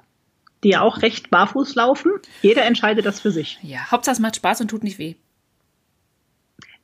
die 0.64 0.78
auch 0.78 1.02
recht 1.02 1.30
barfuß 1.30 1.76
laufen. 1.76 2.12
Jeder 2.42 2.66
entscheidet 2.66 3.06
das 3.06 3.20
für 3.20 3.32
sich. 3.32 3.60
Ja, 3.62 3.90
Hauptsache 3.92 4.14
es 4.14 4.20
macht 4.20 4.38
Spaß 4.38 4.62
und 4.62 4.70
tut 4.70 4.84
nicht 4.84 5.00
weh. 5.00 5.16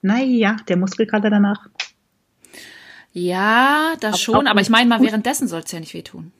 Naja, 0.01 0.57
der 0.67 0.77
Muskelkater 0.77 1.29
danach. 1.29 1.67
Ja, 3.13 3.93
das 3.99 4.13
aber 4.13 4.17
schon, 4.19 4.47
aber 4.47 4.61
ich 4.61 4.69
meine 4.69 4.87
mal, 4.89 5.01
währenddessen 5.01 5.47
soll 5.47 5.61
es 5.61 5.71
ja 5.71 5.79
nicht 5.79 5.93
wehtun. 5.93 6.31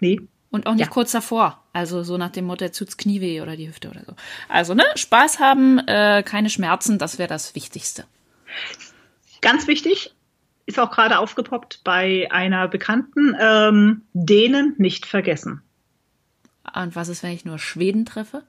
Nee, 0.00 0.20
Und 0.50 0.66
auch 0.66 0.72
nicht 0.74 0.86
Ja. 0.86 0.90
kurz 0.90 1.12
davor. 1.12 1.62
Also 1.72 2.02
so 2.02 2.18
nach 2.18 2.30
dem 2.30 2.44
Motto, 2.46 2.64
jetzt 2.64 2.76
tut's 2.78 2.96
Knie 2.96 3.20
weh 3.20 3.40
oder 3.40 3.56
die 3.56 3.68
Hüfte 3.68 3.88
oder 3.88 4.02
so. 4.04 4.14
Also, 4.48 4.74
ne, 4.74 4.84
Spaß 4.96 5.38
haben, 5.38 5.78
äh, 5.86 6.22
keine 6.26 6.50
Schmerzen, 6.50 6.98
das 6.98 7.18
wäre 7.18 7.28
das 7.28 7.54
Wichtigste. 7.54 8.04
Ganz 9.40 9.66
wichtig, 9.68 10.12
ist 10.66 10.78
auch 10.80 10.90
gerade 10.90 11.18
aufgepoppt 11.20 11.80
bei 11.84 12.28
einer 12.32 12.66
Bekannten, 12.68 13.34
ähm, 13.40 14.02
denen 14.12 14.74
nicht 14.78 15.06
vergessen. 15.06 15.62
Und 16.74 16.96
was 16.96 17.08
ist, 17.08 17.22
wenn 17.22 17.32
ich 17.32 17.44
nur 17.44 17.58
Schweden 17.58 18.04
treffe? 18.04 18.42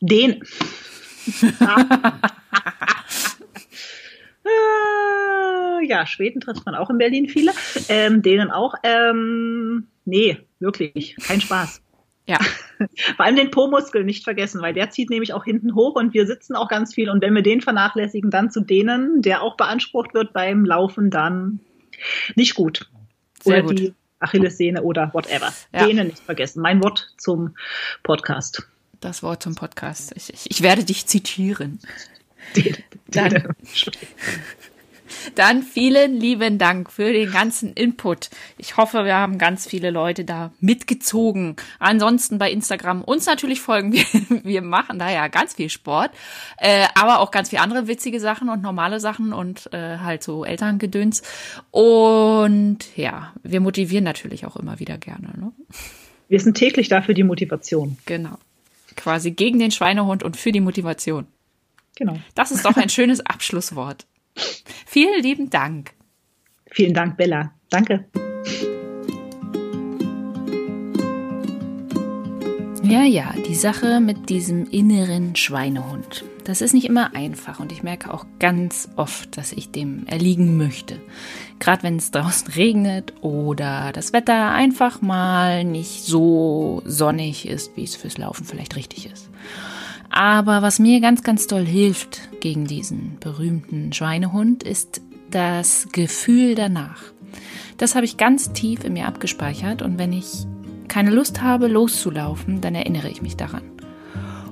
Den. 0.00 0.42
Ja, 5.88 6.06
Schweden 6.06 6.40
trifft 6.40 6.66
man 6.66 6.74
auch 6.74 6.90
in 6.90 6.98
Berlin 6.98 7.28
viele. 7.28 7.52
Ähm, 7.88 8.22
denen 8.22 8.50
auch. 8.50 8.74
Ähm, 8.82 9.86
nee, 10.04 10.38
wirklich, 10.58 11.16
kein 11.26 11.40
Spaß. 11.40 11.82
Ja. 12.26 12.38
Vor 13.16 13.24
allem 13.24 13.36
den 13.36 13.50
Po-Muskel 13.50 14.04
nicht 14.04 14.24
vergessen, 14.24 14.60
weil 14.60 14.74
der 14.74 14.90
zieht 14.90 15.10
nämlich 15.10 15.32
auch 15.32 15.44
hinten 15.44 15.74
hoch 15.74 15.94
und 15.94 16.12
wir 16.12 16.26
sitzen 16.26 16.56
auch 16.56 16.68
ganz 16.68 16.94
viel. 16.94 17.08
Und 17.08 17.22
wenn 17.22 17.34
wir 17.34 17.42
den 17.42 17.60
vernachlässigen, 17.60 18.30
dann 18.30 18.50
zu 18.50 18.60
denen, 18.60 19.22
der 19.22 19.42
auch 19.42 19.56
beansprucht 19.56 20.12
wird 20.14 20.32
beim 20.32 20.64
Laufen, 20.64 21.10
dann 21.10 21.60
nicht 22.34 22.54
gut. 22.54 22.88
Sehr 23.42 23.58
oder 23.58 23.68
gut. 23.68 23.78
die 23.78 23.94
Achillessehne 24.18 24.82
oder 24.82 25.12
whatever. 25.14 25.52
Ja. 25.72 25.86
Denen 25.86 26.08
nicht 26.08 26.18
vergessen. 26.18 26.60
Mein 26.62 26.82
Wort 26.82 27.14
zum 27.16 27.54
Podcast. 28.02 28.66
Das 29.00 29.22
Wort 29.22 29.42
zum 29.42 29.54
Podcast. 29.54 30.12
Ich, 30.16 30.32
ich, 30.32 30.50
ich 30.50 30.62
werde 30.62 30.84
dich 30.84 31.06
zitieren. 31.06 31.78
Denen, 32.56 32.76
Dann- 33.08 33.30
denen. 33.30 33.54
Dann 35.34 35.62
vielen 35.62 36.14
lieben 36.14 36.58
Dank 36.58 36.90
für 36.90 37.12
den 37.12 37.30
ganzen 37.30 37.72
Input. 37.72 38.30
Ich 38.58 38.76
hoffe, 38.76 39.04
wir 39.04 39.14
haben 39.14 39.38
ganz 39.38 39.66
viele 39.66 39.90
Leute 39.90 40.24
da 40.24 40.52
mitgezogen. 40.60 41.56
Ansonsten 41.78 42.38
bei 42.38 42.50
Instagram 42.50 43.02
uns 43.02 43.26
natürlich 43.26 43.60
folgen. 43.60 43.92
Wir, 43.96 44.44
wir 44.44 44.62
machen 44.62 44.98
da 44.98 45.10
ja 45.10 45.28
ganz 45.28 45.54
viel 45.54 45.68
Sport, 45.68 46.10
äh, 46.58 46.86
aber 46.94 47.20
auch 47.20 47.30
ganz 47.30 47.50
viele 47.50 47.62
andere 47.62 47.88
witzige 47.88 48.20
Sachen 48.20 48.48
und 48.48 48.62
normale 48.62 49.00
Sachen 49.00 49.32
und 49.32 49.72
äh, 49.72 49.98
halt 49.98 50.22
so 50.22 50.44
Elterngedöns. 50.44 51.22
Und 51.70 52.78
ja, 52.96 53.32
wir 53.42 53.60
motivieren 53.60 54.04
natürlich 54.04 54.46
auch 54.46 54.56
immer 54.56 54.78
wieder 54.78 54.98
gerne. 54.98 55.28
Ne? 55.36 55.52
Wir 56.28 56.40
sind 56.40 56.54
täglich 56.54 56.88
dafür 56.88 57.14
die 57.14 57.24
Motivation. 57.24 57.98
Genau. 58.06 58.38
Quasi 58.96 59.30
gegen 59.30 59.58
den 59.58 59.70
Schweinehund 59.70 60.22
und 60.22 60.36
für 60.36 60.52
die 60.52 60.60
Motivation. 60.60 61.26
Genau. 61.96 62.18
Das 62.34 62.50
ist 62.50 62.64
doch 62.64 62.76
ein 62.76 62.88
schönes 62.88 63.24
Abschlusswort. 63.24 64.06
Vielen 64.86 65.22
lieben 65.22 65.50
Dank. 65.50 65.92
Vielen 66.70 66.94
Dank, 66.94 67.16
Bella. 67.16 67.52
Danke. 67.70 68.06
Ja, 72.88 73.02
ja, 73.02 73.34
die 73.48 73.56
Sache 73.56 74.00
mit 74.00 74.28
diesem 74.28 74.70
inneren 74.70 75.34
Schweinehund. 75.34 76.24
Das 76.44 76.60
ist 76.60 76.72
nicht 76.72 76.86
immer 76.86 77.16
einfach 77.16 77.58
und 77.58 77.72
ich 77.72 77.82
merke 77.82 78.14
auch 78.14 78.24
ganz 78.38 78.88
oft, 78.94 79.36
dass 79.36 79.52
ich 79.52 79.72
dem 79.72 80.06
erliegen 80.06 80.56
möchte. 80.56 81.00
Gerade 81.58 81.82
wenn 81.82 81.96
es 81.96 82.12
draußen 82.12 82.46
regnet 82.54 83.12
oder 83.22 83.90
das 83.92 84.12
Wetter 84.12 84.52
einfach 84.52 85.02
mal 85.02 85.64
nicht 85.64 86.04
so 86.04 86.80
sonnig 86.84 87.48
ist, 87.48 87.76
wie 87.76 87.82
es 87.82 87.96
fürs 87.96 88.18
Laufen 88.18 88.44
vielleicht 88.44 88.76
richtig 88.76 89.10
ist. 89.10 89.30
Aber 90.10 90.62
was 90.62 90.78
mir 90.78 91.00
ganz, 91.00 91.22
ganz 91.22 91.46
doll 91.46 91.64
hilft 91.64 92.28
gegen 92.40 92.66
diesen 92.66 93.18
berühmten 93.20 93.92
Schweinehund, 93.92 94.62
ist 94.62 95.00
das 95.30 95.88
Gefühl 95.92 96.54
danach. 96.54 97.02
Das 97.76 97.94
habe 97.94 98.06
ich 98.06 98.16
ganz 98.16 98.52
tief 98.52 98.84
in 98.84 98.94
mir 98.94 99.06
abgespeichert 99.06 99.82
und 99.82 99.98
wenn 99.98 100.12
ich 100.12 100.46
keine 100.88 101.10
Lust 101.10 101.42
habe, 101.42 101.66
loszulaufen, 101.66 102.60
dann 102.60 102.74
erinnere 102.74 103.08
ich 103.08 103.20
mich 103.20 103.36
daran. 103.36 103.62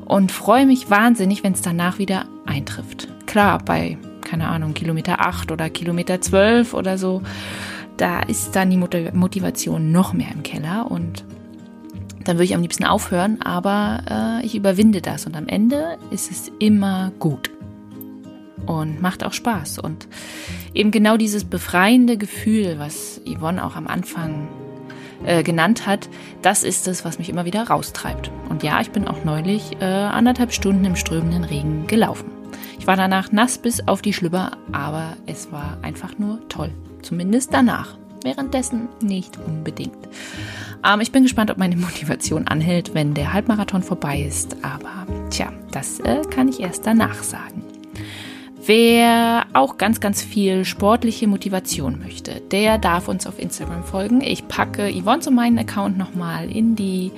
Und 0.04 0.30
freue 0.32 0.66
mich 0.66 0.90
wahnsinnig, 0.90 1.42
wenn 1.42 1.54
es 1.54 1.62
danach 1.62 1.98
wieder 1.98 2.26
eintrifft. 2.44 3.08
Klar, 3.26 3.58
bei, 3.64 3.96
keine 4.20 4.48
Ahnung, 4.48 4.74
Kilometer 4.74 5.20
8 5.20 5.50
oder 5.50 5.70
Kilometer 5.70 6.20
12 6.20 6.74
oder 6.74 6.98
so, 6.98 7.22
da 7.96 8.20
ist 8.20 8.54
dann 8.56 8.70
die 8.70 8.76
Mot- 8.76 9.14
Motivation 9.14 9.92
noch 9.92 10.12
mehr 10.12 10.30
im 10.34 10.42
Keller 10.42 10.90
und 10.90 11.24
dann 12.24 12.36
würde 12.36 12.44
ich 12.44 12.54
am 12.54 12.62
liebsten 12.62 12.84
aufhören, 12.84 13.40
aber 13.42 14.40
äh, 14.42 14.46
ich 14.46 14.54
überwinde 14.54 15.00
das 15.00 15.26
und 15.26 15.36
am 15.36 15.46
Ende 15.46 15.98
ist 16.10 16.30
es 16.30 16.50
immer 16.58 17.12
gut 17.18 17.50
und 18.66 19.00
macht 19.02 19.24
auch 19.24 19.32
Spaß. 19.32 19.78
Und 19.78 20.08
eben 20.72 20.90
genau 20.90 21.16
dieses 21.16 21.44
befreiende 21.44 22.16
Gefühl, 22.16 22.76
was 22.78 23.20
Yvonne 23.26 23.64
auch 23.64 23.76
am 23.76 23.86
Anfang 23.86 24.48
äh, 25.24 25.42
genannt 25.42 25.86
hat, 25.86 26.08
das 26.42 26.64
ist 26.64 26.88
es, 26.88 27.04
was 27.04 27.18
mich 27.18 27.28
immer 27.28 27.44
wieder 27.44 27.68
raustreibt. 27.68 28.30
Und 28.48 28.62
ja, 28.62 28.80
ich 28.80 28.90
bin 28.90 29.06
auch 29.06 29.24
neulich 29.24 29.76
äh, 29.80 29.84
anderthalb 29.84 30.52
Stunden 30.52 30.84
im 30.84 30.96
strömenden 30.96 31.44
Regen 31.44 31.86
gelaufen. 31.86 32.30
Ich 32.78 32.86
war 32.86 32.96
danach 32.96 33.32
nass 33.32 33.58
bis 33.58 33.86
auf 33.86 34.02
die 34.02 34.12
Schlüpper, 34.12 34.52
aber 34.72 35.16
es 35.26 35.50
war 35.52 35.78
einfach 35.82 36.18
nur 36.18 36.46
toll. 36.48 36.70
Zumindest 37.02 37.52
danach. 37.54 37.96
Währenddessen 38.24 38.88
nicht 39.02 39.38
unbedingt. 39.38 40.08
Ähm, 40.82 41.00
ich 41.02 41.12
bin 41.12 41.24
gespannt, 41.24 41.50
ob 41.50 41.58
meine 41.58 41.76
Motivation 41.76 42.48
anhält, 42.48 42.94
wenn 42.94 43.12
der 43.12 43.34
Halbmarathon 43.34 43.82
vorbei 43.82 44.18
ist. 44.20 44.56
Aber 44.62 45.06
tja, 45.28 45.52
das 45.72 46.00
äh, 46.00 46.22
kann 46.30 46.48
ich 46.48 46.60
erst 46.60 46.86
danach 46.86 47.22
sagen. 47.22 47.62
Wer 48.64 49.44
auch 49.52 49.76
ganz, 49.76 50.00
ganz 50.00 50.22
viel 50.22 50.64
sportliche 50.64 51.26
Motivation 51.26 51.98
möchte, 51.98 52.40
der 52.50 52.78
darf 52.78 53.08
uns 53.08 53.26
auf 53.26 53.38
Instagram 53.38 53.84
folgen. 53.84 54.22
Ich 54.22 54.48
packe 54.48 54.90
Yvonne 54.90 55.20
zu 55.20 55.30
meinen 55.30 55.58
Account 55.58 55.98
nochmal 55.98 56.50
in 56.50 56.76
die 56.76 57.12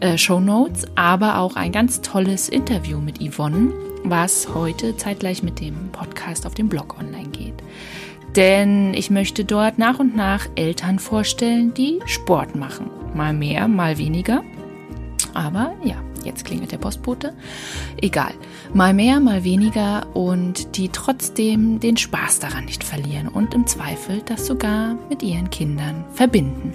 äh, 0.00 0.18
Show 0.18 0.40
Notes, 0.40 0.88
aber 0.96 1.38
auch 1.38 1.54
ein 1.54 1.70
ganz 1.70 2.00
tolles 2.00 2.48
Interview 2.48 2.98
mit 2.98 3.20
Yvonne, 3.22 3.72
was 4.02 4.52
heute 4.52 4.96
zeitgleich 4.96 5.44
mit 5.44 5.60
dem 5.60 5.92
Podcast 5.92 6.44
auf 6.46 6.54
dem 6.54 6.68
Blog 6.68 6.98
online 6.98 7.28
geht. 7.28 7.62
Denn 8.36 8.94
ich 8.94 9.10
möchte 9.10 9.44
dort 9.44 9.78
nach 9.78 9.98
und 9.98 10.14
nach 10.14 10.46
Eltern 10.54 10.98
vorstellen, 10.98 11.74
die 11.74 12.00
Sport 12.06 12.54
machen. 12.56 12.90
Mal 13.14 13.32
mehr, 13.32 13.68
mal 13.68 13.98
weniger. 13.98 14.42
Aber 15.34 15.74
ja, 15.84 15.96
jetzt 16.24 16.44
klingelt 16.44 16.72
der 16.72 16.78
Postbote. 16.78 17.34
Egal. 18.00 18.32
Mal 18.74 18.92
mehr, 18.92 19.20
mal 19.20 19.44
weniger 19.44 20.06
und 20.14 20.76
die 20.76 20.90
trotzdem 20.90 21.80
den 21.80 21.96
Spaß 21.96 22.38
daran 22.38 22.66
nicht 22.66 22.84
verlieren 22.84 23.28
und 23.28 23.54
im 23.54 23.66
Zweifel 23.66 24.22
das 24.26 24.46
sogar 24.46 24.96
mit 25.08 25.22
ihren 25.22 25.50
Kindern 25.50 26.04
verbinden. 26.12 26.74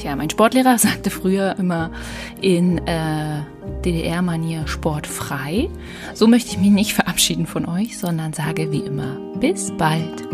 Tja, 0.00 0.16
mein 0.16 0.30
Sportlehrer 0.30 0.78
sagte 0.78 1.10
früher 1.10 1.56
immer 1.58 1.90
in 2.40 2.78
äh, 2.86 3.42
DDR-Manier 3.84 4.66
sportfrei. 4.66 5.68
So 6.14 6.26
möchte 6.26 6.52
ich 6.52 6.58
mich 6.58 6.70
nicht 6.70 6.94
verabschieden 6.94 7.46
von 7.46 7.66
euch, 7.66 7.98
sondern 7.98 8.32
sage 8.32 8.72
wie 8.72 8.80
immer 8.80 9.18
bis 9.40 9.70
bald. 9.76 10.26